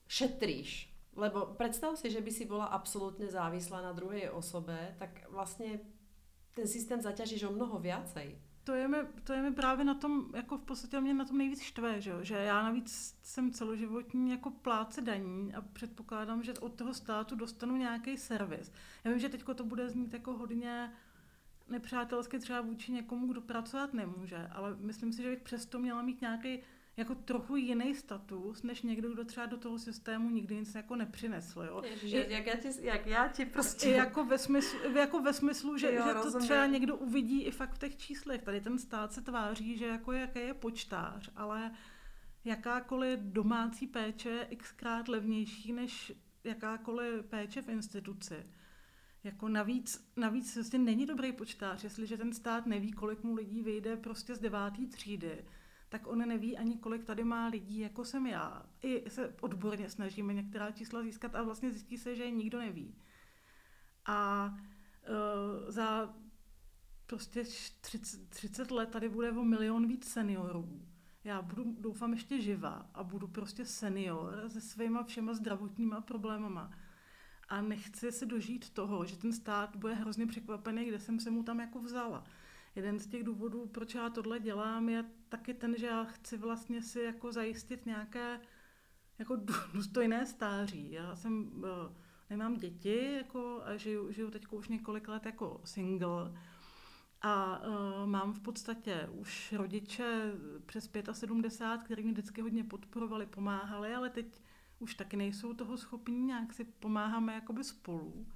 šetríš. 0.08 0.93
Lebo 1.16 1.46
predstav 1.46 1.98
si, 1.98 2.12
že 2.12 2.22
by 2.22 2.32
si 2.32 2.46
bola 2.46 2.66
absolútne 2.66 3.30
závislá 3.30 3.82
na 3.82 3.94
druhej 3.94 4.30
osobe, 4.30 4.96
tak 5.00 5.30
vlastně 5.30 5.80
ten 6.56 6.68
systém 6.68 7.02
zaťažíš 7.02 7.44
o 7.44 7.52
mnoho 7.52 7.80
viacej. 7.80 8.38
to 8.64 8.74
je, 8.74 8.88
mi, 8.88 8.98
to 9.24 9.34
je 9.34 9.42
mi 9.42 9.52
právě 9.52 9.86
na 9.86 9.94
tom, 9.94 10.26
jako 10.36 10.58
v 10.58 10.64
podstatě 10.64 11.02
mě 11.02 11.14
na 11.14 11.26
tom 11.26 11.38
nejvíc 11.38 11.62
štve, 11.62 12.02
že, 12.02 12.14
že 12.22 12.36
já 12.36 12.64
navíc 12.64 13.16
jsem 13.24 13.52
celoživotní 13.52 14.32
jako 14.32 14.52
pláce 14.52 15.02
daní 15.02 15.54
a 15.54 15.62
předpokládám, 15.62 16.44
že 16.44 16.54
od 16.54 16.76
toho 16.76 16.94
státu 16.94 17.36
dostanu 17.36 17.76
nějaký 17.76 18.18
servis. 18.18 18.72
Já 19.04 19.12
vím, 19.12 19.20
že 19.20 19.30
teď 19.30 19.44
to 19.56 19.64
bude 19.64 19.90
znít 19.90 20.14
jako 20.14 20.34
hodně 20.34 20.94
nepřátelsky 21.68 22.40
třeba 22.40 22.62
vůči 22.62 22.92
někomu, 22.92 23.28
kdo 23.28 23.42
pracovat 23.42 23.94
nemůže, 23.94 24.48
ale 24.52 24.76
myslím 24.80 25.14
si, 25.14 25.22
že 25.22 25.30
bych 25.30 25.42
přesto 25.42 25.80
měla 25.80 26.02
mít 26.02 26.22
nějaký 26.22 26.60
jako 26.98 27.16
trochu 27.16 27.56
jiný 27.56 27.96
status, 27.96 28.64
než 28.64 28.82
někdo, 28.82 29.14
kdo 29.14 29.26
třeba 29.26 29.46
do 29.46 29.58
toho 29.58 29.80
systému 29.80 30.30
nikdy 30.30 30.56
nic 30.56 30.76
jako 30.76 30.96
nepřinesl. 30.96 31.62
Jo? 31.62 31.82
Ježiš, 31.86 32.12
jak, 32.12 32.46
já 32.46 32.56
ti, 32.56 32.70
jak 32.82 33.06
já 33.06 33.28
ti 33.28 33.46
prostě... 33.46 33.90
I 33.90 33.92
jako 33.92 34.26
ve 34.26 34.38
smyslu, 34.38 34.80
jako 34.96 35.22
ve 35.22 35.34
smyslu 35.34 35.78
že, 35.78 35.94
Jo, 35.94 36.04
že 36.08 36.14
to 36.14 36.40
třeba 36.40 36.66
někdo 36.66 36.96
uvidí 36.96 37.42
i 37.42 37.52
fakt 37.52 37.74
v 37.74 37.80
těch 37.80 37.98
číslech. 37.98 38.42
Tady 38.42 38.62
ten 38.62 38.80
stát 38.80 39.14
se 39.14 39.22
tváří, 39.22 39.78
že 39.78 39.86
jako 39.86 40.12
jaký 40.12 40.40
je 40.40 40.54
počtář, 40.54 41.30
ale 41.36 41.72
jakákoliv 42.46 43.20
domácí 43.20 43.88
péče 43.88 44.30
je 44.30 44.56
xkrát 44.56 45.08
levnější 45.08 45.74
než 45.74 46.14
jakákoliv 46.44 47.26
péče 47.26 47.62
v 47.62 47.70
instituci. 47.70 48.46
Jako 49.24 49.50
navíc, 49.50 50.12
navíc 50.18 50.56
vlastně 50.56 50.80
není 50.80 51.06
dobrý 51.06 51.32
počtář, 51.34 51.84
jestliže 51.84 52.18
ten 52.18 52.34
stát 52.34 52.66
neví, 52.66 52.92
kolik 52.92 53.24
mu 53.24 53.36
lidí 53.36 53.62
vyjde 53.62 53.98
prostě 53.98 54.36
z 54.36 54.40
devátý 54.40 54.88
třídy, 54.88 55.46
tak 55.94 56.08
on 56.08 56.28
neví 56.28 56.58
ani, 56.58 56.78
kolik 56.78 57.04
tady 57.04 57.24
má 57.24 57.48
lidí, 57.48 57.80
jako 57.80 58.06
jsem 58.06 58.28
já. 58.28 58.66
I 58.82 59.10
se 59.10 59.36
odborně 59.42 59.90
snažíme 59.90 60.34
některá 60.34 60.72
čísla 60.72 61.02
získat 61.04 61.36
a 61.36 61.44
vlastně 61.44 61.72
zjistí 61.72 61.98
se, 61.98 62.16
že 62.16 62.32
nikdo 62.32 62.60
neví. 62.60 62.96
A 64.06 64.50
uh, 65.10 65.72
za 65.72 66.16
prostě 67.08 67.44
30, 67.82 68.30
30 68.30 68.72
let 68.72 68.90
tady 68.90 69.10
bude 69.10 69.32
o 69.32 69.44
milion 69.44 69.88
víc 69.88 70.08
seniorů. 70.08 70.82
Já 71.24 71.42
budu, 71.42 71.76
doufám, 71.80 72.14
ještě 72.14 72.42
živá 72.42 72.90
a 72.94 73.04
budu 73.04 73.28
prostě 73.28 73.66
senior 73.66 74.44
se 74.48 74.62
svýma 74.62 75.04
všema 75.04 75.34
zdravotníma 75.34 76.02
problémama. 76.02 76.72
A 77.50 77.62
nechci 77.62 78.12
si 78.12 78.26
dožít 78.26 78.70
toho, 78.70 79.06
že 79.06 79.18
ten 79.18 79.34
stát 79.34 79.76
bude 79.76 79.94
hrozně 79.94 80.28
překvapený, 80.28 80.86
kde 80.86 81.00
jsem 81.00 81.20
se 81.20 81.32
mu 81.32 81.44
tam 81.44 81.60
jako 81.60 81.80
vzala. 81.80 82.24
Jeden 82.76 83.00
z 83.00 83.08
těch 83.08 83.24
důvodů, 83.24 83.66
proč 83.66 83.96
já 83.96 84.10
tohle 84.10 84.40
dělám, 84.40 84.90
je 84.90 85.06
taky 85.30 85.54
ten, 85.54 85.76
že 85.78 85.86
já 85.86 86.04
chci 86.04 86.38
vlastně 86.38 86.82
si 86.82 87.00
jako 87.00 87.32
zajistit 87.32 87.86
nějaké 87.86 88.40
jako 89.20 89.36
dů- 89.36 89.54
důstojné 89.74 90.26
stáří. 90.26 90.92
Já 90.92 91.16
jsem, 91.16 91.64
eh, 91.66 91.94
nemám 92.30 92.56
děti 92.56 93.14
jako, 93.18 93.62
a 93.66 93.78
žiju, 93.78 94.12
žiju 94.12 94.30
teď 94.32 94.48
už 94.52 94.68
několik 94.68 95.08
let 95.08 95.26
jako 95.26 95.62
single. 95.64 96.32
A 97.26 97.62
uh, 97.68 98.06
mám 98.06 98.34
v 98.34 98.40
podstatě 98.40 99.10
už 99.12 99.54
rodiče 99.54 100.32
přes 100.66 100.90
75, 101.12 101.86
kteří 101.86 102.04
mě 102.04 102.12
vždycky 102.12 102.42
hodně 102.42 102.64
podporovali, 102.64 103.26
pomáhali, 103.26 103.94
ale 103.94 104.10
teď 104.10 104.42
už 104.80 104.96
taky 104.96 105.18
nejsou 105.18 105.54
toho 105.54 105.78
schopní, 105.78 106.26
nějak 106.26 106.54
si 106.54 106.64
pomáháme 106.64 107.34
jakoby 107.34 107.64
spolu. 107.64 108.28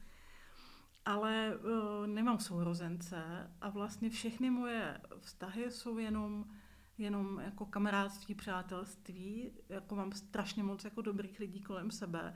Ale 1.08 1.58
uh, 1.58 2.08
nemám 2.08 2.40
sourozence 2.40 3.52
a 3.62 3.70
vlastně 3.70 4.10
všechny 4.10 4.50
moje 4.50 5.02
vztahy 5.20 5.72
jsou 5.72 5.98
jenom 5.98 6.46
jenom 6.98 7.40
jako 7.40 7.66
kamarádství, 7.66 8.36
přátelství, 8.36 9.52
jako 9.70 9.96
mám 9.96 10.12
strašně 10.12 10.64
moc 10.64 10.84
jako 10.84 11.02
dobrých 11.02 11.40
lidí 11.40 11.62
kolem 11.62 11.92
sebe, 11.92 12.34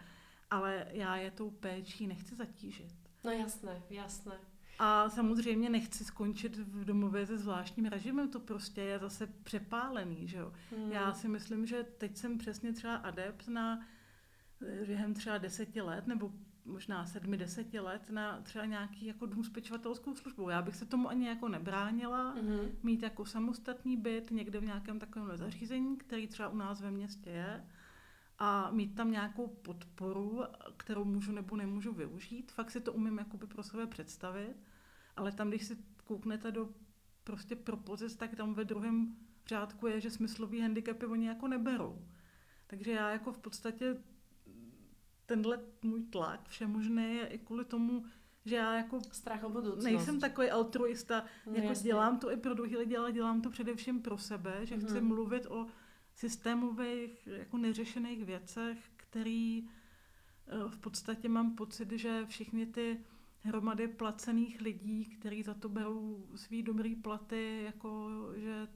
ale 0.49 0.87
já 0.89 1.15
je 1.15 1.31
tou 1.31 1.49
péčí 1.49 2.07
nechci 2.07 2.35
zatížit. 2.35 2.93
No 3.23 3.31
jasné, 3.31 3.81
jasné. 3.89 4.33
A 4.79 5.09
samozřejmě 5.09 5.69
nechci 5.69 6.05
skončit 6.05 6.57
v 6.57 6.85
domově 6.85 7.25
se 7.25 7.37
zvláštním 7.37 7.85
režimem, 7.85 8.29
to 8.29 8.39
prostě 8.39 8.81
je 8.81 8.99
zase 8.99 9.27
přepálený, 9.27 10.27
že 10.27 10.37
jo. 10.37 10.53
Hmm. 10.71 10.91
Já 10.91 11.13
si 11.13 11.27
myslím, 11.27 11.65
že 11.65 11.83
teď 11.83 12.17
jsem 12.17 12.37
přesně 12.37 12.73
třeba 12.73 12.95
adept 12.95 13.47
na 13.47 13.79
během 14.85 15.13
třeba 15.13 15.37
deseti 15.37 15.81
let 15.81 16.07
nebo 16.07 16.31
možná 16.65 17.05
sedmi, 17.05 17.37
deseti 17.37 17.79
let 17.79 18.09
na 18.09 18.41
třeba 18.41 18.65
nějaký 18.65 19.05
jako 19.05 19.25
dům 19.25 19.43
s 19.43 19.49
pečovatelskou 19.49 20.15
službou. 20.15 20.49
Já 20.49 20.61
bych 20.61 20.75
se 20.75 20.85
tomu 20.85 21.09
ani 21.09 21.27
jako 21.27 21.47
nebránila, 21.47 22.35
mm-hmm. 22.35 22.69
mít 22.83 23.03
jako 23.03 23.25
samostatný 23.25 23.97
byt 23.97 24.31
někde 24.31 24.59
v 24.59 24.63
nějakém 24.65 24.99
takovém 24.99 25.37
zařízení, 25.37 25.97
který 25.97 26.27
třeba 26.27 26.49
u 26.49 26.55
nás 26.55 26.81
ve 26.81 26.91
městě 26.91 27.29
je 27.29 27.65
a 28.39 28.71
mít 28.71 28.95
tam 28.95 29.11
nějakou 29.11 29.47
podporu, 29.47 30.43
kterou 30.77 31.05
můžu 31.05 31.31
nebo 31.31 31.55
nemůžu 31.55 31.93
využít. 31.93 32.51
Fakt 32.51 32.71
si 32.71 32.81
to 32.81 32.93
umím 32.93 33.17
jakoby 33.17 33.47
pro 33.47 33.63
sebe 33.63 33.87
představit, 33.87 34.55
ale 35.15 35.31
tam, 35.31 35.49
když 35.49 35.65
si 35.65 35.77
kouknete 36.03 36.51
do 36.51 36.69
prostě 37.23 37.55
propozic, 37.55 38.15
tak 38.15 38.35
tam 38.35 38.53
ve 38.53 38.65
druhém 38.65 39.15
řádku 39.47 39.87
je, 39.87 40.01
že 40.01 40.11
smyslový 40.11 40.61
handicapy 40.61 41.05
oni 41.05 41.27
jako 41.27 41.47
neberou. 41.47 42.05
Takže 42.67 42.91
já 42.91 43.09
jako 43.09 43.33
v 43.33 43.39
podstatě 43.39 43.97
tenhle 45.31 45.59
můj 45.83 46.03
tlak 46.03 46.49
všemožný 46.49 47.15
je 47.15 47.27
i 47.27 47.37
kvůli 47.37 47.65
tomu, 47.65 48.05
že 48.45 48.55
já 48.55 48.73
jako 48.77 48.99
Strach 49.11 49.43
o 49.43 49.49
budoucnost. 49.49 49.83
nejsem 49.83 50.19
takový 50.19 50.49
altruista, 50.49 51.25
no, 51.47 51.53
jako 51.53 51.67
jasně. 51.67 51.83
dělám 51.83 52.19
to 52.19 52.31
i 52.31 52.37
pro 52.37 52.53
druhý 52.53 52.77
lidi, 52.77 52.97
ale 52.97 53.11
dělám 53.11 53.41
to 53.41 53.49
především 53.49 54.01
pro 54.01 54.17
sebe, 54.17 54.65
že 54.65 54.77
mm-hmm. 54.77 54.85
chci 54.85 55.01
mluvit 55.01 55.45
o 55.45 55.67
systémových, 56.15 57.27
jako 57.27 57.57
neřešených 57.57 58.25
věcech, 58.25 58.77
který 58.95 59.67
eh, 60.47 60.69
v 60.69 60.77
podstatě 60.77 61.29
mám 61.29 61.55
pocit, 61.55 61.91
že 61.91 62.25
všichni 62.25 62.65
ty 62.65 63.05
hromady 63.39 63.87
placených 63.87 64.61
lidí, 64.61 65.05
kteří 65.05 65.43
za 65.43 65.53
to 65.53 65.69
berou 65.69 66.27
svý 66.35 66.63
dobrý 66.63 66.95
platy, 66.95 67.63
jako 67.63 68.09
že 68.35 68.67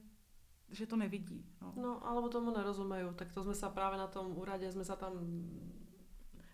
že 0.68 0.86
to 0.86 0.96
nevidí. 0.96 1.46
No. 1.62 1.72
no, 1.76 2.06
alebo 2.06 2.28
tomu 2.28 2.50
nerozumejí. 2.50 3.06
Tak 3.14 3.32
to 3.32 3.42
jsme 3.42 3.54
se 3.54 3.68
právě 3.68 3.98
na 3.98 4.06
tom 4.06 4.38
úradě, 4.38 4.72
jsme 4.72 4.84
se 4.84 4.96
tam 4.96 5.12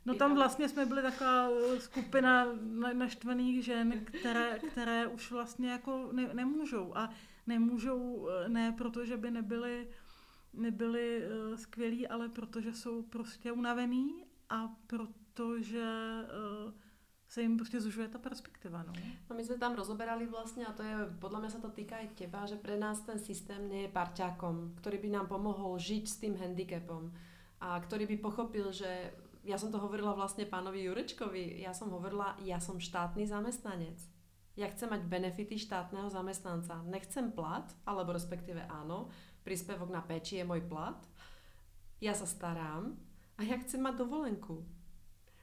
No 0.07 0.15
tam 0.15 0.35
vlastně 0.35 0.69
jsme 0.69 0.87
byli 0.87 1.03
taková 1.03 1.49
eh, 1.51 1.81
skupina 1.81 2.47
naštvaných 2.93 3.65
žen, 3.65 4.05
které, 4.05 4.59
které 4.59 5.07
už 5.07 5.31
vlastně 5.31 5.71
jako 5.71 6.09
ne, 6.13 6.35
nemůžou. 6.35 6.97
A 6.97 7.11
nemůžou 7.47 8.29
eh, 8.29 8.49
ne 8.49 8.73
proto, 8.73 9.05
že 9.05 9.17
by 9.17 9.31
nebyly, 9.31 9.89
nebyly 10.53 11.23
uh, 11.25 11.57
skvělí, 11.57 12.09
ale 12.09 12.29
protože 12.29 12.73
jsou 12.73 13.03
prostě 13.03 13.53
unavený 13.53 14.25
a 14.51 14.69
protože 14.87 15.85
se 17.33 17.43
jim 17.43 17.57
prostě 17.57 17.81
zužuje 17.81 18.09
ta 18.09 18.19
perspektiva. 18.19 18.83
No. 18.83 18.93
no 19.31 19.37
my 19.37 19.45
jsme 19.45 19.59
tam 19.59 19.75
rozoberali 19.75 20.27
vlastně, 20.27 20.67
a 20.67 20.73
to 20.73 20.83
je, 20.83 20.97
podle 21.19 21.41
mě 21.41 21.51
se 21.51 21.61
to 21.61 21.71
týká 21.71 21.99
i 21.99 22.09
těba, 22.09 22.47
že 22.47 22.57
pre 22.57 22.79
nás 22.79 23.01
ten 23.01 23.19
systém 23.19 23.69
nie 23.69 23.83
je 23.83 23.89
parťákom, 23.89 24.75
který 24.75 24.99
by 24.99 25.09
nám 25.09 25.27
pomohl 25.27 25.79
žít 25.79 26.09
s 26.09 26.17
tím 26.17 26.37
handicapom 26.37 27.13
a 27.61 27.81
který 27.81 28.07
by 28.07 28.17
pochopil, 28.17 28.73
že 28.73 29.13
ja 29.43 29.59
som 29.59 29.75
to 29.75 29.79
hovorila 29.83 30.15
vlastne 30.15 30.47
pánovi 30.47 30.87
Jurečkovi, 30.87 31.63
ja 31.63 31.75
som 31.75 31.91
hovorila, 31.91 32.39
ja 32.47 32.63
som 32.63 32.79
štátny 32.79 33.27
zamestnanec. 33.27 33.99
Ja 34.55 34.69
chcem 34.69 34.93
mať 34.93 35.09
benefity 35.09 35.57
štátneho 35.57 36.13
zamestnanca. 36.13 36.85
Nechcem 36.85 37.33
plat, 37.33 37.67
alebo 37.89 38.13
respektíve 38.13 38.63
áno, 38.69 39.09
príspevok 39.43 39.89
na 39.89 40.05
péči 40.05 40.39
je 40.39 40.47
môj 40.47 40.63
plat. 40.69 41.01
Ja 41.99 42.13
sa 42.13 42.29
starám 42.29 42.95
a 43.37 43.41
ja 43.43 43.57
chcem 43.59 43.81
mať 43.81 44.05
dovolenku. 44.05 44.61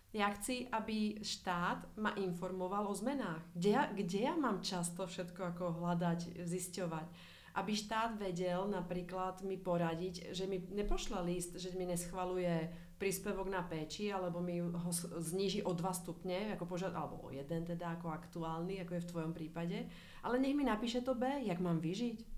Ja 0.10 0.30
chci, 0.34 0.66
aby 0.70 1.22
štát 1.22 1.98
ma 1.98 2.18
informoval 2.18 2.90
o 2.90 2.94
zmenách. 2.94 3.46
Kde 3.54 3.70
ja, 3.70 3.84
kde 3.90 4.20
ja 4.26 4.34
mám 4.34 4.62
často 4.62 5.06
všetko 5.06 5.54
ako 5.54 5.66
hľadať, 5.82 6.42
zisťovať 6.46 7.38
aby 7.58 7.74
štát 7.74 8.16
vedel 8.16 8.70
napríklad 8.70 9.42
mi 9.44 9.58
poradiť, 9.58 10.32
že 10.32 10.46
mi 10.46 10.62
nepošle 10.70 11.20
list, 11.26 11.58
že 11.58 11.74
mi 11.74 11.90
neschvaluje 11.90 12.70
príspevok 13.00 13.48
na 13.48 13.64
péči, 13.64 14.12
alebo 14.12 14.44
mi 14.44 14.60
ho 14.60 14.92
zníži 15.24 15.64
o 15.64 15.72
dva 15.72 15.96
stupne, 15.96 16.54
ako 16.54 16.68
požad, 16.68 16.92
alebo 16.92 17.24
o 17.24 17.32
jeden 17.32 17.64
teda, 17.64 17.96
ako 17.96 18.12
aktuálny, 18.12 18.84
ako 18.84 19.00
je 19.00 19.04
v 19.08 19.12
tvojom 19.16 19.32
prípade, 19.32 19.88
ale 20.20 20.36
nech 20.38 20.54
mi 20.54 20.68
napíše 20.68 21.00
to 21.00 21.16
B, 21.16 21.24
jak 21.48 21.64
mám 21.64 21.80
vyžiť. 21.80 22.38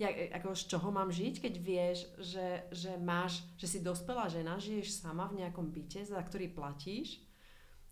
Jak, 0.00 0.14
ako 0.40 0.56
z 0.56 0.62
čoho 0.66 0.88
mám 0.88 1.12
žiť, 1.12 1.34
keď 1.38 1.54
vieš, 1.60 1.98
že, 2.18 2.66
že 2.72 2.96
máš, 2.96 3.44
že 3.60 3.68
si 3.68 3.78
dospelá 3.84 4.26
žena, 4.26 4.56
žiješ 4.56 4.98
sama 5.04 5.28
v 5.28 5.44
nejakom 5.44 5.68
byte, 5.68 6.02
za 6.08 6.18
ktorý 6.18 6.50
platíš 6.50 7.22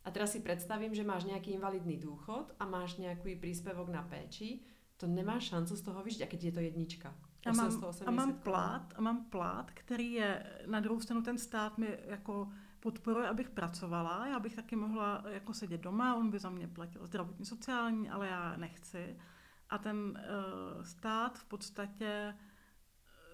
a 0.03 0.09
teraz 0.09 0.33
si 0.33 0.41
predstavím, 0.41 0.97
že 0.97 1.05
máš 1.05 1.29
nejaký 1.29 1.55
invalidný 1.55 2.01
dôchod 2.01 2.57
a 2.57 2.65
máš 2.65 2.97
nejaký 2.97 3.37
príspevok 3.37 3.93
na 3.93 4.01
péči, 4.01 4.65
to 4.97 5.05
nemá 5.05 5.37
šancu 5.37 5.77
z 5.77 5.83
toho 5.85 6.01
vyžít, 6.01 6.25
a 6.25 6.31
keď 6.33 6.41
je 6.41 6.53
to 6.57 6.63
jednička. 6.65 7.09
A 7.47 7.53
mám, 7.53 7.84
a 8.07 8.11
mám 8.11 8.34
plát, 8.34 8.93
a 8.97 9.01
mám 9.01 9.24
plát, 9.24 9.70
který 9.70 10.12
je 10.12 10.61
na 10.66 10.80
druhou 10.80 11.01
stranu 11.01 11.22
ten 11.22 11.38
stát 11.38 11.78
mi 11.78 11.99
jako 12.07 12.53
podporuje, 12.80 13.28
abych 13.28 13.51
pracovala. 13.51 14.26
Já 14.26 14.38
bych 14.38 14.57
taky 14.57 14.76
mohla 14.76 15.24
jako 15.28 15.55
sedět 15.55 15.80
doma, 15.80 16.14
on 16.14 16.30
by 16.30 16.38
za 16.38 16.51
mě 16.51 16.68
platil 16.68 17.07
zdravotní 17.07 17.47
sociální, 17.47 18.11
ale 18.11 18.28
já 18.28 18.57
nechci. 18.57 19.18
A 19.70 19.78
ten 19.78 19.97
uh, 19.97 20.82
stát 20.82 21.38
v 21.38 21.45
podstatě 21.45 22.34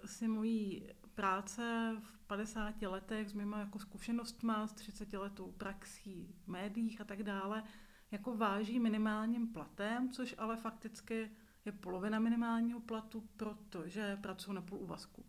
si 0.05 0.29
mojí 0.29 0.89
práce 1.15 1.97
v 2.01 2.27
50 2.27 2.83
letech 2.83 3.29
s 3.29 3.33
mýma 3.33 3.59
jako 3.59 3.79
zkušenostma, 3.79 4.67
s 4.67 4.73
30 4.73 5.13
letou 5.13 5.53
praxí 5.53 6.35
v 6.45 6.49
médiích 6.49 7.01
a 7.01 7.05
tak 7.05 7.23
dále, 7.23 7.63
jako 8.11 8.37
váží 8.37 8.81
minimálním 8.81 9.53
platem, 9.53 10.11
což 10.11 10.35
ale 10.39 10.57
fakticky 10.57 11.31
je 11.67 11.73
polovina 11.73 12.19
minimálního 12.19 12.81
platu, 12.81 13.23
protože 13.37 14.19
pracuji 14.21 14.53
na 14.53 14.63
půl 14.63 14.79
úvazku. 14.79 15.25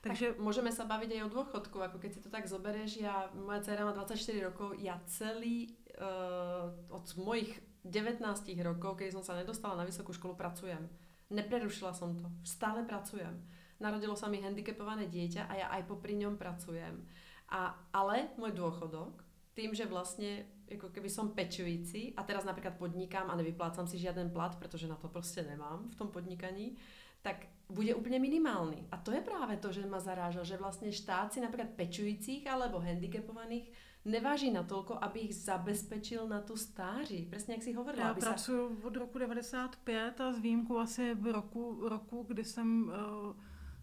Takže 0.00 0.28
tak 0.28 0.38
můžeme 0.38 0.72
se 0.72 0.84
bavit 0.84 1.10
i 1.10 1.22
o 1.22 1.28
dôchodku, 1.28 1.80
jako 1.80 1.98
keď 1.98 2.12
si 2.12 2.20
to 2.20 2.28
tak 2.30 2.48
zoberieš, 2.48 2.96
já, 2.96 3.30
moja 3.34 3.60
dcera 3.60 3.84
má 3.84 3.92
24 3.92 4.44
rokov, 4.44 4.72
já 4.78 5.00
celý 5.06 5.76
uh, 5.96 6.96
od 6.96 7.16
mojich 7.16 7.62
19 7.84 8.20
rokov, 8.62 8.96
keď 8.96 9.12
som 9.12 9.24
sa 9.24 9.36
nedostala 9.36 9.76
na 9.76 9.84
vysokú 9.84 10.12
školu, 10.12 10.36
pracujem. 10.36 10.88
Neprerušila 11.32 11.96
som 11.96 12.16
to. 12.16 12.28
Stále 12.44 12.84
pracujem. 12.84 13.44
Narodilo 13.80 14.16
sa 14.16 14.28
mi 14.28 14.44
handicapované 14.44 15.08
dieťa 15.08 15.48
a 15.48 15.52
ja 15.56 15.66
aj 15.72 15.88
popri 15.88 16.20
ňom 16.20 16.36
pracujem. 16.36 17.00
A, 17.48 17.72
ale 17.92 18.28
môj 18.36 18.52
dôchodok, 18.52 19.23
tým, 19.54 19.74
že 19.74 19.86
vlastne 19.86 20.44
jako 20.68 20.88
keby 20.88 21.10
som 21.10 21.30
pečující 21.30 22.14
a 22.16 22.22
teraz 22.22 22.44
napríklad 22.44 22.74
podnikám 22.78 23.30
a 23.30 23.36
nevyplácam 23.36 23.86
si 23.86 23.98
žiaden 23.98 24.30
plat, 24.30 24.58
protože 24.58 24.88
na 24.88 24.96
to 24.96 25.08
prostě 25.08 25.42
nemám 25.42 25.88
v 25.90 25.94
tom 25.94 26.08
podnikaní, 26.08 26.76
tak 27.22 27.46
bude 27.68 27.94
úplně 27.94 28.18
minimálny. 28.18 28.84
A 28.90 28.96
to 28.96 29.12
je 29.12 29.20
právě 29.20 29.56
to, 29.56 29.72
že 29.72 29.86
ma 29.86 30.00
zaráža, 30.00 30.44
že 30.44 30.56
vlastně 30.56 30.92
štát 30.92 31.32
si 31.32 31.40
například 31.40 31.70
pečujících 31.70 32.46
alebo 32.46 32.78
handicapovaných 32.78 33.72
neváží 34.04 34.52
natoľko, 34.52 35.00
aby 35.00 35.20
ich 35.20 35.34
zabezpečil 35.34 36.28
na 36.28 36.40
tu 36.40 36.56
stáří. 36.56 37.28
Přesně 37.30 37.54
jak 37.54 37.62
si 37.62 37.72
hovorila. 37.72 38.06
Já 38.08 38.14
pracuji 38.14 38.76
sa... 38.80 38.86
od 38.86 38.96
roku 38.96 39.18
95 39.18 40.20
a 40.20 40.32
s 40.32 40.38
výjimkou 40.38 40.78
asi 40.78 41.14
v 41.14 41.32
roku, 41.32 41.88
roku 41.88 42.24
kdy 42.28 42.44
jsem 42.44 42.88
uh, 42.88 42.92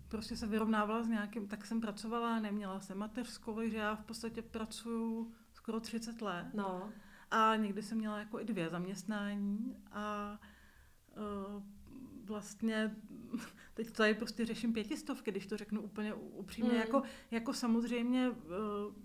prostě 0.07 0.36
se 0.36 0.47
vyrovnávala 0.47 1.03
s 1.03 1.07
nějakým, 1.07 1.47
tak 1.47 1.65
jsem 1.65 1.82
pracovala, 1.82 2.39
neměla 2.39 2.80
jsem 2.80 2.97
mateřskou, 2.97 3.55
takže 3.55 3.78
já 3.78 3.95
v 3.95 4.05
podstatě 4.05 4.41
pracuju 4.41 5.32
skoro 5.72 5.80
30 5.80 6.22
let. 6.22 6.47
No. 6.53 6.89
A 7.32 7.55
někdy 7.55 7.84
jsem 7.84 7.97
měla 7.97 8.19
jako 8.19 8.39
i 8.39 8.45
dvě 8.45 8.69
zaměstnání 8.69 9.78
a 9.91 10.39
uh, 11.17 11.63
vlastně 12.26 12.95
teď 13.74 13.91
tady 13.91 14.13
prostě 14.13 14.45
řeším 14.45 14.74
pětistovky, 14.74 15.32
když 15.32 15.47
to 15.47 15.57
řeknu 15.57 15.82
úplně 15.82 16.13
upřímně. 16.13 16.72
Mm. 16.72 16.78
Jako, 16.78 17.03
jako 17.32 17.53
samozřejmě 17.53 18.30
uh, 18.30 18.36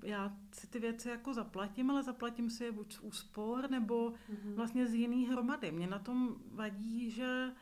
já 0.02 0.36
si 0.52 0.66
ty 0.66 0.78
věci 0.78 1.08
jako 1.08 1.34
zaplatím, 1.34 1.90
ale 1.90 2.02
zaplatím 2.02 2.50
si 2.50 2.64
je 2.64 2.72
buď 2.72 2.94
z 2.94 2.98
úspor 3.00 3.70
nebo 3.70 4.10
mm-hmm. 4.10 4.54
vlastně 4.54 4.86
z 4.86 4.94
jiných 4.94 5.28
hromady. 5.28 5.72
Mě 5.72 5.86
na 5.86 5.98
tom 5.98 6.36
vadí, 6.50 7.10
že 7.10 7.52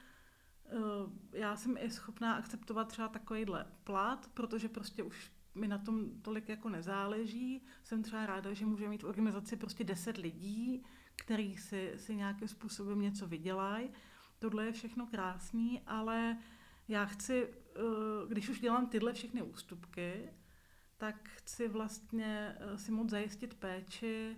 uh, 0.73 1.13
já 1.33 1.57
jsem 1.57 1.77
i 1.81 1.91
schopná 1.91 2.35
akceptovat 2.35 2.89
třeba 2.89 3.09
takovýhle 3.09 3.67
plat, 3.85 4.31
protože 4.35 4.69
prostě 4.69 5.03
už 5.03 5.33
mi 5.55 5.69
na 5.69 5.79
tom 5.79 6.21
tolik 6.23 6.49
jako 6.49 6.69
nezáleží. 6.69 7.63
Jsem 7.83 8.03
třeba 8.03 8.27
ráda, 8.27 8.53
že 8.53 8.67
můžeme 8.67 8.91
mít 8.91 9.03
v 9.03 9.07
organizaci 9.07 9.57
prostě 9.57 9.85
deset 9.85 10.17
lidí, 10.17 10.85
který 11.17 11.57
si, 11.57 11.93
si 11.97 12.17
nějakým 12.17 12.49
způsobem 12.49 13.01
něco 13.01 13.27
vydělají. 13.27 13.91
tohle 14.39 14.67
je 14.67 14.73
všechno 14.73 15.07
krásný, 15.07 15.81
ale 15.87 16.39
já 16.89 17.05
chci, 17.05 17.49
eh, 17.49 17.81
když 18.29 18.49
už 18.49 18.61
dělám 18.61 18.87
tyhle 18.87 19.13
všechny 19.13 19.43
ústupky, 19.43 20.31
tak 20.97 21.29
chci 21.29 21.69
vlastně 21.69 22.57
eh, 22.59 22.79
si 22.79 22.93
moc 22.93 23.11
zajistit 23.11 23.55
péči 23.55 24.37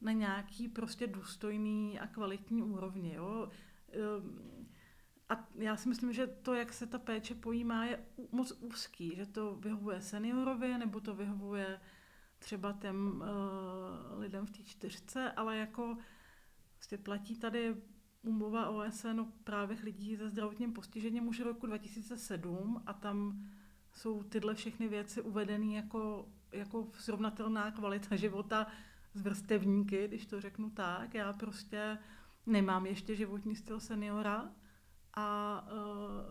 na 0.00 0.12
nějaký 0.12 0.68
prostě 0.68 1.06
důstojný 1.06 2.00
a 2.00 2.06
kvalitní 2.06 2.62
úrovni. 2.62 3.14
Jo? 3.14 3.50
A 5.30 5.48
já 5.54 5.76
si 5.76 5.88
myslím, 5.88 6.12
že 6.12 6.26
to, 6.26 6.54
jak 6.54 6.72
se 6.72 6.86
ta 6.86 6.98
péče 6.98 7.34
pojímá, 7.34 7.84
je 7.84 8.04
moc 8.32 8.52
úzký, 8.60 9.16
že 9.16 9.26
to 9.26 9.54
vyhovuje 9.56 10.00
seniorovi, 10.00 10.78
nebo 10.78 11.00
to 11.00 11.14
vyhovuje 11.14 11.80
třeba 12.38 12.72
těm 12.72 13.20
uh, 13.20 14.20
lidem 14.20 14.46
v 14.46 14.50
té 14.50 14.62
čtyřce, 14.62 15.32
ale 15.32 15.56
jako 15.56 15.96
vlastně 16.76 16.98
platí 16.98 17.36
tady 17.36 17.76
umluva 18.22 18.68
OSN 18.68 19.20
o 19.20 19.26
právech 19.44 19.82
lidí 19.82 20.16
se 20.16 20.28
zdravotním 20.28 20.72
postižením 20.72 21.28
už 21.28 21.40
roku 21.40 21.66
2007 21.66 22.82
a 22.86 22.92
tam 22.92 23.46
jsou 23.92 24.22
tyhle 24.22 24.54
všechny 24.54 24.88
věci 24.88 25.22
uvedeny 25.22 25.74
jako, 25.74 26.28
jako 26.52 26.88
srovnatelná 26.98 27.70
kvalita 27.70 28.16
života 28.16 28.66
z 29.14 29.22
vrstevníky, 29.22 30.08
když 30.08 30.26
to 30.26 30.40
řeknu 30.40 30.70
tak. 30.70 31.14
Já 31.14 31.32
prostě 31.32 31.98
nemám 32.46 32.86
ještě 32.86 33.16
životní 33.16 33.56
styl 33.56 33.80
seniora 33.80 34.50
a 35.14 35.60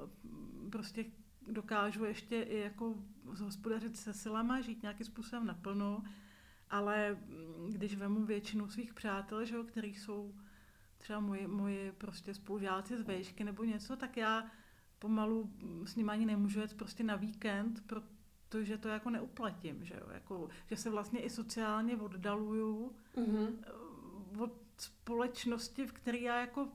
uh, 0.04 0.70
prostě 0.70 1.06
dokážu 1.48 2.06
ještě 2.06 2.42
i 2.42 2.60
jako 2.60 2.96
hospodařit 3.26 3.98
se 3.98 4.14
silama, 4.14 4.62
žít 4.62 4.82
nějakým 4.82 5.06
způsobem 5.06 5.46
naplno, 5.46 6.04
ale 6.70 7.12
mm, 7.12 7.70
když 7.72 7.96
vemu 7.96 8.26
většinu 8.26 8.70
svých 8.70 8.94
přátel, 8.94 9.46
že 9.46 9.56
jo, 9.56 9.64
který 9.64 9.96
jsou 9.96 10.36
třeba 10.98 11.20
moji, 11.20 11.48
moji 11.48 11.92
prostě 11.92 12.34
spolužáci 12.34 12.98
z 12.98 13.02
vejšky 13.02 13.44
nebo 13.44 13.64
něco, 13.64 13.96
tak 13.96 14.18
já 14.18 14.52
pomalu 15.00 15.52
s 15.86 15.96
nimi 15.96 16.12
ani 16.12 16.26
nemůžu 16.26 16.60
jet 16.60 16.74
prostě 16.74 17.04
na 17.04 17.16
víkend, 17.16 17.84
protože 17.88 18.78
to 18.78 18.88
jako 18.88 19.10
neuplatím, 19.10 19.86
že 19.86 19.96
jo, 19.96 20.10
jako, 20.14 20.50
že 20.70 20.76
se 20.76 20.90
vlastně 20.90 21.20
i 21.20 21.30
sociálně 21.30 21.98
oddaluju 21.98 22.96
mm-hmm. 23.16 23.54
od 24.40 24.54
společnosti, 24.78 25.88
v 25.88 25.92
které 25.92 26.18
já 26.18 26.42
jako 26.42 26.68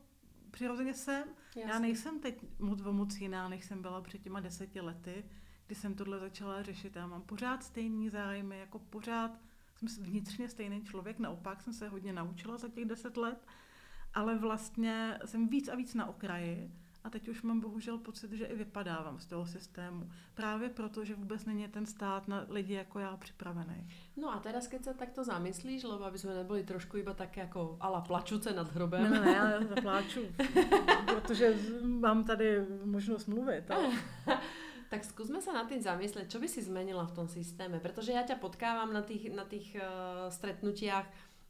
přirozeně 0.54 0.94
jsem. 0.94 1.24
Jasně. 1.56 1.72
Já 1.72 1.78
nejsem 1.78 2.20
teď 2.20 2.44
moc 2.58 2.82
moc 2.82 3.16
jiná, 3.16 3.48
než 3.48 3.64
jsem 3.64 3.82
byla 3.82 4.00
před 4.00 4.22
těma 4.22 4.40
deseti 4.40 4.80
lety, 4.80 5.24
kdy 5.66 5.74
jsem 5.74 5.94
tohle 5.94 6.18
začala 6.18 6.62
řešit. 6.62 6.96
Já 6.96 7.06
mám 7.06 7.22
pořád 7.22 7.62
stejný 7.64 8.08
zájmy, 8.08 8.58
jako 8.58 8.78
pořád 8.78 9.40
jsem 9.76 10.04
vnitřně 10.04 10.48
stejný 10.48 10.84
člověk, 10.84 11.18
naopak 11.18 11.62
jsem 11.62 11.72
se 11.72 11.88
hodně 11.88 12.12
naučila 12.12 12.56
za 12.56 12.68
těch 12.68 12.84
deset 12.84 13.16
let, 13.16 13.46
ale 14.14 14.38
vlastně 14.38 15.18
jsem 15.24 15.48
víc 15.48 15.68
a 15.68 15.74
víc 15.74 15.94
na 15.94 16.06
okraji 16.06 16.72
a 17.04 17.10
teď 17.10 17.28
už 17.28 17.42
mám 17.42 17.60
bohužel 17.60 17.98
pocit, 17.98 18.32
že 18.32 18.46
i 18.46 18.56
vypadávám 18.56 19.18
z 19.18 19.26
toho 19.26 19.46
systému. 19.46 20.10
Právě 20.34 20.68
proto, 20.68 21.04
že 21.04 21.14
vůbec 21.14 21.44
není 21.44 21.68
ten 21.68 21.86
stát 21.86 22.28
na 22.28 22.46
lidi 22.48 22.74
jako 22.74 22.98
já 22.98 23.16
připravený. 23.16 23.88
No 24.16 24.34
a 24.34 24.38
teraz, 24.38 24.66
keď 24.66 24.84
se 24.84 24.94
takto 24.94 25.24
zamyslíš, 25.24 25.84
lebo 25.84 26.04
aby 26.04 26.18
jsme 26.18 26.34
nebyli 26.34 26.64
trošku 26.64 26.96
iba 26.96 27.14
tak 27.14 27.36
jako 27.36 27.76
ala 27.80 28.00
plačuce 28.00 28.52
nad 28.52 28.74
hrobem. 28.74 29.10
Ne, 29.10 29.20
ne, 29.20 29.32
já 29.32 29.64
zapláču, 29.64 30.20
protože 31.06 31.58
mám 31.82 32.24
tady 32.24 32.66
možnost 32.84 33.26
mluvit. 33.26 33.70
Ale... 33.70 33.88
tak 34.94 35.04
skúsme 35.04 35.42
sa 35.42 35.50
nad 35.50 35.66
tým 35.66 35.82
zamyslieť, 35.82 36.30
čo 36.30 36.38
by 36.38 36.46
si 36.46 36.62
zmenila 36.62 37.02
v 37.02 37.16
tom 37.18 37.26
systéme, 37.26 37.82
pretože 37.82 38.14
ja 38.14 38.22
ťa 38.22 38.38
potkávam 38.38 38.94
na 38.94 39.02
tých, 39.02 39.26
na 39.34 39.42
tých 39.42 39.74
uh, 39.74 40.30
stretnutiach 40.30 41.02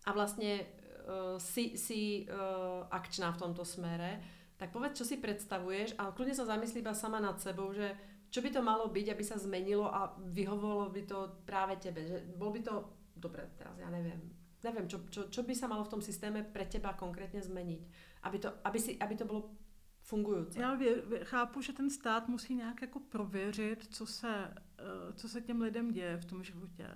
a 0.08 0.10
vlastne 0.16 0.64
uh, 0.64 1.36
si, 1.36 1.76
si 1.76 2.24
uh, 2.24 2.88
akčná 2.88 3.36
v 3.36 3.40
tomto 3.44 3.60
smere 3.68 4.24
tak 4.64 4.72
povedz, 4.72 4.96
čo 4.96 5.04
si 5.04 5.20
predstavuješ 5.20 6.00
a 6.00 6.08
kľudne 6.08 6.32
sa 6.32 6.48
zamyslí 6.48 6.80
iba 6.80 6.96
sama 6.96 7.20
nad 7.20 7.36
sebou, 7.36 7.68
že 7.76 7.92
čo 8.32 8.40
by 8.40 8.48
to 8.48 8.64
malo 8.64 8.88
byť, 8.88 9.12
aby 9.12 9.20
sa 9.20 9.36
zmenilo 9.36 9.92
a 9.92 10.16
vyhovovalo 10.16 10.88
by 10.88 11.02
to 11.04 11.18
práve 11.44 11.76
tebe. 11.76 12.00
Že 12.00 12.40
bol 12.40 12.48
by 12.48 12.64
to, 12.64 12.74
dobre, 13.12 13.44
teraz 13.60 13.76
ja 13.76 13.92
neviem, 13.92 14.24
neviem, 14.64 14.88
čo, 14.88 15.04
čo, 15.12 15.28
čo 15.28 15.44
by 15.44 15.52
sa 15.52 15.68
malo 15.68 15.84
v 15.84 15.92
tom 15.92 16.00
systéme 16.00 16.40
pre 16.48 16.64
teba 16.64 16.96
konkrétně 16.96 17.44
zmeniť, 17.44 17.80
aby 18.24 18.38
to, 18.40 18.48
aby 18.64 18.78
si, 18.80 18.96
aby 18.96 19.14
to 19.16 19.24
bylo 19.24 19.52
fungující. 20.00 20.58
Já 20.60 20.74
vě, 20.74 21.02
chápu, 21.24 21.60
že 21.60 21.72
ten 21.72 21.90
stát 21.90 22.28
musí 22.28 22.54
nějak 22.54 22.82
jako 22.82 23.00
prověřit, 23.00 23.94
co 23.94 24.06
se, 24.06 24.54
eh, 24.78 25.12
co 25.12 25.28
se 25.28 25.40
těm 25.40 25.60
lidem 25.60 25.92
děje 25.92 26.16
v 26.16 26.24
tom 26.24 26.44
životě 26.44 26.88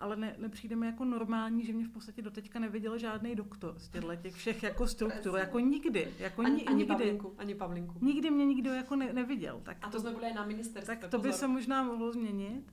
ale 0.00 0.16
ne, 0.16 0.34
nepřijde 0.38 0.76
mi 0.76 0.86
jako 0.86 1.04
normální, 1.04 1.64
že 1.64 1.72
mě 1.72 1.84
v 1.84 1.90
podstatě 1.90 2.22
doteďka 2.22 2.58
neviděl 2.58 2.98
žádný 2.98 3.34
doktor 3.34 3.74
z 3.78 3.88
těchto 3.88 4.16
těch 4.16 4.34
všech 4.34 4.62
jako 4.62 4.86
struktur, 4.86 5.38
jako 5.38 5.58
nikdy. 5.58 6.14
Jako 6.18 6.42
ani, 6.42 6.54
ni, 6.54 6.64
ani 6.64 6.76
nikdy. 6.76 6.94
Pavlinku, 6.94 7.34
ani 7.38 7.54
Pavlinku. 7.54 7.94
Nikdy 8.00 8.30
mě 8.30 8.46
nikdo 8.46 8.70
jako 8.70 8.96
ne, 8.96 9.12
neviděl. 9.12 9.60
Tak 9.62 9.76
a 9.82 9.86
to, 9.86 9.92
to 9.92 10.00
jsme 10.00 10.10
byli 10.10 10.32
na 10.32 10.46
ministerstvu. 10.46 10.94
Tak 11.00 11.10
to 11.10 11.18
by 11.18 11.32
se 11.32 11.48
možná 11.48 11.82
mohlo 11.82 12.12
změnit. 12.12 12.72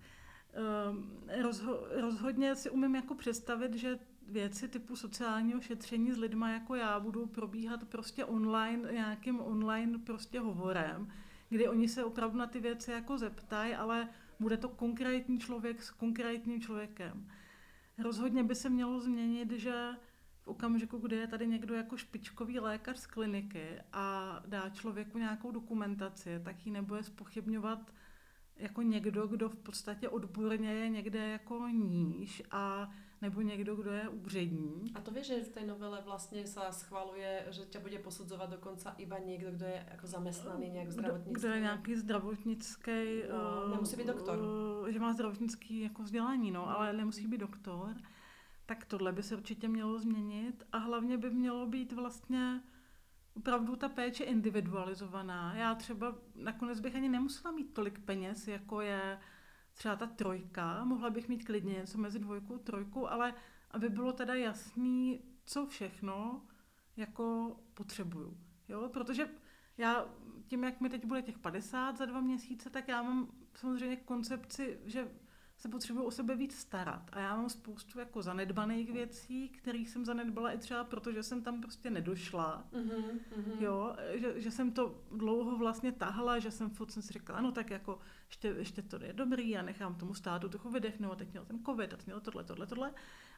Um, 0.90 1.12
rozho, 1.42 1.88
rozhodně 1.92 2.56
si 2.56 2.70
umím 2.70 2.96
jako 2.96 3.16
představit, 3.16 3.74
že 3.74 4.00
věci 4.28 4.68
typu 4.68 4.96
sociálního 4.96 5.62
šetření 5.62 6.12
s 6.12 6.18
lidma 6.18 6.52
jako 6.52 6.76
já 6.76 7.00
budou 7.00 7.26
probíhat 7.26 7.84
prostě 7.84 8.26
online, 8.26 8.94
nějakým 8.94 9.40
online 9.40 10.00
prostě 10.00 10.40
hovorem, 10.40 11.12
kdy 11.50 11.68
oni 11.68 11.88
se 11.88 12.04
opravdu 12.04 12.38
na 12.38 12.48
ty 12.48 12.60
věci 12.60 12.92
jako 12.92 13.18
zeptají, 13.18 13.74
ale 13.76 14.08
bude 14.40 14.58
to 14.58 14.70
konkrétní 14.70 15.40
člověk 15.40 15.84
s 15.84 15.92
konkrétním 15.92 16.62
člověkem. 16.62 17.28
Rozhodně 17.98 18.44
by 18.44 18.56
se 18.56 18.70
mělo 18.70 19.00
změnit, 19.00 19.52
že 19.52 19.90
v 20.40 20.48
okamžiku, 20.48 20.98
kdy 20.98 21.16
je 21.16 21.28
tady 21.28 21.48
někdo 21.48 21.76
jako 21.76 21.98
špičkový 21.98 22.60
lékař 22.60 22.98
z 22.98 23.08
kliniky 23.08 23.68
a 23.94 24.40
dá 24.46 24.70
člověku 24.70 25.18
nějakou 25.18 25.52
dokumentaci, 25.52 26.42
tak 26.44 26.66
ji 26.66 26.72
nebude 26.72 27.04
spochybňovat 27.04 27.94
jako 28.56 28.82
někdo, 28.82 29.28
kdo 29.28 29.50
v 29.50 29.56
podstatě 29.56 30.10
odborně 30.10 30.74
je 30.74 30.90
někde 30.90 31.28
jako 31.28 31.68
níž 31.68 32.44
a 32.52 32.90
nebo 33.22 33.42
někdo, 33.42 33.76
kdo 33.76 33.92
je 33.92 34.10
úřední. 34.10 34.92
A 34.96 35.02
to 35.02 35.12
víš, 35.12 35.28
že 35.28 35.44
v 35.44 35.50
té 35.50 35.66
novele 35.66 36.02
vlastně 36.06 36.48
se 36.48 36.60
schvaluje, 36.72 37.46
že 37.50 37.66
tě 37.66 37.80
bude 37.80 38.00
posuzovat 38.00 38.50
dokonce 38.50 38.90
iba 38.98 39.18
někdo, 39.20 39.52
kdo 39.52 39.66
je 39.66 39.88
jako 39.92 40.08
zaměstnaný 40.08 40.70
nějak 40.70 40.92
zdravotnický. 40.92 41.42
Kdo, 41.42 41.54
je 41.54 41.60
nějaký 41.60 41.96
zdravotnický... 41.96 43.22
No, 43.32 43.68
nemusí 43.70 43.96
být 43.96 44.08
doktor. 44.08 44.40
Uh, 44.40 44.88
že 44.90 45.00
má 45.00 45.14
zdravotnický 45.14 45.82
jako 45.82 46.04
vzdělání, 46.04 46.52
no, 46.52 46.70
ale 46.70 46.94
nemusí 46.94 47.28
být 47.28 47.38
doktor. 47.38 47.96
Tak 48.66 48.86
tohle 48.86 49.12
by 49.12 49.24
se 49.24 49.36
určitě 49.36 49.68
mělo 49.68 50.00
změnit 50.00 50.64
a 50.72 50.78
hlavně 50.78 51.18
by 51.18 51.30
mělo 51.30 51.68
být 51.68 51.94
vlastně 51.94 52.62
opravdu 53.36 53.76
ta 53.76 53.90
péče 53.90 54.24
individualizovaná. 54.24 55.56
Já 55.56 55.76
třeba 55.76 56.16
nakonec 56.36 56.80
bych 56.80 56.96
ani 56.96 57.10
nemusela 57.10 57.52
mít 57.52 57.74
tolik 57.74 58.00
peněz, 58.00 58.48
jako 58.48 58.82
je 58.82 59.20
třeba 59.78 59.96
ta 59.96 60.08
trojka, 60.08 60.84
mohla 60.84 61.10
bych 61.10 61.30
mít 61.30 61.46
klidně 61.46 61.74
něco 61.74 61.98
mezi 61.98 62.20
dvojkou 62.20 62.56
a 62.56 62.60
trojkou, 62.60 63.08
ale 63.08 63.34
aby 63.72 63.90
bylo 63.90 64.14
teda 64.14 64.34
jasný, 64.34 65.22
co 65.46 65.66
všechno 65.66 66.42
jako 66.98 67.56
potřebuju. 67.74 68.38
Jo? 68.70 68.90
Protože 68.94 69.30
já 69.78 70.06
tím, 70.48 70.64
jak 70.64 70.82
mi 70.82 70.90
teď 70.90 71.06
bude 71.06 71.22
těch 71.22 71.38
50 71.38 71.98
za 71.98 72.06
dva 72.06 72.22
měsíce, 72.22 72.70
tak 72.70 72.88
já 72.88 73.02
mám 73.02 73.32
samozřejmě 73.54 73.96
koncepci, 73.96 74.80
že 74.86 75.08
se 75.58 75.70
potřebuji 75.70 76.04
o 76.04 76.12
sebe 76.12 76.36
víc 76.36 76.56
starat. 76.56 77.10
A 77.14 77.20
já 77.20 77.36
mám 77.36 77.50
spoustu 77.50 78.00
jako 78.00 78.22
zanedbaných 78.22 78.92
věcí, 78.92 79.50
kterých 79.50 79.90
jsem 79.90 80.06
zanedbala 80.06 80.52
i 80.52 80.58
třeba 80.58 80.84
proto, 80.84 81.12
že 81.12 81.24
jsem 81.24 81.42
tam 81.42 81.62
prostě 81.62 81.90
nedošla. 81.90 82.68
Mm-hmm, 82.74 83.20
Jo, 83.60 83.96
že, 84.14 84.42
že, 84.42 84.52
jsem 84.52 84.72
to 84.72 85.04
dlouho 85.12 85.58
vlastně 85.58 85.92
tahla, 85.92 86.40
že 86.40 86.52
jsem 86.52 86.70
furt 86.70 86.92
jsem 86.92 87.04
si 87.04 87.14
říkala, 87.14 87.42
no 87.42 87.52
tak 87.52 87.70
jako 87.70 88.00
ještě, 88.28 88.48
ještě 88.48 88.82
to 88.82 89.04
je 89.04 89.14
dobrý 89.14 89.58
a 89.58 89.62
nechám 89.62 89.96
tomu 89.96 90.14
státu 90.14 90.50
trochu 90.50 90.70
vydechnout, 90.70 91.12
a 91.12 91.16
teď 91.16 91.32
měl 91.32 91.46
ten 91.46 91.64
covid, 91.66 91.94
a 91.94 91.98
teď 91.98 92.06
měl 92.06 92.20
tohle, 92.20 92.44
tohle, 92.44 92.68
tohle. 92.68 92.94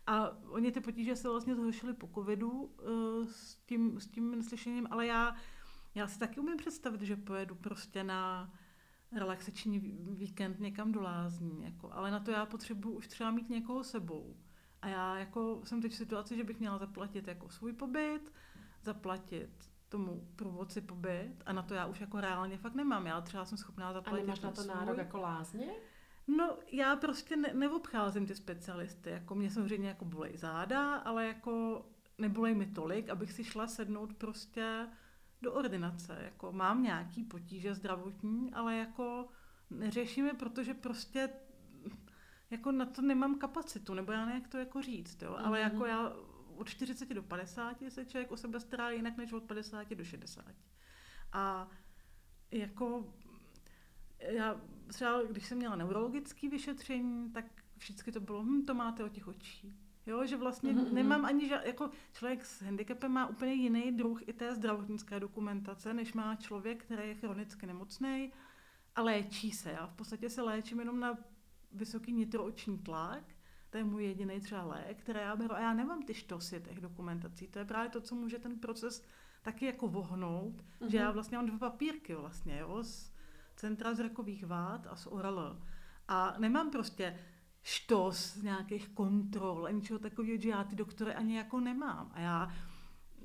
A 0.08 0.38
oni 0.48 0.72
ty 0.72 0.80
potíže 0.80 1.16
se 1.16 1.30
vlastně 1.30 1.56
zhoršily 1.56 1.94
po 1.94 2.08
covidu 2.08 2.52
uh, 2.52 3.26
s, 3.26 3.56
tím, 3.56 4.00
s 4.00 4.08
tím 4.08 4.32
neslyšením, 4.32 4.88
ale 4.92 5.08
já, 5.08 5.36
já 5.96 6.08
si 6.08 6.20
taky 6.20 6.40
umím 6.40 6.58
představit, 6.58 7.02
že 7.02 7.16
pojedu 7.16 7.56
prostě 7.56 8.04
na 8.04 8.54
relaxační 9.12 9.80
víkend 10.16 10.60
někam 10.60 10.92
do 10.92 11.02
lázní, 11.02 11.64
jako, 11.64 11.94
ale 11.94 12.12
na 12.12 12.20
to 12.20 12.32
já 12.32 12.46
potřebuji 12.46 12.92
už 12.92 13.08
třeba 13.08 13.32
mít 13.32 13.50
někoho 13.50 13.84
sebou. 13.84 14.36
A 14.82 14.88
já 14.88 15.18
jako 15.18 15.62
jsem 15.64 15.82
teď 15.82 15.92
v 15.92 15.96
situaci, 15.96 16.36
že 16.36 16.44
bych 16.44 16.60
měla 16.60 16.78
zaplatit 16.78 17.28
jako 17.28 17.50
svůj 17.50 17.74
pobyt, 17.74 18.34
zaplatit 18.84 19.69
tomu 19.90 20.28
průvodci 20.36 20.82
pobyt 20.82 21.36
a 21.46 21.54
na 21.54 21.62
to 21.62 21.74
já 21.74 21.86
už 21.86 22.02
jako 22.02 22.22
reálně 22.22 22.58
fakt 22.58 22.76
nemám. 22.76 23.08
Já 23.08 23.22
třeba 23.22 23.46
jsem 23.46 23.58
schopná 23.58 23.94
zaplatit. 23.94 24.22
A 24.22 24.26
nemáš 24.26 24.40
na 24.40 24.52
to 24.52 24.62
svůj. 24.62 24.76
nárok 24.76 24.98
jako 24.98 25.18
lázně? 25.18 25.72
No, 26.28 26.58
já 26.72 26.96
prostě 26.96 27.36
ne, 27.36 27.54
neobcházím 27.54 28.26
ty 28.26 28.36
specialisty. 28.36 29.10
Jako 29.10 29.36
mě 29.36 29.50
samozřejmě 29.50 29.88
jako 29.88 30.06
bolej 30.06 30.38
záda, 30.38 30.96
ale 30.96 31.28
jako 31.28 31.86
nebolej 32.18 32.56
mi 32.56 32.66
tolik, 32.66 33.10
abych 33.10 33.32
si 33.32 33.44
šla 33.44 33.68
sednout 33.68 34.14
prostě 34.14 34.88
do 35.42 35.54
ordinace. 35.54 36.18
Jako 36.24 36.52
mám 36.52 36.84
nějaký 36.84 37.24
potíže 37.24 37.76
zdravotní, 37.76 38.54
ale 38.54 38.76
jako 38.76 39.28
neřešíme, 39.70 40.34
protože 40.34 40.74
prostě 40.74 41.30
jako 42.50 42.72
na 42.72 42.86
to 42.86 43.02
nemám 43.02 43.40
kapacitu, 43.40 43.94
nebo 43.94 44.12
já 44.12 44.26
nevím, 44.26 44.42
jak 44.42 44.52
to 44.52 44.58
jako 44.58 44.82
říct, 44.82 45.22
jo. 45.22 45.32
Mm-hmm. 45.32 45.46
Ale 45.46 45.60
jako 45.60 45.86
já 45.86 46.14
od 46.60 46.70
40 46.70 47.10
do 47.10 47.24
50 47.24 47.78
se 47.90 48.06
člověk 48.06 48.32
o 48.32 48.38
sebe 48.38 48.60
stará 48.60 48.90
jinak 48.90 49.18
než 49.18 49.34
od 49.34 49.44
50 49.44 49.90
do 49.90 50.04
60. 50.04 50.46
A 51.32 51.70
jako 52.52 53.14
já 54.20 54.62
třeba, 54.88 55.24
když 55.24 55.46
jsem 55.46 55.58
měla 55.58 55.76
neurologické 55.76 56.50
vyšetření, 56.50 57.32
tak 57.32 57.46
vždycky 57.78 58.12
to 58.12 58.20
bylo, 58.20 58.44
hm, 58.44 58.66
to 58.66 58.74
máte 58.74 59.04
o 59.04 59.10
těch 59.10 59.28
očí. 59.28 59.76
Jo, 60.06 60.26
že 60.26 60.38
vlastně 60.38 60.74
mm-hmm. 60.74 60.94
nemám 60.94 61.26
ani, 61.26 61.48
že 61.48 61.62
jako 61.66 61.90
člověk 62.14 62.46
s 62.46 62.62
handicapem 62.62 63.12
má 63.12 63.28
úplně 63.28 63.54
jiný 63.54 63.92
druh 63.92 64.28
i 64.28 64.34
té 64.34 64.56
zdravotnické 64.56 65.20
dokumentace, 65.20 65.94
než 65.94 66.14
má 66.14 66.36
člověk, 66.36 66.84
který 66.84 67.08
je 67.08 67.16
chronicky 67.16 67.66
nemocný 67.66 68.32
a 68.96 69.02
léčí 69.02 69.52
se. 69.52 69.72
Já 69.72 69.88
v 69.88 69.94
podstatě 69.94 70.30
se 70.30 70.42
léčím 70.42 70.80
jenom 70.80 71.00
na 71.00 71.18
vysoký 71.72 72.14
nitrooční 72.14 72.78
tlak, 72.78 73.24
to 73.70 73.78
je 73.78 73.84
můj 73.84 74.04
jediný 74.06 74.40
třeba 74.40 74.64
lék, 74.64 74.98
který 74.98 75.20
já 75.20 75.36
beru 75.36 75.54
a 75.54 75.60
já 75.60 75.74
nemám 75.74 76.04
ty 76.04 76.14
štosy 76.14 76.62
těch 76.62 76.80
dokumentací. 76.82 77.48
To 77.48 77.60
je 77.60 77.66
právě 77.66 77.90
to, 77.90 78.02
co 78.02 78.16
může 78.16 78.40
ten 78.40 78.60
proces 78.60 79.04
taky 79.42 79.66
jako 79.66 79.88
vohnout, 79.88 80.56
mm-hmm. 80.56 80.88
že 80.88 80.98
já 80.98 81.06
Mhm. 81.06 81.14
vlastně 81.14 81.38
mám 81.38 81.46
dva 81.48 81.58
papírky 81.70 82.16
vlastně, 82.16 82.58
jo, 82.60 82.84
z 82.84 83.12
Centra 83.56 83.94
zrakových 83.94 84.46
vád 84.46 84.88
a 84.88 84.96
z 84.96 85.08
ORL. 85.08 85.62
A 86.08 86.36
nemám 86.40 86.72
prostě 86.72 87.20
štos 87.64 88.36
nějakých 88.42 88.90
kontrol 88.90 89.66
a 89.66 89.72
ničeho 89.72 90.00
takového, 90.00 90.42
že 90.42 90.50
já 90.50 90.64
ty 90.64 90.76
doktory 90.76 91.14
ani 91.16 91.38
jako 91.38 91.60
nemám. 91.60 92.12
A 92.14 92.20
já 92.20 92.54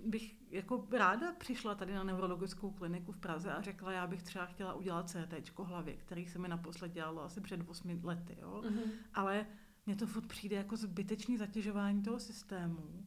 bych 0.06 0.36
jako 0.50 0.86
ráda 0.90 1.32
přišla 1.32 1.74
tady 1.74 1.94
na 1.94 2.04
neurologickou 2.04 2.70
kliniku 2.70 3.12
v 3.12 3.18
Praze 3.18 3.52
a 3.52 3.62
řekla, 3.62 3.92
já 3.92 4.06
bych 4.06 4.22
třeba 4.22 4.46
chtěla 4.46 4.74
udělat 4.74 5.10
CT 5.10 5.58
hlavy, 5.58 5.96
který 5.96 6.26
se 6.26 6.38
mi 6.38 6.48
naposled 6.48 6.92
dělalo 6.92 7.22
asi 7.22 7.40
před 7.40 7.60
8 7.66 8.00
lety, 8.04 8.36
jo. 8.40 8.62
Mhm. 8.64 8.82
Ale 9.14 9.46
mně 9.86 9.96
to 9.96 10.06
furt 10.06 10.26
přijde 10.26 10.56
jako 10.56 10.76
zbytečný 10.76 11.36
zatěžování 11.36 12.02
toho 12.02 12.20
systému. 12.20 13.06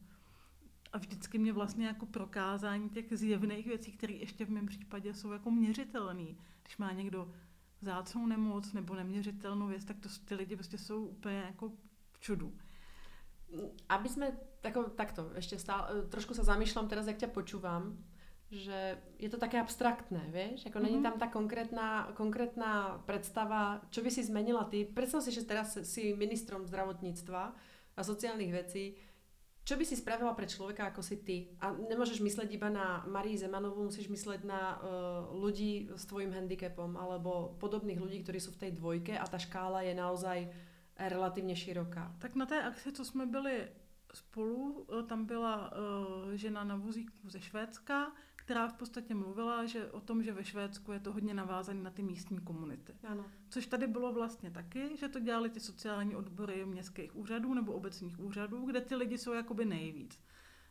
A 0.92 0.98
vždycky 0.98 1.38
mě 1.38 1.52
vlastně 1.52 1.86
jako 1.86 2.06
prokázání 2.06 2.88
těch 2.90 3.18
zjevných 3.18 3.66
věcí, 3.66 3.92
které 3.92 4.12
ještě 4.12 4.44
v 4.44 4.50
mém 4.50 4.66
případě 4.66 5.14
jsou 5.14 5.32
jako 5.32 5.50
měřitelné. 5.50 6.34
Když 6.62 6.78
má 6.78 6.92
někdo 6.92 7.32
zácnou 7.82 8.26
nemoc 8.26 8.72
nebo 8.72 8.94
neměřitelnou 8.94 9.66
věc, 9.66 9.84
tak 9.84 9.98
to 9.98 10.08
ty 10.24 10.34
lidi 10.34 10.56
prostě 10.56 10.78
jsou 10.78 11.04
úplně 11.04 11.36
jako 11.36 11.72
v 12.12 12.20
čudu. 12.20 12.52
Aby 13.88 14.08
sme, 14.12 14.28
tako, 14.60 14.92
takto, 14.92 15.32
ešte 15.32 15.56
stále, 15.56 16.04
trošku 16.12 16.36
sa 16.36 16.44
zamýšľam 16.44 16.84
teraz, 16.84 17.08
jak 17.08 17.16
ťa 17.16 17.32
počúvam, 17.32 17.96
že 18.48 18.96
je 19.20 19.28
to 19.28 19.36
také 19.36 19.60
abstraktné, 19.60 20.24
vieš? 20.32 20.64
Ako 20.72 20.80
není 20.80 20.96
Mhm. 20.96 21.04
tam 21.04 21.16
tá 21.20 21.28
konkrétna, 21.28 22.08
konkrétna 22.16 22.96
predstava, 23.04 23.84
čo 23.92 24.00
by 24.00 24.08
si 24.08 24.24
zmenila 24.24 24.64
ty. 24.64 24.88
Predstav 24.88 25.20
si, 25.20 25.32
že 25.36 25.44
teraz 25.44 25.76
si 25.84 26.16
ministrom 26.16 26.64
zdravotníctva 26.64 27.42
a 27.96 28.00
sociálnych 28.00 28.52
vecí. 28.52 28.96
Čo 29.68 29.76
by 29.76 29.84
si 29.84 30.00
spravila 30.00 30.32
pre 30.32 30.48
človeka 30.48 30.88
ako 30.88 31.04
si 31.04 31.20
ty? 31.20 31.52
A 31.60 31.76
nemôžeš 31.76 32.24
mysleť 32.24 32.56
iba 32.56 32.72
na 32.72 33.04
Marii 33.04 33.36
Zemanovú, 33.36 33.84
musíš 33.84 34.08
mysleť 34.08 34.40
na 34.48 34.80
uh, 34.80 35.28
ľudí 35.36 35.92
s 35.92 36.08
tvojim 36.08 36.32
handicapom 36.32 36.96
alebo 36.96 37.52
podobných 37.60 38.00
ľudí, 38.00 38.24
ktorí 38.24 38.40
sú 38.40 38.56
v 38.56 38.64
tej 38.64 38.72
dvojke 38.80 39.12
a 39.12 39.28
tá 39.28 39.36
škála 39.36 39.84
je 39.84 39.92
naozaj 39.92 40.48
relatívne 40.96 41.52
široká. 41.52 42.16
Tak 42.18 42.32
na 42.34 42.46
té 42.48 42.62
akci, 42.64 42.92
co 42.92 43.04
jsme 43.04 43.26
byli 43.26 43.68
spolu, 44.14 44.86
eh, 44.88 45.02
tam 45.04 45.26
byla 45.28 45.68
uh, 45.68 46.32
žena 46.32 46.64
na 46.64 46.76
vozíku 46.76 47.12
ze 47.28 47.40
Švédska, 47.40 48.12
která 48.48 48.68
v 48.68 48.74
podstatě 48.74 49.14
mluvila 49.14 49.66
že 49.66 49.90
o 49.90 50.00
tom, 50.00 50.22
že 50.22 50.32
ve 50.32 50.44
Švédsku 50.44 50.92
je 50.92 51.00
to 51.00 51.12
hodně 51.12 51.34
navázané 51.34 51.82
na 51.82 51.90
ty 51.90 52.02
místní 52.02 52.40
komunity. 52.40 52.92
Áno. 53.04 53.24
Což 53.48 53.66
tady 53.66 53.86
bylo 53.86 54.12
vlastně 54.12 54.50
taky, 54.50 54.96
že 54.96 55.08
to 55.08 55.20
dělali 55.20 55.50
ty 55.50 55.60
sociální 55.60 56.16
odbory 56.16 56.64
městských 56.64 57.16
úřadů 57.16 57.54
nebo 57.54 57.72
obecních 57.72 58.18
úřadů, 58.18 58.66
kde 58.66 58.80
ty 58.80 58.94
lidi 58.94 59.18
jsou 59.18 59.32
jakoby 59.32 59.64
nejvíc. 59.64 60.20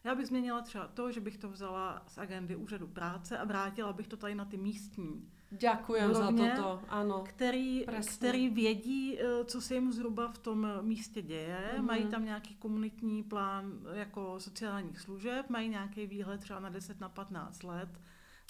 Já 0.03 0.15
bych 0.15 0.28
změnila 0.28 0.61
třeba 0.61 0.88
to, 0.88 1.11
že 1.11 1.21
bych 1.21 1.38
to 1.38 1.49
vzala 1.49 2.03
z 2.07 2.17
agendy 2.17 2.55
úřadu 2.55 2.88
práce 2.88 3.38
a 3.38 3.45
vrátila 3.45 3.93
bych 3.93 4.07
to 4.07 4.17
tady 4.17 4.36
na 4.36 4.45
ty 4.45 4.57
místní, 4.57 5.30
Ďakujem 5.52 6.12
za 6.14 6.28
toto, 6.32 6.84
áno. 6.91 7.24
který, 7.24 7.86
který 8.20 8.50
vědí, 8.50 9.16
eh, 9.20 9.45
co 9.45 9.62
se 9.62 9.74
jim 9.76 9.91
zhruba 9.91 10.28
v 10.28 10.38
tom 10.38 10.68
místě 10.82 11.22
děje, 11.22 11.72
Mhm. 11.78 11.86
mají 11.86 12.06
tam 12.06 12.26
nějaký 12.26 12.56
komunitní 12.56 13.24
plán 13.24 13.72
jako 13.93 14.39
sociálních 14.39 15.00
služeb, 15.00 15.50
mají 15.50 15.70
nějaký 15.70 16.06
výhled 16.08 16.41
třeba 16.41 16.60
na 16.60 16.70
10 16.70 17.00
na 17.00 17.10
15 17.10 17.64
let. 17.64 17.89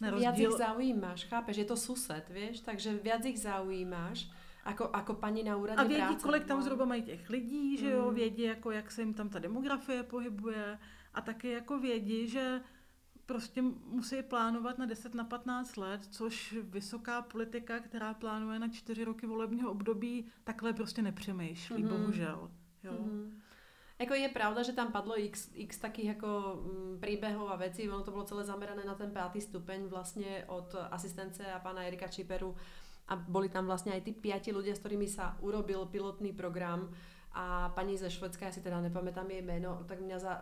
Na 0.01 0.09
Viac 0.11 0.23
rozdíl, 0.25 0.51
ich 0.51 0.57
zaujímaš, 0.57 1.25
chápeš? 1.25 1.57
Je 1.57 1.65
to 1.65 1.77
sused, 1.77 2.29
vieš? 2.29 2.59
Takže 2.61 2.93
viac 3.01 3.25
ich 3.25 3.39
zaujímaš 3.39 4.29
ako, 4.65 4.89
ako 4.93 5.13
pani 5.13 5.43
na 5.43 5.55
úrade 5.57 5.77
a 5.81 5.83
vědí, 5.83 6.01
práce. 6.17 6.23
kolik 6.23 6.45
tam 6.45 6.57
No. 6.57 6.63
zhruba 6.63 6.85
mají 6.85 7.01
těch 7.01 7.29
lidí, 7.29 7.77
že 7.77 7.91
jo, 7.91 8.09
Mm. 8.09 8.15
vědí, 8.15 8.43
jako 8.43 8.71
jak 8.71 8.91
se 8.91 9.01
jim 9.01 9.13
tam 9.13 9.29
ta 9.29 9.39
demografie 9.39 10.03
pohybuje 10.03 10.79
a 11.13 11.21
taky 11.21 11.49
jako 11.49 11.79
vědí, 11.79 12.27
že 12.27 12.61
prostě 13.27 13.61
musí 13.85 14.23
plánovat 14.23 14.77
na 14.77 14.85
10 14.85 15.15
na 15.15 15.23
15 15.23 15.77
let, 15.77 16.01
což 16.09 16.55
vysoká 16.61 17.21
politika, 17.21 17.79
která 17.79 18.13
plánuje 18.13 18.59
na 18.59 18.67
4 18.67 19.03
roky 19.03 19.27
volebního 19.27 19.71
období, 19.71 20.25
takhle 20.43 20.73
prostě 20.73 21.01
nepřemýšlí, 21.01 21.83
Mhm. 21.83 21.91
bohužel. 21.91 22.51
Jo. 22.83 22.91
Mhm. 22.91 23.41
Jako 23.99 24.13
je 24.13 24.29
pravda, 24.29 24.63
že 24.63 24.73
tam 24.73 24.91
padlo 24.91 25.17
x, 25.19 25.49
x 25.53 25.77
takých 25.81 26.09
ako 26.21 26.29
mm, 26.61 26.99
príbehov 27.01 27.49
a 27.49 27.55
vecí, 27.57 27.89
ono 27.89 28.03
to 28.05 28.11
bolo 28.13 28.23
celé 28.29 28.45
zamerané 28.45 28.85
na 28.85 28.93
ten 28.93 29.09
pátý 29.09 29.41
stupeň 29.41 29.89
vlastne 29.89 30.45
od 30.47 30.69
asistence 30.93 31.41
a 31.41 31.57
pána 31.59 31.81
Erika 31.89 32.05
Čiperu 32.07 32.53
a 33.09 33.15
boli 33.17 33.49
tam 33.49 33.65
vlastne 33.65 33.97
aj 33.97 34.01
tí 34.05 34.13
piati 34.13 34.53
ľudia, 34.53 34.77
s 34.77 34.79
ktorými 34.85 35.09
sa 35.09 35.33
urobil 35.41 35.89
pilotný 35.89 36.29
program 36.29 36.93
a 37.37 37.69
pani 37.77 37.93
ze 37.93 38.09
Švedska, 38.09 38.49
ja 38.49 38.53
si 38.53 38.65
teda 38.65 38.81
nepamätám 38.81 39.29
jej 39.29 39.45
meno, 39.45 39.85
tak 39.85 40.01
mňa 40.01 40.17
za, 40.17 40.33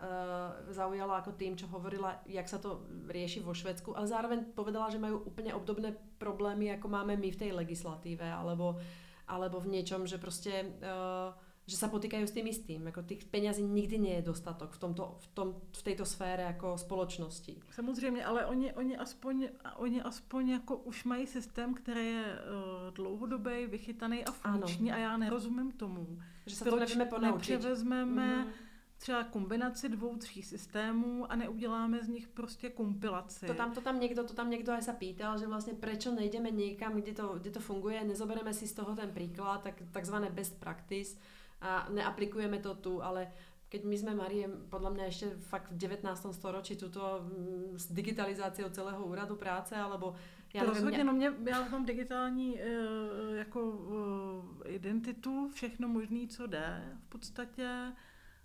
zaujala 0.72 1.20
ako 1.20 1.36
tým, 1.36 1.52
čo 1.52 1.68
hovorila, 1.68 2.24
jak 2.24 2.48
sa 2.48 2.56
to 2.56 2.88
rieši 3.12 3.44
vo 3.44 3.52
Švedsku, 3.52 3.92
ale 3.92 4.08
zároveň 4.08 4.56
povedala, 4.56 4.88
že 4.88 4.96
majú 4.96 5.20
úplne 5.28 5.52
obdobné 5.52 5.92
problémy, 6.16 6.72
ako 6.72 6.88
máme 6.88 7.20
my 7.20 7.28
v 7.28 7.40
tej 7.44 7.52
legislatíve, 7.52 8.24
alebo, 8.24 8.80
alebo 9.28 9.60
v 9.60 9.76
niečom, 9.76 10.08
že 10.08 10.16
proste 10.16 10.72
uh, 10.80 11.36
že 11.66 11.76
sa 11.76 11.90
potýkajú 11.90 12.22
s 12.22 12.30
tým 12.30 12.46
istým. 12.46 12.86
Ako 12.86 13.02
tých 13.02 13.26
peňazí 13.26 13.66
nikdy 13.66 13.98
nie 13.98 14.14
je 14.22 14.30
dostatok 14.30 14.70
v, 14.70 14.78
tomto, 14.78 15.18
v, 15.18 15.26
tom, 15.34 15.48
v 15.74 15.82
tejto 15.82 16.06
sfére 16.06 16.46
ako 16.46 16.78
spoločnosti. 16.78 17.58
Samozřejmě, 17.74 18.24
ale 18.24 18.46
oni, 18.46 18.72
oni, 18.72 18.96
aspoň, 18.96 19.48
oni 19.76 20.02
aspoň 20.02 20.48
jako 20.48 20.76
už 20.76 21.04
mají 21.04 21.26
systém, 21.26 21.74
který 21.74 22.06
je 22.06 22.24
uh, 22.24 22.94
dlouhodobý, 22.94 23.66
vychytaný 23.66 24.24
a 24.24 24.32
funkční 24.32 24.92
a 24.92 24.96
já 24.96 25.16
nerozumím 25.16 25.72
tomu. 25.72 26.06
Že 26.46 26.56
sa 26.56 26.64
to 26.64 26.78
ponaučiť. 27.10 27.58
nepřevezmeme 27.58 28.36
Mhm. 28.36 28.52
třeba 28.98 29.24
kombinaci 29.24 29.88
dvou, 29.88 30.16
tří 30.16 30.42
systémů 30.42 31.32
a 31.32 31.36
neuděláme 31.36 31.98
z 32.02 32.08
nich 32.08 32.28
prostě 32.28 32.70
kompilaci. 32.70 33.46
To 33.46 33.54
tam, 33.54 33.72
to 33.72 33.80
tam 33.80 34.00
niekto, 34.00 34.24
to 34.24 34.34
tam 34.34 34.50
niekto 34.50 34.72
aj 34.72 34.82
sa 34.82 34.94
pýtal, 34.94 35.38
že 35.38 35.50
vlastne 35.50 35.74
prečo 35.74 36.14
nejdeme 36.14 36.50
niekam, 36.50 36.94
kde 36.96 37.12
to, 37.12 37.36
kde 37.42 37.50
to 37.50 37.60
funguje, 37.60 38.04
nezobereme 38.04 38.54
si 38.54 38.66
z 38.66 38.72
toho 38.72 38.94
ten 38.96 39.10
príklad, 39.10 39.62
tak, 39.62 39.82
takzvané 39.92 40.30
best 40.30 40.56
practice 40.62 41.18
a 41.60 41.88
neaplikujeme 41.90 42.58
to 42.58 42.74
tu, 42.74 43.02
ale 43.02 43.28
keď 43.68 43.84
my 43.84 43.96
sme 43.98 44.14
Marie, 44.14 44.46
podľa 44.70 44.90
mňa 44.94 45.04
ešte 45.10 45.26
fakt 45.50 45.72
v 45.74 45.76
19. 45.76 46.06
storočí 46.32 46.76
tuto 46.78 47.26
mm, 47.26 47.78
s 47.78 47.90
digitalizáciou 47.90 48.70
celého 48.70 49.02
úradu 49.06 49.36
práce, 49.36 49.74
alebo 49.76 50.14
Já 50.54 50.60
to 50.64 50.66
rozhodně, 50.70 51.04
mňa- 51.04 51.06
no 51.06 51.12
mě, 51.12 51.32
já 51.50 51.68
mám 51.68 51.84
digitální 51.84 52.60
eh, 52.60 52.66
jako 53.36 53.60
eh, 54.64 54.68
identitu, 54.68 55.48
všechno 55.54 55.88
možné, 55.88 56.26
co 56.28 56.46
jde 56.46 56.96
v 57.06 57.08
podstatě. 57.08 57.92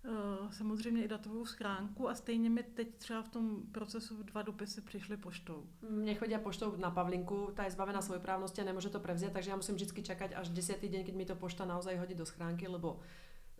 Eh, 0.05 0.53
samozřejmě 0.53 1.03
i 1.03 1.07
datovou 1.07 1.45
schránku 1.45 2.09
a 2.09 2.15
stejně 2.15 2.49
mi 2.49 2.63
teď 2.63 2.95
třeba 2.97 3.21
v 3.21 3.29
tom 3.29 3.61
procesu 3.71 4.23
dva 4.23 4.41
dopisy 4.41 4.81
přišly 4.81 5.17
poštou. 5.17 5.63
Mne 5.89 6.17
chodia 6.17 6.41
poštou 6.41 6.73
na 6.77 6.89
Pavlinku, 6.89 7.53
tá 7.53 7.69
je 7.69 7.77
zbavená 7.77 8.01
svojprávnosti 8.01 8.61
a 8.61 8.65
nemôže 8.65 8.89
to 8.89 8.97
prevziať, 8.97 9.29
takže 9.29 9.53
ja 9.53 9.59
musím 9.61 9.77
vždy 9.77 10.01
čakať 10.01 10.33
až 10.33 10.49
10. 10.49 10.89
deň, 10.89 11.05
keď 11.05 11.15
mi 11.15 11.25
to 11.29 11.37
pošta 11.37 11.69
naozaj 11.69 12.01
hodí 12.01 12.17
do 12.17 12.25
schránky, 12.25 12.65
lebo 12.65 12.97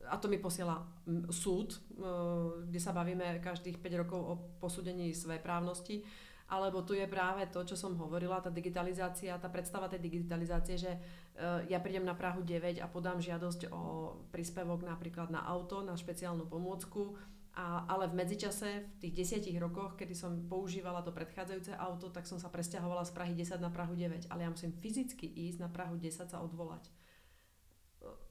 a 0.10 0.18
to 0.18 0.26
mi 0.26 0.42
posiela 0.42 0.82
mm, 1.06 1.30
súd, 1.30 1.78
eh, 1.78 2.66
kde 2.66 2.80
sa 2.82 2.90
bavíme 2.90 3.38
každých 3.38 3.78
5 3.78 4.02
rokov 4.02 4.20
o 4.26 4.34
posúdení 4.58 5.14
svojprávnosti, 5.14 6.02
alebo 6.50 6.82
tu 6.82 6.98
je 6.98 7.06
práve 7.06 7.46
to, 7.54 7.62
čo 7.64 7.78
som 7.78 7.94
hovorila, 8.02 8.42
tá 8.42 8.50
digitalizácia, 8.50 9.38
tá 9.38 9.48
predstava 9.48 9.88
tej 9.88 10.02
digitalizácie, 10.10 10.74
že 10.74 10.92
ja 11.70 11.80
prídem 11.80 12.06
na 12.06 12.14
Prahu 12.14 12.44
9 12.44 12.84
a 12.84 12.88
podám 12.88 13.24
žiadosť 13.24 13.72
o 13.72 14.14
príspevok 14.30 14.84
napríklad 14.84 15.32
na 15.32 15.42
auto, 15.42 15.82
na 15.82 15.98
špeciálnu 15.98 16.46
pomôcku, 16.46 17.18
a, 17.52 17.84
ale 17.88 18.08
v 18.08 18.16
medzičase, 18.16 18.70
v 18.80 18.98
tých 19.04 19.14
desiatich 19.14 19.60
rokoch, 19.60 20.00
kedy 20.00 20.16
som 20.16 20.48
používala 20.48 21.04
to 21.04 21.12
predchádzajúce 21.12 21.76
auto, 21.76 22.08
tak 22.08 22.24
som 22.24 22.40
sa 22.40 22.48
presťahovala 22.48 23.04
z 23.04 23.12
Prahy 23.12 23.34
10 23.36 23.60
na 23.60 23.68
Prahu 23.68 23.92
9. 23.92 24.32
Ale 24.32 24.48
ja 24.48 24.50
musím 24.50 24.72
fyzicky 24.72 25.28
ísť 25.28 25.60
na 25.60 25.68
Prahu 25.68 26.00
10 26.00 26.32
sa 26.32 26.40
odvolať. 26.40 26.88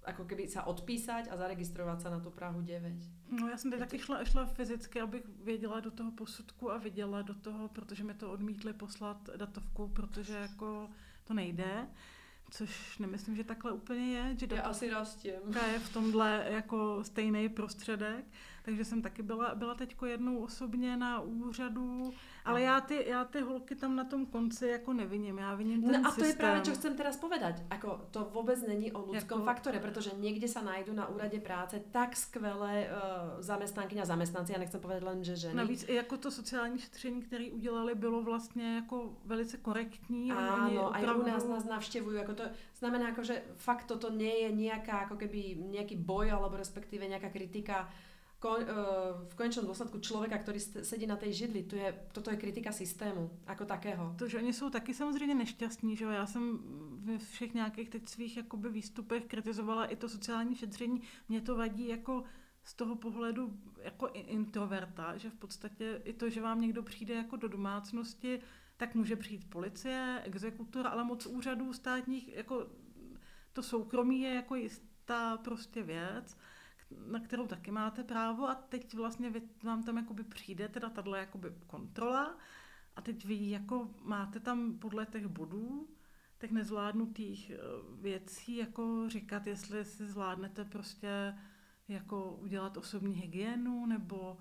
Ako 0.08 0.24
keby 0.24 0.48
sa 0.48 0.64
odpísať 0.64 1.28
a 1.28 1.36
zaregistrovať 1.36 1.98
sa 2.00 2.08
na 2.08 2.24
tú 2.24 2.32
Prahu 2.32 2.64
9. 2.64 2.96
No 3.30 3.48
já 3.48 3.56
jsem 3.56 3.70
teď 3.70 3.80
taky 3.80 3.98
šla, 3.98 4.24
šla 4.24 4.46
fyzicky, 4.46 5.00
abych 5.00 5.22
věděla 5.44 5.80
do 5.80 5.90
toho 5.90 6.12
posudku 6.12 6.70
a 6.70 6.78
viděla 6.78 7.22
do 7.22 7.34
toho, 7.34 7.68
protože 7.68 8.04
mi 8.04 8.14
to 8.14 8.32
odmítli 8.32 8.72
poslat 8.72 9.30
datovku, 9.36 9.88
protože 9.88 10.34
jako 10.34 10.88
to 11.24 11.34
nejde. 11.34 11.86
Což 12.50 12.98
nemyslím, 12.98 13.36
že 13.36 13.44
takhle 13.44 13.72
úplně 13.72 14.16
je, 14.16 14.36
že 14.38 14.46
Ja 14.46 14.48
datovka 14.48 14.70
asi 14.70 14.90
rastiem. 14.90 15.40
je 15.72 15.78
v 15.78 15.92
tomhle 15.92 16.46
jako 16.50 17.04
stejný 17.04 17.48
prostředek. 17.48 18.24
Takže 18.62 18.84
jsem 18.84 19.02
taky 19.02 19.22
byla, 19.22 19.54
byla 19.54 19.74
teďko 19.74 20.06
jednou 20.06 20.38
osobně 20.38 20.96
na 20.96 21.20
úřadu, 21.20 22.12
ale 22.44 22.62
já 22.62 22.80
ty, 22.80 23.04
já 23.08 23.24
ty 23.24 23.40
holky 23.40 23.74
tam 23.74 23.96
na 23.96 24.04
tom 24.04 24.26
konci 24.26 24.66
jako 24.68 24.92
neviním, 24.92 25.38
já 25.38 25.54
viním 25.54 25.82
ten 25.82 26.02
No 26.02 26.08
a 26.08 26.12
to 26.14 26.20
je 26.20 26.26
systém. 26.26 26.46
práve, 26.46 26.60
čo 26.64 26.72
chcem 26.72 26.96
teraz 26.96 27.16
povedať. 27.16 27.54
Ako, 27.70 28.00
to 28.10 28.24
vôbec 28.32 28.60
není 28.68 28.92
o 28.92 29.00
ľudskom 29.02 29.40
Jako- 29.40 29.44
faktore, 29.48 29.78
pretože 29.80 30.10
niekde 30.20 30.48
sa 30.48 30.60
nájdu 30.62 30.92
na 30.92 31.08
úrade 31.08 31.40
práce 31.40 31.80
tak 31.90 32.16
skvelé 32.16 32.86
uh, 32.88 33.40
zamestnankyně 33.42 34.02
a 34.02 34.04
zamestnanci, 34.04 34.52
ja 34.52 34.58
nechcem 34.58 34.80
povedať 34.80 35.02
len, 35.02 35.24
že 35.24 35.36
ženy. 35.36 35.54
Navíc 35.54 35.84
i 35.88 35.94
jako 35.94 36.16
to 36.16 36.30
sociální 36.30 36.78
šetření, 36.78 37.22
které 37.22 37.44
udělali, 37.52 37.94
bylo 37.94 38.22
vlastně 38.22 38.74
jako 38.74 39.16
velice 39.24 39.56
korektní. 39.56 40.32
Oni 40.32 40.76
Áno, 40.76 40.94
aj 40.94 41.02
u 41.02 41.04
opravdu- 41.04 41.26
nás 41.26 41.44
nás 41.48 41.64
navštevujú, 41.64 42.20
ako 42.20 42.34
to 42.34 42.44
znamená, 42.78 43.08
ako, 43.12 43.22
že 43.24 43.42
fakt 43.56 43.84
toto 43.88 44.10
nie 44.10 44.42
je 44.44 44.50
nejaká, 44.52 45.06
ako 45.08 45.16
keby 45.16 45.56
nejaký 45.70 45.96
boj, 45.96 46.30
alebo 46.30 46.56
respektíve 46.56 47.08
nejaká 47.08 47.30
kritika 47.30 47.88
kon, 48.40 48.56
uh, 48.62 48.66
v 49.28 49.34
konečnom 49.36 49.68
dôsledku 49.68 50.00
človeka, 50.00 50.40
ktorý 50.40 50.56
st- 50.56 50.80
sedí 50.80 51.04
na 51.06 51.20
tej 51.20 51.32
židli. 51.32 51.62
To 51.68 51.76
je, 51.76 51.92
toto 52.12 52.32
je 52.32 52.40
kritika 52.40 52.72
systému, 52.72 53.30
ako 53.46 53.64
takého. 53.64 54.16
To, 54.18 54.28
že 54.28 54.38
oni 54.38 54.52
jsou 54.52 54.70
taky 54.70 54.94
samozřejmě 54.94 55.34
nešťastní, 55.34 55.96
že? 55.96 56.04
Já 56.04 56.26
jsem 56.26 56.58
ve 57.04 57.18
všech 57.18 57.54
nějakých 57.54 57.88
teď 57.88 58.08
svých 58.08 58.36
jakoby 58.36 58.68
výstupech 58.68 59.24
kritizovala 59.24 59.86
i 59.86 59.96
to 59.96 60.08
sociální 60.08 60.56
šetření. 60.56 61.02
Mě 61.28 61.40
to 61.40 61.56
vadí 61.56 61.88
jako 61.88 62.24
z 62.64 62.74
toho 62.74 62.96
pohledu 62.96 63.52
jako 63.82 64.08
introverta, 64.08 65.16
že 65.16 65.30
v 65.30 65.34
podstatě 65.34 66.00
i 66.04 66.12
to, 66.12 66.30
že 66.30 66.40
vám 66.40 66.60
někdo 66.60 66.82
přijde 66.82 67.14
jako 67.14 67.36
do 67.36 67.48
domácnosti, 67.48 68.40
tak 68.76 68.94
může 68.94 69.16
přijít 69.16 69.50
policie, 69.50 70.22
exekutor, 70.24 70.86
ale 70.86 71.04
moc 71.04 71.26
úřadů 71.26 71.72
státních, 71.72 72.36
jako 72.36 72.66
to 73.52 73.62
soukromí 73.62 74.20
je 74.20 74.34
jako 74.34 74.54
jistá 74.54 75.36
prostě 75.36 75.82
věc, 75.82 76.36
na 77.06 77.20
kterou 77.20 77.46
taky 77.46 77.70
máte 77.70 78.04
právo 78.04 78.48
a 78.48 78.54
teď 78.54 78.94
vlastně 78.94 79.30
vy, 79.30 79.42
vám 79.62 79.82
tam 79.82 79.96
jakoby 79.96 80.24
přijde 80.24 80.68
teda 80.68 80.90
tahle 80.90 81.18
jakoby 81.18 81.52
kontrola 81.66 82.36
a 82.96 83.00
teď 83.00 83.24
vy 83.24 83.50
jako 83.50 83.90
máte 84.02 84.40
tam 84.40 84.78
podle 84.78 85.06
těch 85.06 85.26
bodů, 85.26 85.88
těch 86.38 86.50
nezvládnutých 86.50 87.50
eh, 87.50 87.56
věcí, 88.00 88.56
jako 88.56 89.08
říkat, 89.08 89.46
jestli 89.46 89.84
si 89.84 90.06
zvládnete 90.06 90.64
prostě 90.64 91.34
jako 91.88 92.32
udělat 92.32 92.76
osobní 92.76 93.14
hygienu, 93.14 93.86
nebo, 93.86 94.38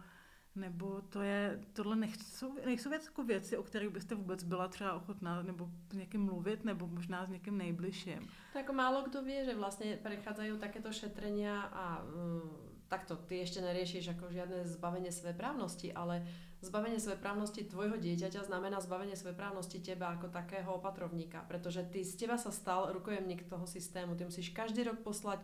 nebo 0.59 1.01
to 1.09 1.21
je, 1.21 1.59
tohle 1.73 1.95
nejsou, 1.95 2.55
nejsou 2.65 2.89
věc, 2.89 3.05
jako 3.05 3.23
věci, 3.23 3.57
o 3.57 3.63
kterých 3.63 3.89
byste 3.89 4.15
vůbec 4.15 4.43
byla 4.43 4.67
třeba 4.67 4.93
ochotná 4.93 5.41
nebo 5.43 5.69
s 5.91 5.95
někým 5.95 6.21
mluvit, 6.21 6.65
nebo 6.65 6.87
možná 6.87 7.25
s 7.25 7.29
někým 7.29 7.57
nejbližším. 7.57 8.29
To 8.53 8.59
ako 8.59 8.73
málo 8.73 9.03
kto 9.07 9.23
vie, 9.23 9.45
že 9.45 9.55
vlastne 9.55 9.97
prechádzajú 9.97 10.57
takéto 10.57 10.89
šetrenia 10.91 11.69
a 11.69 12.01
um, 12.01 12.43
takto, 12.89 13.15
ty 13.15 13.45
ešte 13.45 13.61
neriešiš 13.61 14.17
ako 14.17 14.33
žiadne 14.33 14.65
zbavenie 14.65 15.13
právnosti, 15.37 15.93
ale 15.93 16.25
zbavenie 16.59 16.97
právnosti 17.21 17.63
tvojho 17.63 18.01
dieťaťa 18.01 18.49
znamená 18.49 18.81
zbavenie 18.81 19.15
právnosti 19.37 19.79
teba 19.79 20.17
ako 20.17 20.27
takého 20.33 20.73
opatrovníka, 20.75 21.45
pretože 21.47 21.85
ty 21.87 22.03
z 22.03 22.25
teba 22.25 22.35
sa 22.35 22.49
stal 22.49 22.91
rukojemník 22.91 23.47
toho 23.47 23.63
systému. 23.69 24.17
Ty 24.17 24.27
musíš 24.27 24.49
každý 24.51 24.83
rok 24.83 24.99
poslať 25.05 25.39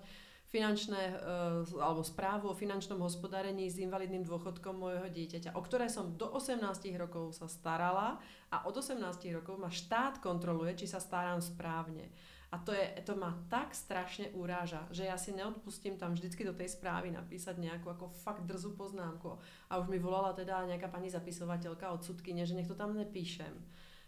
finančné 0.56 1.20
uh, 1.20 1.84
alebo 1.84 2.00
správu 2.00 2.56
o 2.56 2.56
finančnom 2.56 3.04
hospodárení 3.04 3.68
s 3.68 3.84
invalidným 3.84 4.24
dôchodkom 4.24 4.80
môjho 4.80 5.12
dieťaťa, 5.12 5.52
o 5.52 5.62
ktoré 5.62 5.92
som 5.92 6.16
do 6.16 6.32
18 6.32 6.64
rokov 6.96 7.36
sa 7.36 7.52
starala 7.52 8.24
a 8.48 8.64
od 8.64 8.80
18 8.80 9.04
rokov 9.36 9.60
ma 9.60 9.68
štát 9.68 10.24
kontroluje, 10.24 10.80
či 10.80 10.88
sa 10.88 11.04
starám 11.04 11.44
správne. 11.44 12.08
A 12.56 12.62
to, 12.64 12.72
je, 12.72 12.88
to 13.04 13.20
ma 13.20 13.36
tak 13.52 13.76
strašne 13.76 14.32
uráža, 14.32 14.88
že 14.88 15.04
ja 15.04 15.20
si 15.20 15.36
neodpustím 15.36 16.00
tam 16.00 16.16
vždycky 16.16 16.48
do 16.48 16.56
tej 16.56 16.72
správy 16.72 17.12
napísať 17.12 17.60
nejakú 17.60 17.92
ako 17.92 18.16
fakt 18.16 18.48
drzú 18.48 18.80
poznámku. 18.80 19.36
A 19.68 19.76
už 19.76 19.92
mi 19.92 20.00
volala 20.00 20.32
teda 20.32 20.64
nejaká 20.64 20.88
pani 20.88 21.12
zapisovateľka 21.12 21.92
od 21.92 22.08
sudkyne, 22.08 22.48
že 22.48 22.56
to 22.64 22.80
tam 22.80 22.96
nepíšem. 22.96 23.52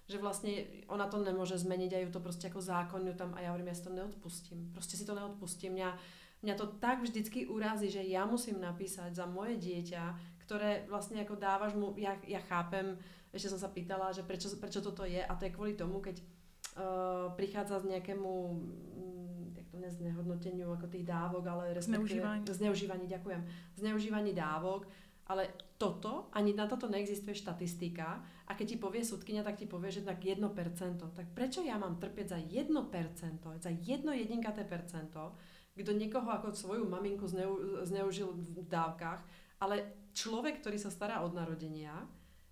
Že 0.07 0.23
vlastne 0.23 0.63
ona 0.87 1.11
to 1.11 1.19
nemôže 1.19 1.59
zmeniť 1.59 1.91
a 1.91 2.01
ju 2.07 2.09
to 2.13 2.23
proste 2.23 2.47
ako 2.47 2.63
zákon 2.63 3.03
ju 3.03 3.11
tam 3.19 3.35
a 3.35 3.43
ja 3.43 3.51
hovorím, 3.51 3.73
ja 3.73 3.75
si 3.75 3.83
to 3.83 3.91
neodpustím. 3.91 4.71
Proste 4.71 4.95
si 4.95 5.03
to 5.03 5.11
neodpustím. 5.11 5.75
Mňa, 5.75 5.89
mňa 6.45 6.53
to 6.53 6.65
tak 6.77 7.01
vždycky 7.01 7.49
urazí, 7.49 7.89
že 7.89 8.05
ja 8.05 8.25
musím 8.25 8.61
napísať 8.61 9.17
za 9.17 9.25
moje 9.25 9.57
dieťa, 9.57 10.03
ktoré 10.47 10.88
vlastne 10.88 11.21
ako 11.25 11.35
dávaš 11.35 11.75
mu, 11.75 11.91
ja, 11.99 12.15
ja 12.23 12.39
chápem, 12.45 12.95
ešte 13.35 13.51
som 13.51 13.59
sa 13.59 13.67
pýtala, 13.67 14.15
že 14.15 14.23
prečo, 14.23 14.47
prečo 14.55 14.79
toto 14.79 15.03
je 15.03 15.19
a 15.19 15.33
to 15.35 15.43
je 15.49 15.55
kvôli 15.55 15.75
tomu, 15.75 15.99
keď 15.99 16.23
uh, 16.23 17.35
prichádza 17.35 17.83
z 17.83 17.97
nejakému 17.97 18.31
mm, 18.55 19.45
jak 19.59 19.67
to 19.67 19.77
ne, 19.81 19.89
znehodnoteniu 19.91 20.71
ako 20.71 20.88
tých 20.88 21.03
dávok, 21.03 21.43
ale 21.47 21.75
respektíve 21.75 22.23
Zneužívání. 22.23 22.43
zneužívaní, 22.47 23.05
ďakujem, 23.07 23.41
zneužívaní 23.75 24.31
dávok, 24.33 24.88
ale 25.27 25.51
toto, 25.75 26.31
ani 26.31 26.55
na 26.55 26.71
toto 26.71 26.88
neexistuje 26.88 27.35
štatistika 27.35 28.23
a 28.47 28.55
keď 28.55 28.65
ti 28.67 28.77
povie 28.79 29.03
sudkynia, 29.03 29.43
tak 29.43 29.59
ti 29.59 29.67
povie, 29.67 29.91
že 29.91 30.07
tak 30.07 30.23
1%. 30.23 30.39
Tak 30.95 31.27
prečo 31.35 31.59
ja 31.61 31.75
mám 31.75 31.99
trpieť 31.99 32.27
za 32.31 32.39
1%, 32.39 32.71
za 33.59 33.71
jedno 33.83 34.15
jedinkaté 34.15 34.63
percento, 34.63 35.35
kto 35.78 35.91
niekoho 35.93 36.32
ako 36.32 36.51
svoju 36.51 36.89
maminku 36.89 37.28
zneu, 37.28 37.86
zneužil 37.86 38.34
v 38.34 38.65
dávkach, 38.67 39.21
ale 39.61 39.93
človek, 40.13 40.59
ktorý 40.59 40.78
sa 40.82 40.89
stará 40.89 41.21
od 41.21 41.34
narodenia, 41.34 41.93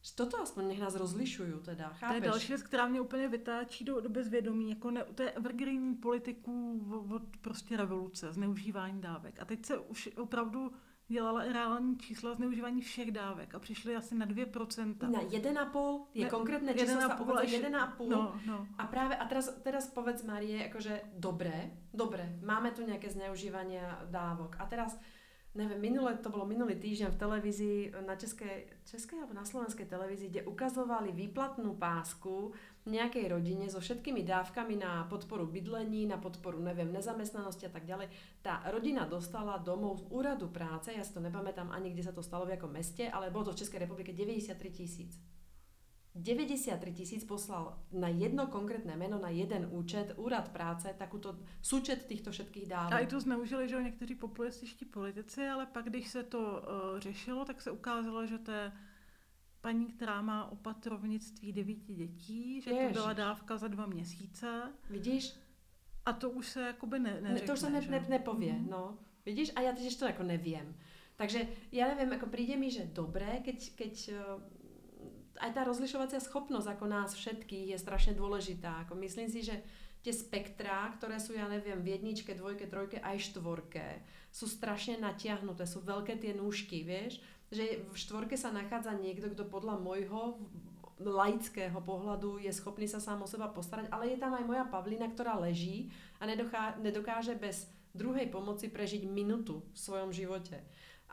že 0.06 0.14
toto 0.14 0.38
aspoň 0.38 0.70
nech 0.70 0.82
nás 0.86 0.94
rozlišujú 0.94 1.66
teda, 1.66 1.90
To 1.90 1.94
je 1.94 2.22
chápeš? 2.22 2.30
další 2.30 2.48
věc, 2.48 2.64
která 2.64 2.88
mě 2.88 3.02
úplně 3.02 3.28
vytáčí 3.28 3.86
do, 3.86 4.00
do 4.02 4.10
bezvědomí. 4.10 4.70
Jako 4.70 4.92
ne, 4.92 5.04
to 5.04 5.24
je 5.24 5.32
evergreen 5.32 5.98
politiků 6.02 6.86
od, 6.94 7.16
od 7.16 7.38
prostě 7.42 7.78
revoluce, 7.78 8.34
zneužívání 8.34 9.02
dávek. 9.02 9.42
A 9.42 9.46
teď 9.46 9.66
se 9.66 9.78
už 9.78 10.10
opravdu 10.18 10.72
dělala 11.08 11.44
i 11.44 11.54
reální 11.54 11.98
čísla 11.98 12.34
zneužívání 12.34 12.82
všech 12.82 13.12
dávek 13.12 13.56
a 13.56 13.60
přišli 13.60 13.96
asi 13.96 14.16
na 14.16 14.26
2%. 14.26 15.10
Na 15.12 15.22
1,5 15.22 16.06
je 16.14 16.24
Ne, 16.24 16.30
konkrétne 16.30 16.74
číslo 16.74 17.02
sa 17.02 17.14
1,5 17.14 17.22
uvádza 17.22 17.42
až- 17.42 17.52
1,5. 17.52 18.10
No, 18.10 18.22
no. 18.46 18.58
A 18.78 18.84
práve, 18.88 19.14
a 19.18 19.26
teraz, 19.26 19.54
teraz 19.62 19.86
povedz 19.88 20.24
Marie, 20.26 20.66
akože 20.70 21.14
dobre, 21.14 21.78
dobre, 21.94 22.40
máme 22.42 22.74
tu 22.74 22.82
nejaké 22.82 23.10
zneužívania 23.14 24.02
dávok. 24.10 24.58
A 24.58 24.66
teraz, 24.66 24.98
neviem, 25.56 25.80
minule, 25.80 26.20
to 26.20 26.28
bolo 26.28 26.44
minulý 26.44 26.76
týždeň 26.76 27.16
v 27.16 27.20
televízii, 27.20 27.80
na 28.04 28.20
českej, 28.20 28.68
českej 28.84 29.24
alebo 29.24 29.32
na 29.32 29.48
slovenskej 29.48 29.88
televízii, 29.88 30.30
kde 30.30 30.42
ukazovali 30.44 31.16
výplatnú 31.16 31.80
pásku 31.80 32.52
nejakej 32.86 33.32
rodine 33.32 33.66
so 33.72 33.80
všetkými 33.80 34.22
dávkami 34.28 34.78
na 34.78 35.08
podporu 35.10 35.48
bydlení, 35.48 36.06
na 36.06 36.20
podporu, 36.20 36.60
neviem, 36.60 36.92
nezamestnanosti 36.92 37.66
a 37.66 37.74
tak 37.74 37.88
ďalej. 37.88 38.12
Tá 38.44 38.62
rodina 38.70 39.08
dostala 39.08 39.58
domov 39.58 40.04
z 40.04 40.12
úradu 40.12 40.52
práce, 40.52 40.94
ja 40.94 41.02
si 41.02 41.16
to 41.16 41.24
nepamätám 41.24 41.72
ani, 41.72 41.96
kde 41.96 42.06
sa 42.06 42.14
to 42.14 42.22
stalo 42.22 42.46
v 42.46 42.60
akom 42.60 42.70
meste, 42.70 43.08
ale 43.10 43.34
bolo 43.34 43.50
to 43.50 43.58
v 43.58 43.66
Českej 43.66 43.88
republike 43.88 44.14
93 44.14 44.70
tisíc. 44.70 45.35
93 46.16 46.94
tisíc 46.94 47.24
poslal 47.28 47.76
na 47.92 48.08
jedno 48.08 48.48
konkrétne 48.48 48.96
meno, 48.96 49.20
na 49.20 49.30
jeden 49.30 49.68
účet, 49.72 50.16
úrad 50.16 50.48
práce, 50.56 50.88
takúto 50.96 51.36
súčet 51.62 52.08
týchto 52.08 52.32
všetkých 52.32 52.68
dávok. 52.72 52.94
A 52.96 53.00
i 53.04 53.08
to 53.08 53.20
zneužili, 53.20 53.68
že 53.70 53.76
jo, 53.76 53.82
někteří 53.82 54.16
populističtí 54.16 54.86
politici, 54.86 55.48
ale 55.48 55.66
pak, 55.66 55.86
když 55.86 56.08
se 56.08 56.24
to 56.24 56.40
uh, 56.40 57.00
řešilo, 57.00 57.46
tak 57.46 57.62
se 57.62 57.72
ukázalo, 57.72 58.26
že 58.26 58.38
to 58.38 58.52
je 58.52 58.72
paní, 59.62 59.86
která 59.86 60.22
má 60.22 60.52
opatrovnictví 60.52 61.52
devíti 61.54 61.94
dětí, 61.96 62.62
že 62.62 62.72
Ježiš. 62.72 62.88
to 62.88 62.94
byla 62.94 63.14
dávka 63.14 63.58
za 63.58 63.68
dva 63.68 63.86
měsíce 63.86 64.62
Vidíš? 64.90 65.34
a 66.06 66.14
to 66.14 66.30
už 66.30 66.48
se 66.48 66.62
jakoby 66.62 67.00
ne, 67.00 67.14
Ne, 67.14 67.22
neřekne, 67.22 67.48
to 67.48 67.54
už 67.54 67.60
sa 67.60 67.70
ne, 67.70 67.82
že 67.82 67.92
ne, 67.92 67.98
jo. 67.98 68.04
nepovie, 68.10 68.54
Mhm. 68.54 68.70
no. 68.70 68.98
Vidíš? 69.26 69.52
A 69.58 69.62
ja 69.66 69.74
tiež 69.74 69.98
to 69.98 70.06
ako 70.06 70.22
neviem. 70.24 70.70
Takže 71.18 71.48
ja 71.74 71.88
neviem, 71.90 72.14
ako 72.14 72.30
príde 72.30 72.54
mi, 72.60 72.70
že 72.70 72.86
dobré, 72.94 73.42
keď, 73.42 73.58
keď 73.74 73.94
eh, 74.14 74.22
aj 75.40 75.52
tá 75.52 75.62
rozlišovacia 75.68 76.20
schopnosť 76.24 76.78
ako 76.78 76.86
nás 76.88 77.12
všetkých 77.16 77.76
je 77.76 77.78
strašne 77.80 78.14
dôležitá. 78.16 78.88
Ako 78.88 78.96
myslím 79.00 79.28
si, 79.28 79.44
že 79.44 79.60
tie 80.06 80.14
spektrá, 80.14 80.86
ktoré 80.96 81.18
sú, 81.18 81.34
ja 81.34 81.50
neviem, 81.50 81.82
v 81.82 81.98
jedničke, 81.98 82.38
dvojke, 82.38 82.70
trojke, 82.70 83.02
aj 83.02 83.34
štvorke, 83.34 84.06
sú 84.30 84.46
strašne 84.46 85.02
natiahnuté, 85.02 85.66
sú 85.66 85.82
veľké 85.82 86.22
tie 86.22 86.38
nůžky, 86.38 86.86
vieš? 86.86 87.18
Že 87.50 87.90
v 87.90 87.96
štvorke 87.98 88.38
sa 88.38 88.54
nachádza 88.54 88.94
niekto, 88.94 89.34
kto 89.34 89.50
podľa 89.50 89.82
môjho 89.82 90.38
laického 91.02 91.76
pohľadu 91.82 92.40
je 92.40 92.54
schopný 92.56 92.88
sa 92.88 93.04
sám 93.04 93.26
o 93.26 93.28
seba 93.28 93.52
postarať, 93.52 93.92
ale 93.92 94.16
je 94.16 94.22
tam 94.22 94.32
aj 94.32 94.48
moja 94.48 94.64
Pavlína, 94.64 95.12
ktorá 95.12 95.36
leží 95.36 95.92
a 96.22 96.30
nedokáže 96.80 97.36
bez 97.36 97.68
druhej 97.92 98.32
pomoci 98.32 98.72
prežiť 98.72 99.04
minutu 99.08 99.64
v 99.74 99.78
svojom 99.80 100.12
živote. 100.16 100.64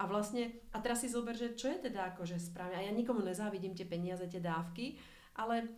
A 0.01 0.09
vlastne, 0.09 0.64
a 0.72 0.80
teraz 0.80 1.05
si 1.05 1.09
zober, 1.12 1.36
že 1.36 1.53
čo 1.53 1.68
je 1.68 1.93
teda 1.93 2.16
akože 2.16 2.40
správne, 2.40 2.80
a 2.80 2.86
ja 2.88 2.93
nikomu 2.93 3.20
nezávidím 3.20 3.76
tie 3.76 3.84
peniaze, 3.84 4.24
tie 4.24 4.40
dávky, 4.40 4.97
ale 5.36 5.68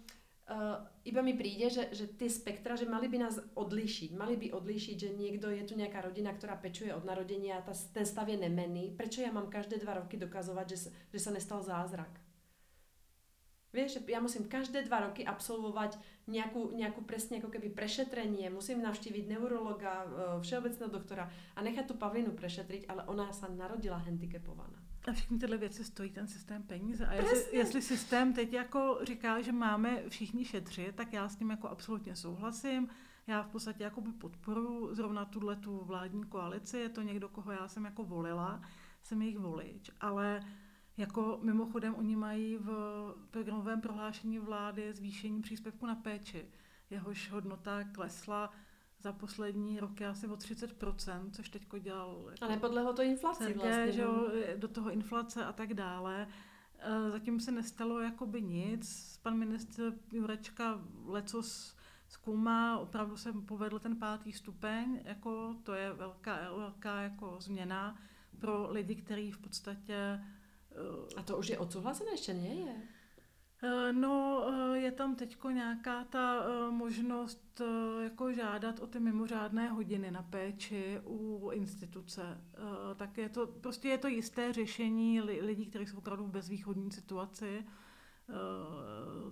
uh, 0.47 0.81
iba 1.03 1.21
mi 1.21 1.35
príde, 1.35 1.67
že, 1.67 1.91
že 1.91 2.07
tie 2.15 2.31
spektra, 2.31 2.79
že 2.79 2.87
mali 2.87 3.11
by 3.11 3.19
nás 3.27 3.43
odlíšiť, 3.59 4.11
mali 4.15 4.39
by 4.39 4.55
odlíšiť, 4.55 4.97
že 4.97 5.19
niekto 5.19 5.51
je 5.51 5.67
tu 5.67 5.75
nejaká 5.75 5.99
rodina, 6.07 6.31
ktorá 6.31 6.55
pečuje 6.57 6.95
od 6.95 7.03
narodenia 7.03 7.59
a 7.59 7.67
tá, 7.67 7.75
ten 7.75 8.07
stav 8.07 8.31
je 8.31 8.39
nemenný, 8.39 8.95
prečo 8.95 9.21
ja 9.21 9.35
mám 9.35 9.51
každé 9.51 9.83
dva 9.83 9.99
roky 9.99 10.15
dokazovať, 10.15 10.67
že, 10.71 10.79
že 11.11 11.19
sa 11.19 11.35
nestal 11.35 11.61
zázrak? 11.61 12.24
Vieš, 13.75 13.99
že 13.99 14.01
ja 14.07 14.23
musím 14.23 14.47
každé 14.47 14.87
dva 14.87 15.11
roky 15.11 15.27
absolvovať 15.27 15.99
nejakú, 16.31 16.71
nejakú 16.79 17.03
presne 17.03 17.43
ako 17.43 17.51
keby 17.51 17.75
prešetrenie, 17.75 18.47
musím 18.55 18.87
navštíviť 18.87 19.27
neurologa, 19.27 20.07
e, 20.07 20.07
všeobecného 20.47 20.91
doktora 20.95 21.27
a 21.27 21.59
nechať 21.59 21.91
tú 21.91 21.95
Pavlinu 21.99 22.31
prešetriť, 22.39 22.87
ale 22.87 23.03
ona 23.11 23.35
sa 23.35 23.51
narodila 23.51 23.99
handicapovaná. 23.99 24.79
A 25.09 25.13
všechny 25.13 25.39
tyhle 25.39 25.57
věci 25.57 25.85
stojí 25.85 26.11
ten 26.11 26.27
systém 26.27 26.63
peníze. 26.63 27.07
A 27.07 27.15
jestli, 27.15 27.57
jestli 27.57 27.83
systém 27.83 28.33
teď 28.33 28.53
jako 28.53 28.99
říká, 29.03 29.43
že 29.43 29.53
máme 29.53 30.03
všichni 30.09 30.45
šetřit, 30.45 30.97
tak 30.97 31.13
já 31.13 31.29
s 31.29 31.37
tím 31.37 31.51
jako 31.51 31.69
absolutně 31.69 32.17
souhlasím. 32.17 32.89
Já 33.27 33.43
v 33.43 33.49
podstatě 33.49 33.85
jako 33.85 34.03
podporu 34.21 34.95
zrovna 34.95 35.25
tuhle 35.25 35.57
tu 35.57 35.85
vládní 35.85 36.25
koalici. 36.25 36.79
Je 36.79 36.89
to 36.89 37.03
někdo, 37.03 37.29
koho 37.29 37.53
já 37.53 37.69
jsem 37.69 37.85
jako 37.85 38.05
volila, 38.05 38.63
jsem 39.03 39.23
jejich 39.23 39.39
volič. 39.39 39.91
Ale 40.01 40.41
jako 40.97 41.39
mimochodem 41.43 41.95
oni 41.95 42.17
mají 42.17 42.57
v 42.57 42.69
programovém 43.31 43.81
prohlášení 43.81 44.39
vlády 44.39 44.93
zvýšení 44.93 45.43
příspěvku 45.43 45.87
na 45.87 45.95
péči. 45.95 46.47
Jehož 46.91 47.31
hodnota 47.31 47.85
klesla 47.85 48.51
za 49.01 49.13
poslední 49.13 49.81
roky 49.81 50.07
asi 50.07 50.27
o 50.27 50.35
30%, 50.35 51.31
což 51.31 51.49
teďko 51.49 51.79
dělal... 51.79 52.27
Jako 52.31 52.45
a 52.45 52.49
nepodlehlo 52.49 52.93
to 52.93 53.03
inflaci 53.03 53.45
Sergej, 53.45 53.63
vlastně. 53.63 53.93
že 53.93 54.05
no. 54.05 54.09
jo, 54.09 54.31
do 54.57 54.69
toho 54.69 54.91
inflace 54.91 55.45
a 55.45 55.53
tak 55.53 55.75
dále. 55.75 56.29
E, 56.79 57.11
Zatím 57.11 57.41
se 57.41 57.53
nestalo 57.53 58.01
jakoby 58.01 58.43
nic. 58.43 59.17
Pan 59.23 59.39
ministr 59.39 59.95
Jurečka 60.13 60.81
lecos 61.07 61.77
zkoumá, 62.09 62.79
opravdu 62.79 63.17
se 63.17 63.33
povedl 63.33 63.79
ten 63.79 63.97
pátý 63.97 64.33
stupeň, 64.33 65.01
jako 65.05 65.55
to 65.63 65.75
je 65.75 65.93
velká, 65.93 66.39
velká 66.57 67.01
jako 67.01 67.37
změna 67.41 67.99
pro 68.39 68.71
lidi, 68.71 68.95
kteří 68.95 69.31
v 69.31 69.39
podstatě 69.39 70.21
A 71.17 71.23
to 71.23 71.37
už 71.39 71.49
je 71.49 71.59
odsouhlasené, 71.59 72.11
ještě 72.11 72.35
nie 72.35 72.55
je. 72.55 72.77
Eh, 73.63 73.93
No, 73.93 74.47
eh, 74.49 74.79
je 74.79 74.93
tam 74.93 75.17
teď 75.17 75.37
nějaká 75.53 76.05
ta 76.05 76.45
eh, 76.45 76.71
možnost 76.71 77.61
jako 78.03 78.33
žádat 78.33 78.81
o 78.81 78.87
ty 78.87 79.01
mimořádné 79.01 79.69
hodiny 79.69 80.11
na 80.11 80.23
péči 80.23 81.01
u 81.05 81.51
instituce. 81.53 82.23
Tak 82.97 83.19
je 83.19 83.29
to, 83.29 83.47
prostě 83.47 83.89
je 83.89 83.99
to 83.99 84.09
jisté 84.09 84.53
řešení 84.53 85.21
li- 85.23 85.41
lidí, 85.43 85.67
kteří 85.67 85.87
jsou 85.87 85.99
opravdu 85.99 86.25
v 86.25 86.31
bezvýchodní 86.31 86.93
situaci, 86.93 87.65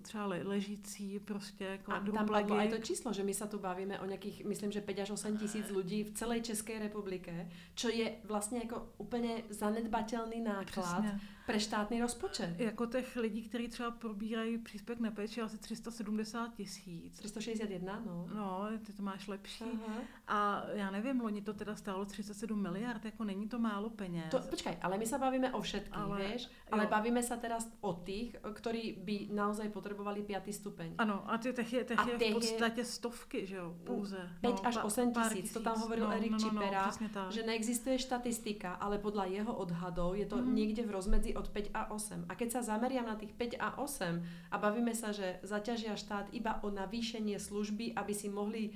třeba 0.02 0.26
le- 0.26 0.42
ležící, 0.42 1.18
prostě 1.20 1.80
A 1.86 1.90
tam 1.90 2.04
padlo 2.04 2.12
kvadruplegy. 2.14 2.58
aj 2.60 2.68
to 2.68 2.78
číslo, 2.78 3.12
že 3.12 3.22
my 3.24 3.34
sa 3.34 3.46
tu 3.46 3.58
bavíme 3.58 4.00
o 4.00 4.06
nejakých, 4.06 4.44
myslím, 4.44 4.72
že 4.72 4.80
5 4.80 4.98
až 5.02 5.10
8 5.10 5.38
tisíc 5.38 5.70
ľudí 5.70 6.04
v 6.04 6.12
celej 6.12 6.42
Českej 6.42 6.78
republike, 6.78 7.48
čo 7.74 7.88
je 7.88 8.14
vlastně 8.24 8.58
jako 8.58 8.92
úplně 8.98 9.42
zanedbatelný 9.50 10.40
náklad 10.40 10.66
Přesně. 11.06 11.20
pre 11.46 11.60
štátny 11.60 12.00
rozpočet. 12.00 12.54
Jako 12.60 12.86
těch 12.86 13.16
lidí, 13.16 13.42
kteří 13.48 13.68
třeba 13.68 13.90
probírají 13.90 14.58
příspěvek 14.58 15.00
na 15.00 15.10
péči, 15.10 15.40
asi 15.40 15.58
370 15.58 16.54
tisíc. 16.54 17.18
361, 17.18 18.02
no. 18.06 18.26
No, 18.34 18.66
ty 18.86 18.92
to 18.92 19.02
máš 19.02 19.28
lepší. 19.28 19.64
Aha. 19.64 19.98
A 20.28 20.66
já 20.74 20.90
nevím, 20.90 21.20
loni 21.20 21.42
to 21.42 21.54
teda 21.54 21.76
stálo 21.76 22.04
37 22.04 22.62
miliard, 22.62 23.04
jako 23.04 23.24
není 23.24 23.48
to 23.48 23.58
málo 23.58 23.90
peněz. 23.90 24.24
To, 24.30 24.38
počkaj, 24.50 24.78
ale 24.82 24.98
my 24.98 25.06
sa 25.06 25.18
bavíme 25.18 25.52
o 25.52 25.60
všetkých, 25.60 25.94
Ale- 25.96 26.04
ale, 26.16 26.18
vieš? 26.28 26.48
Ale 26.70 26.84
jo. 26.84 26.90
bavíme 26.90 27.22
sa 27.22 27.36
teraz 27.36 27.68
o 27.80 27.92
tých, 27.92 28.36
ktorí 28.82 28.98
by 29.06 29.16
naozaj 29.30 29.70
potrebovali 29.70 30.26
5. 30.26 30.50
stupeň. 30.50 30.88
Ano, 30.98 31.22
a 31.30 31.38
ty 31.38 31.54
těch 31.54 31.72
je, 31.72 31.84
těch 31.84 31.98
A 31.98 32.08
je 32.08 32.18
v 32.18 32.22
je- 32.22 32.34
podstatě 32.34 32.84
stovky, 32.84 33.46
že 33.46 33.56
jo, 33.56 33.76
pouze. 33.86 34.18
5 34.40 34.60
až 34.64 34.74
pa- 34.76 34.84
8 34.84 35.12
pár 35.12 35.32
tisíc, 35.32 35.52
to 35.52 35.60
tam 35.60 35.78
hovoril 35.78 36.10
no, 36.10 36.12
Erik 36.12 36.30
no, 36.34 36.38
no, 36.38 36.50
Čipera, 36.50 36.82
No, 36.82 36.90
přesně 36.90 37.08
tak. 37.08 37.30
že 37.32 37.42
neexistuje 37.42 37.98
štatistika, 37.98 38.74
ale 38.74 38.98
podľa 38.98 39.30
jeho 39.30 39.54
odhadov 39.54 40.18
je 40.18 40.26
to 40.26 40.42
mm. 40.42 40.54
niekde 40.54 40.82
v 40.82 40.90
rozmedzi 40.90 41.30
od 41.38 41.46
5 41.48 41.70
a 41.74 41.94
8. 41.94 42.26
A 42.26 42.34
keď 42.34 42.48
sa 42.50 42.60
zameriam 42.74 43.06
na 43.06 43.14
tých 43.14 43.30
5 43.38 43.62
a 43.62 43.78
8 43.78 44.50
a 44.50 44.56
bavíme 44.58 44.94
sa, 44.98 45.14
že 45.14 45.38
zaťažia 45.46 45.94
štát 45.94 46.34
iba 46.34 46.58
o 46.66 46.70
navýšenie 46.74 47.38
služby, 47.38 47.94
aby 47.94 48.12
si 48.14 48.26
mohli 48.26 48.62
e, 48.66 48.70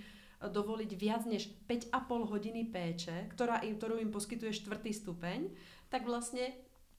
dovoliť 0.46 0.90
viac 0.94 1.26
než 1.26 1.50
5,5 1.66 2.30
hodiny 2.30 2.62
péče, 2.70 3.26
ktorá 3.34 3.58
im, 3.66 3.74
ktorú 3.74 3.98
im 3.98 4.14
poskytuje 4.14 4.54
štvrtý 4.54 4.94
stupeň, 4.94 5.50
tak 5.90 6.06
vlastne 6.06 6.54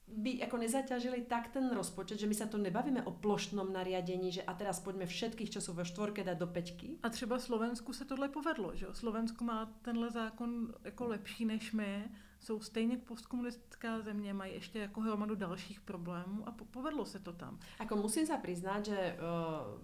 by 0.08 0.42
ako 0.42 0.56
nezaťažili 0.56 1.28
tak 1.28 1.48
ten 1.52 1.70
rozpočet, 1.70 2.18
že 2.18 2.26
my 2.26 2.34
sa 2.34 2.46
tu 2.46 2.58
nebavíme 2.58 3.04
o 3.04 3.12
plošnom 3.12 3.72
nariadení, 3.72 4.32
že 4.32 4.42
a 4.42 4.54
teraz 4.54 4.80
poďme 4.80 5.06
všetkých, 5.06 5.50
čo 5.50 5.60
sú 5.60 5.72
vo 5.76 5.84
štvorke, 5.84 6.24
dať 6.24 6.36
do 6.38 6.46
peťky. 6.46 6.98
A 7.02 7.08
třeba 7.08 7.38
Slovensku 7.38 7.92
se 7.92 8.04
tohle 8.04 8.28
povedlo, 8.28 8.72
že? 8.74 8.86
Slovensko 8.92 9.44
má 9.44 9.70
tenhle 9.82 10.10
zákon 10.10 10.74
jako 10.84 11.04
lepší 11.06 11.44
než 11.44 11.72
my, 11.72 12.10
jsou 12.40 12.60
stejně 12.60 12.96
postkomunistická 12.96 14.00
země, 14.00 14.34
mají 14.34 14.54
ještě 14.54 14.78
jako 14.78 15.00
hromadu 15.00 15.34
dalších 15.34 15.80
problémů 15.80 16.48
a 16.48 16.50
po- 16.50 16.64
povedlo 16.64 17.06
se 17.06 17.18
to 17.18 17.32
tam. 17.32 17.58
Ako 17.78 17.96
musím 17.96 18.26
sa 18.26 18.38
priznať, 18.38 18.84
že 18.86 18.98
uh, 19.18 19.74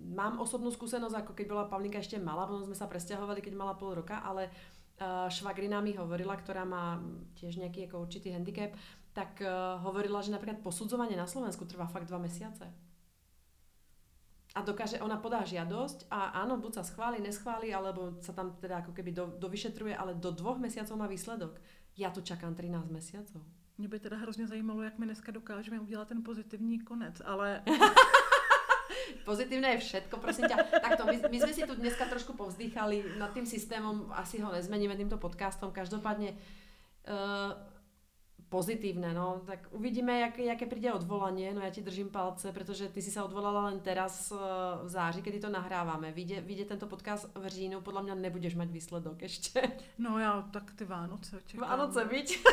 mám 0.00 0.40
osobnú 0.40 0.68
skúsenosť, 0.70 1.16
ako 1.24 1.32
keď 1.32 1.46
bola 1.48 1.64
Pavlinka 1.64 1.98
ešte 1.98 2.20
malá, 2.20 2.44
potom 2.46 2.68
sme 2.68 2.76
sa 2.76 2.84
presťahovali, 2.84 3.40
keď 3.40 3.54
mala 3.56 3.74
pol 3.74 3.96
roka, 3.96 4.20
ale 4.20 4.52
uh, 4.52 5.28
švagrina 5.32 5.80
mi 5.80 5.96
hovorila, 5.96 6.36
ktorá 6.36 6.68
má 6.68 7.00
tiež 7.40 7.56
nejaký 7.56 7.88
ako 7.88 8.04
určitý 8.04 8.36
handicap, 8.36 8.76
tak 9.12 9.42
uh, 9.42 9.82
hovorila, 9.82 10.22
že 10.22 10.30
napríklad 10.30 10.62
posudzovanie 10.62 11.18
na 11.18 11.26
Slovensku 11.26 11.66
trvá 11.66 11.90
fakt 11.90 12.06
dva 12.06 12.22
mesiace. 12.22 12.70
A 14.50 14.66
dokáže, 14.66 14.98
ona 14.98 15.14
podá 15.14 15.46
žiadosť 15.46 16.10
a 16.10 16.42
áno, 16.42 16.58
buď 16.58 16.82
sa 16.82 16.82
schváli, 16.82 17.22
neschváli, 17.22 17.70
alebo 17.70 18.18
sa 18.18 18.34
tam 18.34 18.58
teda 18.58 18.82
ako 18.82 18.90
keby 18.90 19.14
do, 19.14 19.30
dovyšetruje, 19.38 19.94
ale 19.94 20.18
do 20.18 20.34
dvoch 20.34 20.58
mesiacov 20.58 20.98
má 20.98 21.06
výsledok. 21.06 21.62
Ja 21.94 22.10
tu 22.10 22.18
čakám 22.18 22.54
13 22.54 22.90
mesiacov. 22.90 23.42
Mě 23.78 23.88
by 23.88 23.98
teda 23.98 24.16
hrozně 24.16 24.46
zajímalo, 24.46 24.82
jak 24.82 24.98
my 24.98 25.06
dneska 25.06 25.32
dokážeme 25.32 25.80
udělat 25.80 26.08
ten 26.08 26.22
pozitivní 26.22 26.80
konec, 26.80 27.22
ale 27.24 27.62
Pozitívne 29.24 29.68
je 29.76 29.78
všetko, 29.78 30.16
prosím 30.16 30.48
ťa. 30.48 30.56
Takto, 30.80 31.06
my, 31.06 31.16
my 31.30 31.38
sme 31.40 31.52
si 31.54 31.62
tu 31.62 31.74
dneska 31.74 32.04
trošku 32.06 32.32
povzdýchali 32.34 33.18
nad 33.18 33.30
tým 33.30 33.46
systémom, 33.46 34.10
asi 34.14 34.40
ho 34.40 34.50
nezmeníme 34.52 34.96
týmto 34.96 35.20
podcastom, 35.20 35.70
každopádne 35.70 36.34
uh, 36.34 37.52
pozitívne, 38.50 39.14
no, 39.14 39.42
tak 39.46 39.70
uvidíme, 39.70 40.20
jak, 40.20 40.38
jaké 40.38 40.66
príde 40.66 40.92
odvolanie, 40.92 41.54
no 41.54 41.62
ja 41.62 41.70
ti 41.70 41.86
držím 41.86 42.10
palce, 42.10 42.52
pretože 42.52 42.90
ty 42.90 42.98
si 42.98 43.10
sa 43.10 43.22
odvolala 43.22 43.70
len 43.70 43.78
teraz 43.80 44.34
uh, 44.34 44.38
v 44.82 44.88
září, 44.90 45.22
kedy 45.22 45.38
to 45.40 45.48
nahrávame. 45.48 46.12
Vyjde, 46.12 46.42
vyjde 46.42 46.64
tento 46.64 46.90
podcast 46.90 47.30
v 47.38 47.46
říjnu, 47.46 47.80
podľa 47.80 48.02
mňa 48.02 48.14
nebudeš 48.14 48.58
mať 48.58 48.68
výsledok 48.74 49.22
ešte. 49.22 49.62
no 49.98 50.18
já 50.18 50.42
tak 50.50 50.74
ty 50.74 50.84
Vánoce 50.84 51.36
očekávám. 51.36 51.78
Vánoce, 51.78 52.04
byť? 52.04 52.28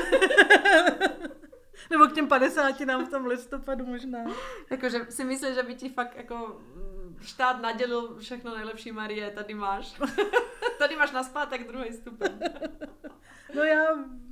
Nebo 1.90 2.06
k 2.06 2.14
těm 2.14 2.28
50 2.28 2.80
nám 2.80 3.06
v 3.06 3.10
tom 3.10 3.26
listopadu 3.26 3.86
možná. 3.86 4.26
Akože 4.72 5.06
si 5.10 5.24
myslím, 5.24 5.56
že 5.56 5.64
by 5.64 5.76
ti 5.76 5.90
fakt 5.90 6.18
ako 6.20 6.62
mm, 6.76 7.18
štát 7.22 7.62
nadelil 7.62 8.18
všechno 8.20 8.56
najlepší 8.56 8.92
Marie, 8.92 9.32
tady 9.32 9.54
máš. 9.54 9.94
tady 10.80 10.96
máš 10.96 11.12
na 11.12 11.24
zpátek 11.24 11.68
druhý 11.68 11.94
stupeň. 11.94 12.32
No 13.56 13.64
já 13.64 13.86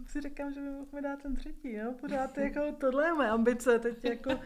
si 0.08 0.22
říkám, 0.22 0.54
že 0.54 0.62
by 0.62 0.70
mohl 0.70 1.02
dát 1.02 1.22
ten 1.22 1.36
třetí, 1.36 1.74
jo? 1.74 1.94
Pořád 2.02 2.38
jako 2.38 2.60
tohle 2.80 3.06
je 3.06 3.14
moje 3.14 3.30
ambice 3.30 3.80
teď 3.80 4.04
jako. 4.04 4.30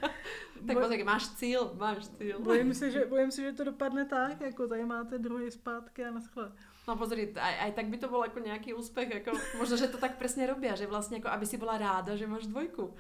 Tak 0.67 0.78
boj- 0.78 0.82
pozri, 0.82 1.03
máš 1.03 1.28
cíl, 1.39 1.72
máš 1.80 2.07
cíl. 2.07 2.39
bojím 2.39 2.74
se, 2.74 2.91
že, 2.91 3.05
bojím 3.05 3.32
se, 3.32 3.41
že 3.41 3.51
to 3.53 3.63
dopadne 3.63 4.05
tak, 4.05 4.41
jako 4.41 4.67
tady 4.67 4.86
máte 4.86 5.17
druhý 5.17 5.51
zpátky 5.51 6.05
a 6.05 6.11
naschle. 6.11 6.51
No 6.88 6.97
pozri, 6.97 7.34
aj, 7.38 7.55
aj 7.59 7.72
tak 7.72 7.86
by 7.86 7.97
to 7.97 8.09
bol 8.09 8.26
ako 8.26 8.39
nejaký 8.41 8.74
úspech, 8.74 9.22
ako, 9.22 9.38
možno, 9.61 9.78
že 9.78 9.88
to 9.88 10.01
tak 10.01 10.17
presne 10.17 10.49
robia, 10.49 10.74
že 10.76 10.89
vlastne 10.89 11.22
ako 11.22 11.30
aby 11.30 11.45
si 11.45 11.55
bola 11.61 11.78
ráda, 11.78 12.17
že 12.17 12.28
máš 12.28 12.49
dvojku. 12.49 12.91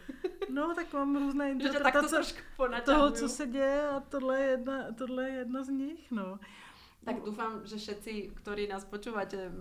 No, 0.49 0.71
tak 0.77 0.93
mám 0.93 1.17
různé 1.17 1.51
interpretace 1.51 2.21
ponaťahujú. 2.57 2.85
toho, 2.85 3.11
co 3.11 3.29
se 3.29 3.47
děje 3.47 3.89
a 3.89 3.99
tohle 3.99 4.39
je 4.39 4.49
jedna, 4.49 4.91
tohle 4.93 5.29
je 5.29 5.35
jedna 5.35 5.63
z 5.63 5.69
nich, 5.69 6.11
no. 6.11 6.39
Tak 7.05 7.15
dúfam, 7.23 7.63
že 7.65 7.75
všetci, 7.79 8.31
ktorí 8.43 8.67
nás 8.67 8.85
počúvate, 8.85 9.51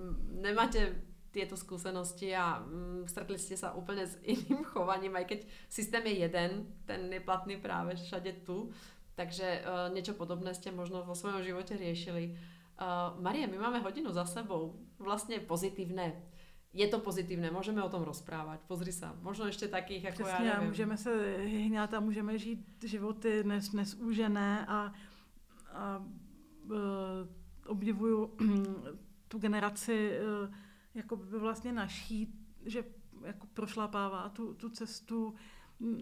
nemáte 0.43 0.93
tieto 1.31 1.57
skúsenosti 1.57 2.33
a 2.33 2.65
mm, 2.65 3.05
stretli 3.09 3.37
ste 3.37 3.57
sa 3.57 3.77
úplne 3.77 4.09
s 4.09 4.17
iným 4.25 4.65
chovaním, 4.73 5.17
aj 5.17 5.27
keď 5.29 5.41
systém 5.69 6.05
je 6.09 6.15
jeden, 6.25 6.51
ten 6.89 7.13
je 7.13 7.21
platný 7.21 7.61
práve 7.61 7.97
všade 7.97 8.45
tu, 8.49 8.73
takže 9.15 9.63
uh, 9.63 9.93
niečo 9.93 10.17
podobné 10.17 10.55
ste 10.55 10.73
možno 10.73 11.05
vo 11.05 11.13
svojom 11.13 11.45
živote 11.45 11.77
riešili. 11.77 12.39
Uh, 12.79 13.19
Marie, 13.19 13.51
my 13.51 13.59
máme 13.59 13.83
hodinu 13.83 14.15
za 14.15 14.23
sebou, 14.25 14.79
vlastne 15.03 15.43
pozitívne. 15.43 16.15
Je 16.71 16.87
to 16.87 17.01
pozitívne, 17.03 17.51
môžeme 17.51 17.83
o 17.83 17.91
tom 17.91 18.07
rozprávať. 18.07 18.63
Pozri 18.69 18.93
sa, 18.95 19.17
možno 19.25 19.49
ešte 19.49 19.67
takých, 19.67 20.13
ako 20.13 20.23
Přesně, 20.23 20.47
ja 20.47 20.53
a 20.53 20.55
neviem. 20.55 20.69
můžeme 20.69 20.97
se 20.97 21.37
hňát 21.67 21.95
a 21.95 22.01
můžeme 22.01 22.39
žít 22.39 22.85
životy 22.85 23.45
nes, 23.45 23.73
nesúžené 23.73 24.67
a, 24.69 24.93
a 25.73 26.05
uh, 26.71 26.77
obdivuju 27.67 28.31
tu 29.29 29.39
generaci 29.39 30.13
uh, 30.21 30.49
jako 30.99 31.17
by 31.17 31.39
vlastně 31.39 31.73
naší, 31.73 32.35
že 32.65 32.85
jako 33.25 33.47
prošlapává 33.47 34.29
tu, 34.29 34.55
tu 34.55 34.71
cestu. 34.71 35.35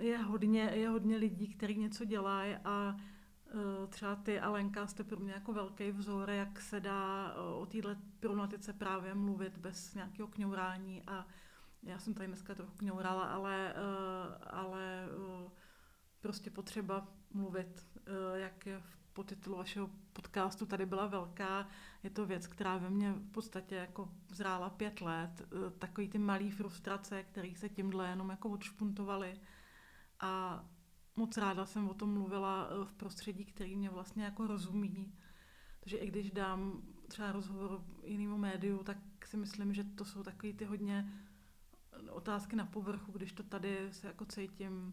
Je 0.01 0.19
hodně, 0.19 0.61
je 0.61 0.89
hodně 0.89 1.17
lidí, 1.17 1.49
kteří 1.49 1.79
něco 1.79 2.05
dělají 2.05 2.57
a 2.65 2.97
uh, 3.55 3.87
třeba 3.89 4.17
ty 4.17 4.41
Alenka 4.41 4.87
jste 4.87 5.05
pro 5.05 5.21
mě 5.21 5.33
jako 5.33 5.53
velký 5.53 5.93
vzor, 5.93 6.31
jak 6.31 6.61
se 6.61 6.81
dá 6.81 7.35
uh, 7.35 7.63
o 7.63 7.67
této 7.67 7.97
problematice 8.21 8.73
právě 8.73 9.15
mluvit 9.15 9.59
bez 9.59 9.95
nějakého 9.95 10.29
kňourání 10.29 11.03
a 11.07 11.27
já 11.83 11.99
jsem 11.99 12.15
tady 12.15 12.27
dneska 12.27 12.55
trochu 12.55 12.77
kňourala, 12.77 13.25
ale, 13.25 13.75
uh, 13.75 14.35
ale 14.51 15.09
prostě 16.21 16.51
potřeba 16.51 17.09
mluvit 17.35 17.87
jak 18.35 18.67
je 18.67 18.81
v 18.81 18.97
podtitulu 19.13 19.57
vašeho 19.57 19.91
podcastu 20.13 20.67
tady 20.67 20.87
byla 20.87 21.07
velká. 21.07 21.69
Je 22.07 22.11
to 22.11 22.27
věc, 22.27 22.47
která 22.47 22.77
ve 22.77 22.91
mně 22.91 23.13
v 23.13 23.31
podstatě 23.31 23.75
jako 23.75 24.09
zrála 24.29 24.71
pět 24.71 25.01
let. 25.01 25.43
Eh, 25.43 25.71
Takový 25.79 26.09
ty 26.09 26.19
malý 26.19 26.51
frustrace, 26.51 27.23
které 27.23 27.53
se 27.57 27.69
tímhle 27.69 28.09
jenom 28.09 28.31
jako 28.31 28.49
odšpuntovaly. 28.51 29.41
A 30.21 30.65
moc 31.17 31.37
ráda 31.37 31.67
jsem 31.67 31.89
o 31.89 31.95
tom 31.95 32.13
mluvila 32.13 32.69
eh, 32.71 32.85
v 32.85 32.93
prostředí, 32.93 33.45
který 33.45 33.77
mě 33.77 33.91
vlastně 33.91 34.25
jako 34.25 34.47
rozumí. 34.47 35.15
Takže 35.81 35.97
i 35.97 36.07
když 36.07 36.31
dám 36.31 36.83
třeba 37.09 37.33
rozhovor 37.33 37.85
jinému 38.05 38.39
médiu, 38.39 38.83
tak 38.83 38.99
si 39.25 39.37
myslím, 39.37 39.75
že 39.75 39.85
to 39.85 40.05
jsou 40.05 40.23
takový 40.23 40.53
ty 40.55 40.65
hodně 40.65 41.13
otázky 42.11 42.57
na 42.57 42.67
povrchu, 42.67 43.13
když 43.13 43.33
to 43.33 43.43
tady 43.43 43.89
se 43.91 44.07
jako 44.07 44.25
cítím 44.25 44.93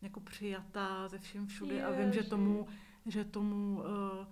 jako 0.00 0.20
přijatá 0.20 1.08
ze 1.08 1.18
vším 1.18 1.46
všudy 1.46 1.82
a 1.82 1.90
vím, 1.90 2.12
že 2.12 2.22
tomu, 2.22 2.66
že 3.06 3.24
tomu 3.24 3.78
uh, 3.80 4.26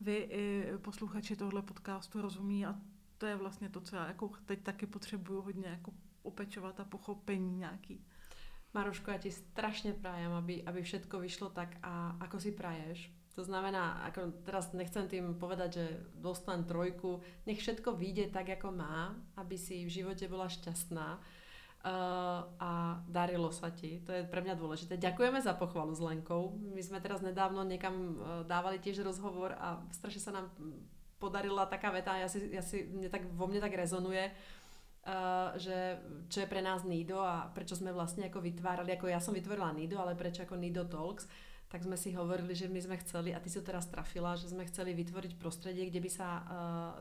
vy 0.00 0.16
i 0.16 0.64
posluchači 0.78 1.36
tohle 1.36 1.62
podcastu 1.62 2.22
rozumí 2.22 2.66
a 2.66 2.74
to 3.18 3.26
je 3.26 3.36
vlastně 3.36 3.68
to, 3.68 3.80
co 3.80 3.96
já 3.96 4.06
jako 4.06 4.30
teď 4.46 4.62
taky 4.62 4.86
potřebuju 4.86 5.42
hodně 5.42 5.68
jako 5.68 5.92
opečovat 6.22 6.80
a 6.80 6.84
pochopení 6.84 7.56
nějaký. 7.56 8.04
Maruško, 8.74 9.10
ja 9.10 9.18
ti 9.18 9.32
strašne 9.32 9.96
prajem, 9.96 10.28
aby, 10.36 10.60
aby 10.60 10.84
všetko 10.84 11.24
vyšlo 11.24 11.48
tak, 11.48 11.80
a, 11.80 12.20
ako 12.20 12.36
si 12.36 12.52
praješ. 12.52 13.08
To 13.32 13.40
znamená, 13.40 14.04
ako 14.04 14.44
teraz 14.44 14.76
nechcem 14.76 15.08
tým 15.08 15.40
povedať, 15.40 15.70
že 15.72 15.86
dostanem 16.20 16.68
trojku, 16.68 17.24
nech 17.48 17.58
všetko 17.64 17.96
vyjde 17.96 18.28
tak, 18.28 18.50
ako 18.50 18.74
má, 18.74 19.16
aby 19.40 19.56
si 19.56 19.88
v 19.88 19.94
živote 20.02 20.28
bola 20.28 20.52
šťastná 20.52 21.16
uh, 21.84 22.48
a 22.58 22.70
darilo 23.06 23.50
sa 23.54 23.70
ti. 23.70 24.02
To 24.06 24.10
je 24.14 24.26
pre 24.26 24.40
mňa 24.42 24.54
dôležité. 24.58 24.98
Ďakujeme 24.98 25.38
za 25.38 25.54
pochvalu 25.54 25.94
s 25.94 26.02
Lenkou. 26.02 26.56
My 26.74 26.82
sme 26.82 26.98
teraz 26.98 27.20
nedávno 27.20 27.62
niekam 27.62 27.94
uh, 27.94 28.42
dávali 28.46 28.82
tiež 28.82 29.04
rozhovor 29.04 29.54
a 29.58 29.82
strašne 29.94 30.22
sa 30.22 30.32
nám 30.34 30.50
podarila 31.18 31.66
taká 31.66 31.90
veta, 31.90 32.14
ja 32.14 32.30
si, 32.30 32.46
ja 32.54 32.62
si 32.62 32.86
mne 32.86 33.10
tak, 33.10 33.26
vo 33.34 33.46
mne 33.46 33.60
tak 33.62 33.74
rezonuje, 33.74 34.30
Uh, 35.08 35.56
že 35.56 35.96
čo 36.28 36.44
je 36.44 36.50
pre 36.50 36.60
nás 36.60 36.84
Nido 36.84 37.24
a 37.24 37.48
prečo 37.56 37.72
sme 37.72 37.96
vlastne 37.96 38.28
ako 38.28 38.44
vytvárali, 38.44 38.92
ako 38.92 39.08
ja 39.08 39.24
som 39.24 39.32
vytvorila 39.32 39.72
Nido, 39.72 39.96
ale 39.96 40.12
prečo 40.12 40.44
ako 40.44 40.60
Nido 40.60 40.84
Talks, 40.84 41.24
tak 41.72 41.80
sme 41.80 41.96
si 41.96 42.12
hovorili, 42.12 42.52
že 42.52 42.68
my 42.68 42.76
sme 42.76 43.00
chceli, 43.00 43.32
a 43.32 43.40
ty 43.40 43.48
si 43.48 43.56
to 43.56 43.64
teraz 43.64 43.88
trafila, 43.88 44.36
že 44.36 44.52
sme 44.52 44.68
chceli 44.68 44.92
vytvoriť 44.92 45.40
prostredie, 45.40 45.88
kde 45.88 46.04
by 46.04 46.10
sa 46.12 46.28
uh, 46.28 46.44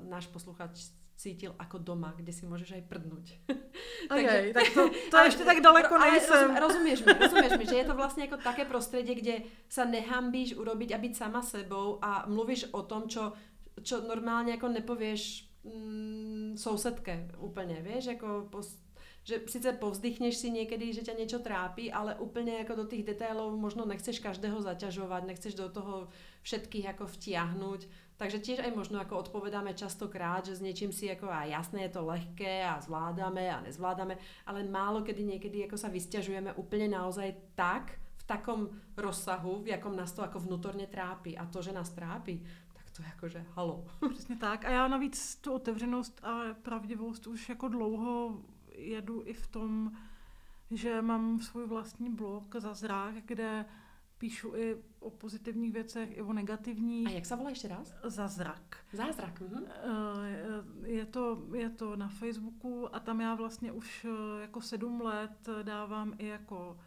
náš 0.08 0.32
posluchač 0.32 0.88
cítil 1.18 1.58
ako 1.58 1.82
doma, 1.82 2.14
kde 2.14 2.30
si 2.30 2.46
môžeš 2.46 2.78
aj 2.78 2.84
prdnúť. 2.86 3.26
Takže, 4.14 4.54
tak 4.54 4.68
to, 4.70 4.82
to 5.10 5.16
ešte 5.34 5.44
tak 5.44 5.66
daleko 5.66 5.98
ale 5.98 6.14
nejsem. 6.14 6.54
Rozum, 6.54 6.62
rozumieš 6.62 7.00
mi, 7.02 7.12
rozumieš 7.18 7.54
mi, 7.58 7.66
že 7.66 7.78
je 7.82 7.86
to 7.90 7.98
vlastne 7.98 8.30
ako 8.30 8.38
také 8.38 8.70
prostredie, 8.70 9.18
kde 9.18 9.36
sa 9.66 9.90
nehambíš 9.90 10.54
urobiť 10.54 10.94
a 10.94 11.02
byť 11.02 11.14
sama 11.18 11.42
sebou 11.42 11.98
a 12.06 12.30
mluvíš 12.30 12.70
o 12.70 12.86
tom, 12.86 13.10
čo, 13.10 13.34
čo 13.82 14.06
normálne 14.06 14.54
ako 14.54 14.70
nepovieš 14.70 15.50
mm, 15.66 16.54
sousedke 16.58 17.34
úplně, 17.42 17.82
vieš, 17.82 18.06
jako 18.06 18.48
pos, 18.54 18.78
že 19.28 19.44
sice 19.44 19.76
povzdychneš 19.76 20.40
si 20.40 20.48
niekedy, 20.48 20.96
že 20.96 21.04
ťa 21.04 21.20
niečo 21.20 21.44
trápi, 21.44 21.92
ale 21.92 22.16
úplne 22.16 22.64
ako 22.64 22.80
do 22.80 22.86
tých 22.88 23.04
detailov 23.04 23.52
možno 23.60 23.84
nechceš 23.84 24.24
každého 24.24 24.64
zaťažovať, 24.64 25.22
nechceš 25.28 25.52
do 25.60 25.68
toho 25.68 26.08
všetkých 26.48 26.96
ako 26.96 27.12
vtiahnuť, 27.12 27.82
takže 28.16 28.40
tiež 28.40 28.64
aj 28.64 28.72
možno 28.72 29.04
ako 29.04 29.28
odpovedáme 29.28 29.76
častokrát, 29.76 30.48
že 30.48 30.56
s 30.56 30.64
niečím 30.64 30.96
si 30.96 31.12
ako 31.12 31.28
a 31.28 31.44
jasné 31.44 31.92
je 31.92 32.00
to 32.00 32.08
lehké 32.08 32.64
a 32.64 32.80
zvládame 32.80 33.52
a 33.52 33.60
nezvládame, 33.68 34.16
ale 34.48 34.64
málo 34.64 35.04
kedy 35.04 35.28
niekedy 35.28 35.68
ako 35.68 35.76
sa 35.76 35.92
vysťažujeme 35.92 36.56
úplne 36.56 36.88
naozaj 36.88 37.36
tak, 37.60 38.00
v 38.16 38.24
takom 38.24 38.72
rozsahu, 38.96 39.60
v 39.60 39.76
jakom 39.76 39.92
nás 39.92 40.16
to 40.16 40.24
ako 40.24 40.40
vnútorne 40.40 40.88
trápi 40.88 41.36
a 41.36 41.44
to, 41.52 41.60
že 41.60 41.76
nás 41.76 41.92
trápi, 41.92 42.40
tak 42.72 42.88
to 42.96 43.04
je 43.04 43.08
akože 43.20 43.40
halo. 43.60 43.84
Přesně 44.14 44.36
tak. 44.36 44.66
A 44.66 44.70
já 44.72 44.88
navíc 44.88 45.36
tu 45.36 45.54
otevřenost 45.54 46.20
a 46.24 46.56
pravdivost 46.64 47.28
už 47.28 47.50
jako 47.50 47.68
dlouho 47.68 48.40
jedu 48.78 49.24
i 49.26 49.34
v 49.34 49.48
tom, 49.48 49.92
že 50.72 51.02
mám 51.02 51.40
svůj 51.40 51.68
vlastní 51.68 52.10
blog 52.10 52.56
za 52.56 52.74
zrák, 52.74 53.16
kde 53.16 53.66
píšu 54.18 54.56
i 54.56 54.78
o 55.00 55.10
pozitivních 55.10 55.74
věcech, 55.74 56.18
i 56.18 56.22
o 56.22 56.34
negativních. 56.34 57.08
A 57.08 57.12
jak 57.12 57.26
se 57.26 57.36
volá 57.36 57.50
ještě 57.50 57.68
raz? 57.68 57.96
Zázrak. 58.04 58.78
Zázrak. 58.94 59.42
Mhm. 59.42 59.66
Eh, 59.68 60.88
Je 60.90 61.06
to, 61.06 61.48
je 61.56 61.70
to 61.70 61.96
na 61.96 62.08
Facebooku 62.08 62.96
a 62.96 63.00
tam 63.00 63.22
já 63.22 63.36
vlastně 63.36 63.72
už 63.72 64.06
eh, 64.06 64.42
jako 64.42 64.62
sedm 64.62 65.02
let 65.02 65.50
dávám 65.64 66.14
i 66.18 66.28
jako 66.28 66.78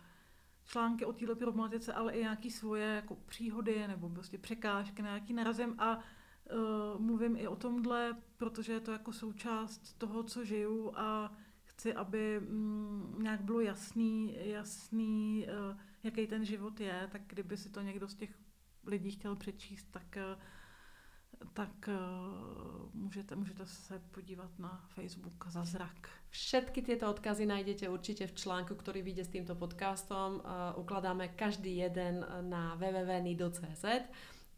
články 0.65 1.05
o 1.05 1.13
této 1.13 1.37
problematice, 1.37 1.93
ale 1.93 2.13
i 2.13 2.21
nějaké 2.21 2.51
svoje 2.51 2.87
jako 2.87 3.17
příhody 3.27 3.89
nebo 3.89 4.09
prostě 4.09 4.39
překážky, 4.39 5.03
na 5.03 5.09
nějaký 5.09 5.33
narazím 5.33 5.75
a 5.79 5.97
uh, 5.97 7.01
mluvím 7.01 7.37
i 7.37 7.49
o 7.49 7.57
tomhle, 7.57 8.17
protože 8.37 8.73
je 8.73 8.81
to 8.81 8.93
jako 8.93 9.13
součást 9.13 9.99
toho, 9.99 10.23
co 10.23 10.45
žiju 10.45 10.93
a 10.97 11.33
chci, 11.81 11.95
aby 11.95 12.41
mm, 12.41 13.17
nějak 13.23 13.41
bylo 13.41 13.61
jasný, 13.61 14.37
jasný 14.45 15.47
uh, 15.49 15.77
jaký 16.03 16.27
ten 16.27 16.45
život 16.45 16.81
je, 16.81 17.09
tak 17.13 17.23
kdyby 17.27 17.57
si 17.57 17.69
to 17.69 17.81
někdo 17.81 18.09
z 18.09 18.15
těch 18.15 18.31
lidí 18.87 19.11
chtěl 19.11 19.37
přečíst, 19.37 19.87
tak 19.91 20.17
uh, 20.17 20.43
tak 21.53 21.89
uh, 21.89 22.95
můžete, 22.95 23.37
můžete 23.37 23.67
se 23.67 23.99
podívat 24.11 24.59
na 24.59 24.85
Facebook 24.89 25.47
za 25.49 25.65
zrak. 25.65 26.09
Všetky 26.31 26.83
tieto 26.83 27.11
odkazy 27.11 27.47
nájdete 27.47 27.89
určite 27.89 28.27
v 28.27 28.37
článku, 28.37 28.75
ktorý 28.77 29.01
vyjde 29.01 29.25
s 29.25 29.33
týmto 29.33 29.57
podcastom. 29.57 30.45
Uh, 30.45 30.77
ukladáme 30.77 31.33
každý 31.33 31.81
jeden 31.81 32.27
na 32.45 32.77
www.nido.cz 32.77 33.85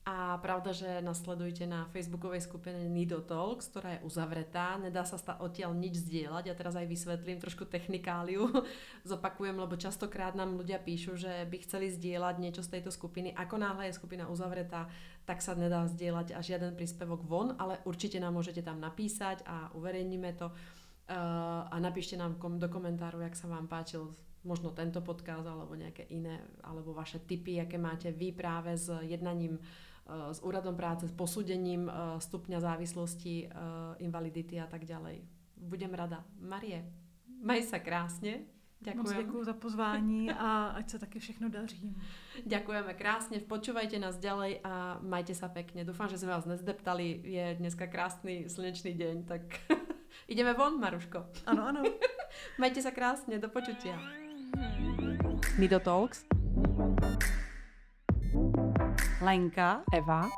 a 0.03 0.35
pravda, 0.43 0.75
že 0.75 0.99
nasledujte 0.99 1.63
na 1.63 1.87
facebookovej 1.95 2.43
skupine 2.43 2.91
Nido 2.91 3.23
Talks, 3.23 3.71
ktorá 3.71 3.95
je 3.95 4.03
uzavretá, 4.03 4.75
nedá 4.75 5.07
sa 5.07 5.15
sta- 5.15 5.39
odtiaľ 5.39 5.79
nič 5.79 6.03
zdieľať. 6.03 6.51
Ja 6.51 6.59
teraz 6.59 6.75
aj 6.75 6.91
vysvetlím 6.91 7.39
trošku 7.39 7.71
technikáliu, 7.71 8.51
zopakujem, 9.07 9.55
lebo 9.55 9.79
častokrát 9.79 10.35
nám 10.35 10.59
ľudia 10.59 10.83
píšu, 10.83 11.15
že 11.15 11.47
by 11.47 11.57
chceli 11.63 11.87
zdieľať 11.95 12.35
niečo 12.43 12.67
z 12.67 12.73
tejto 12.75 12.91
skupiny. 12.91 13.31
Ako 13.31 13.63
náhle 13.63 13.87
je 13.87 13.99
skupina 14.03 14.27
uzavretá, 14.27 14.91
tak 15.23 15.39
sa 15.39 15.55
nedá 15.55 15.87
zdieľať 15.87 16.35
a 16.35 16.43
žiaden 16.43 16.75
príspevok 16.75 17.23
von, 17.23 17.55
ale 17.63 17.79
určite 17.87 18.19
nám 18.19 18.35
môžete 18.35 18.67
tam 18.67 18.83
napísať 18.83 19.47
a 19.47 19.71
uverejníme 19.79 20.35
to. 20.35 20.51
Uh, 20.51 21.63
a 21.71 21.79
napíšte 21.79 22.19
nám 22.19 22.43
do 22.43 22.67
komentáru, 22.67 23.23
jak 23.23 23.39
sa 23.39 23.47
vám 23.47 23.71
páčil 23.71 24.11
možno 24.43 24.75
tento 24.75 24.99
podcast 24.99 25.47
alebo 25.47 25.79
nejaké 25.79 26.11
iné, 26.11 26.43
alebo 26.67 26.91
vaše 26.91 27.23
tipy, 27.23 27.63
aké 27.63 27.79
máte 27.79 28.11
vy 28.11 28.35
práve 28.35 28.75
s 28.75 28.91
jednaním 29.07 29.55
uh, 29.55 29.92
s 30.07 30.43
úradom 30.43 30.75
práce, 30.77 31.07
s 31.09 31.15
posúdením 31.15 31.87
uh, 31.87 32.19
stupňa 32.19 32.59
závislosti, 32.59 33.47
uh, 33.49 33.95
invalidity 34.03 34.59
a 34.59 34.67
tak 34.67 34.85
ďalej. 34.85 35.23
Budem 35.57 35.95
rada. 35.95 36.27
Marie, 36.43 36.83
maj 37.39 37.63
sa 37.63 37.79
krásne. 37.79 38.51
Moc 38.83 38.95
Ďakujem. 38.95 39.27
děkuji 39.27 39.45
za 39.45 39.53
pozvání 39.53 40.31
a 40.31 40.67
ať 40.67 40.91
se 40.91 40.99
taky 40.99 41.19
všechno 41.19 41.49
daří. 41.49 41.97
Ďakujeme 42.47 42.95
krásne, 42.99 43.39
počúvajte 43.39 43.99
nás 44.03 44.19
ďalej 44.19 44.59
a 44.65 44.99
majte 45.07 45.39
sa 45.39 45.47
pekne. 45.47 45.87
Dúfam, 45.87 46.11
že 46.11 46.19
sme 46.19 46.35
vás 46.35 46.51
nezdeptali, 46.51 47.23
je 47.23 47.55
dneska 47.63 47.87
krásny 47.87 48.51
slnečný 48.51 48.99
deň, 48.99 49.17
tak 49.23 49.43
ideme 50.33 50.51
von, 50.59 50.83
Maruško. 50.83 51.47
Ano, 51.47 51.63
ano. 51.63 51.87
Majte 52.59 52.83
sa 52.83 52.91
krásne, 52.91 53.39
do 53.39 53.47
počutia. 53.47 53.95
Nido 55.59 55.79
Talks. 55.79 56.27
Lenka, 59.23 59.81
Eva, 59.95 60.29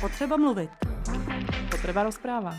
potřeba 0.00 0.36
mluvit. 0.36 0.70
potreba 1.70 2.02
rozpráva. 2.02 2.54